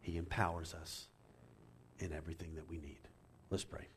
he 0.00 0.16
empowers 0.16 0.72
us 0.72 1.08
in 1.98 2.12
everything 2.12 2.54
that 2.54 2.68
we 2.68 2.78
need. 2.78 3.00
Let's 3.50 3.64
pray. 3.64 3.88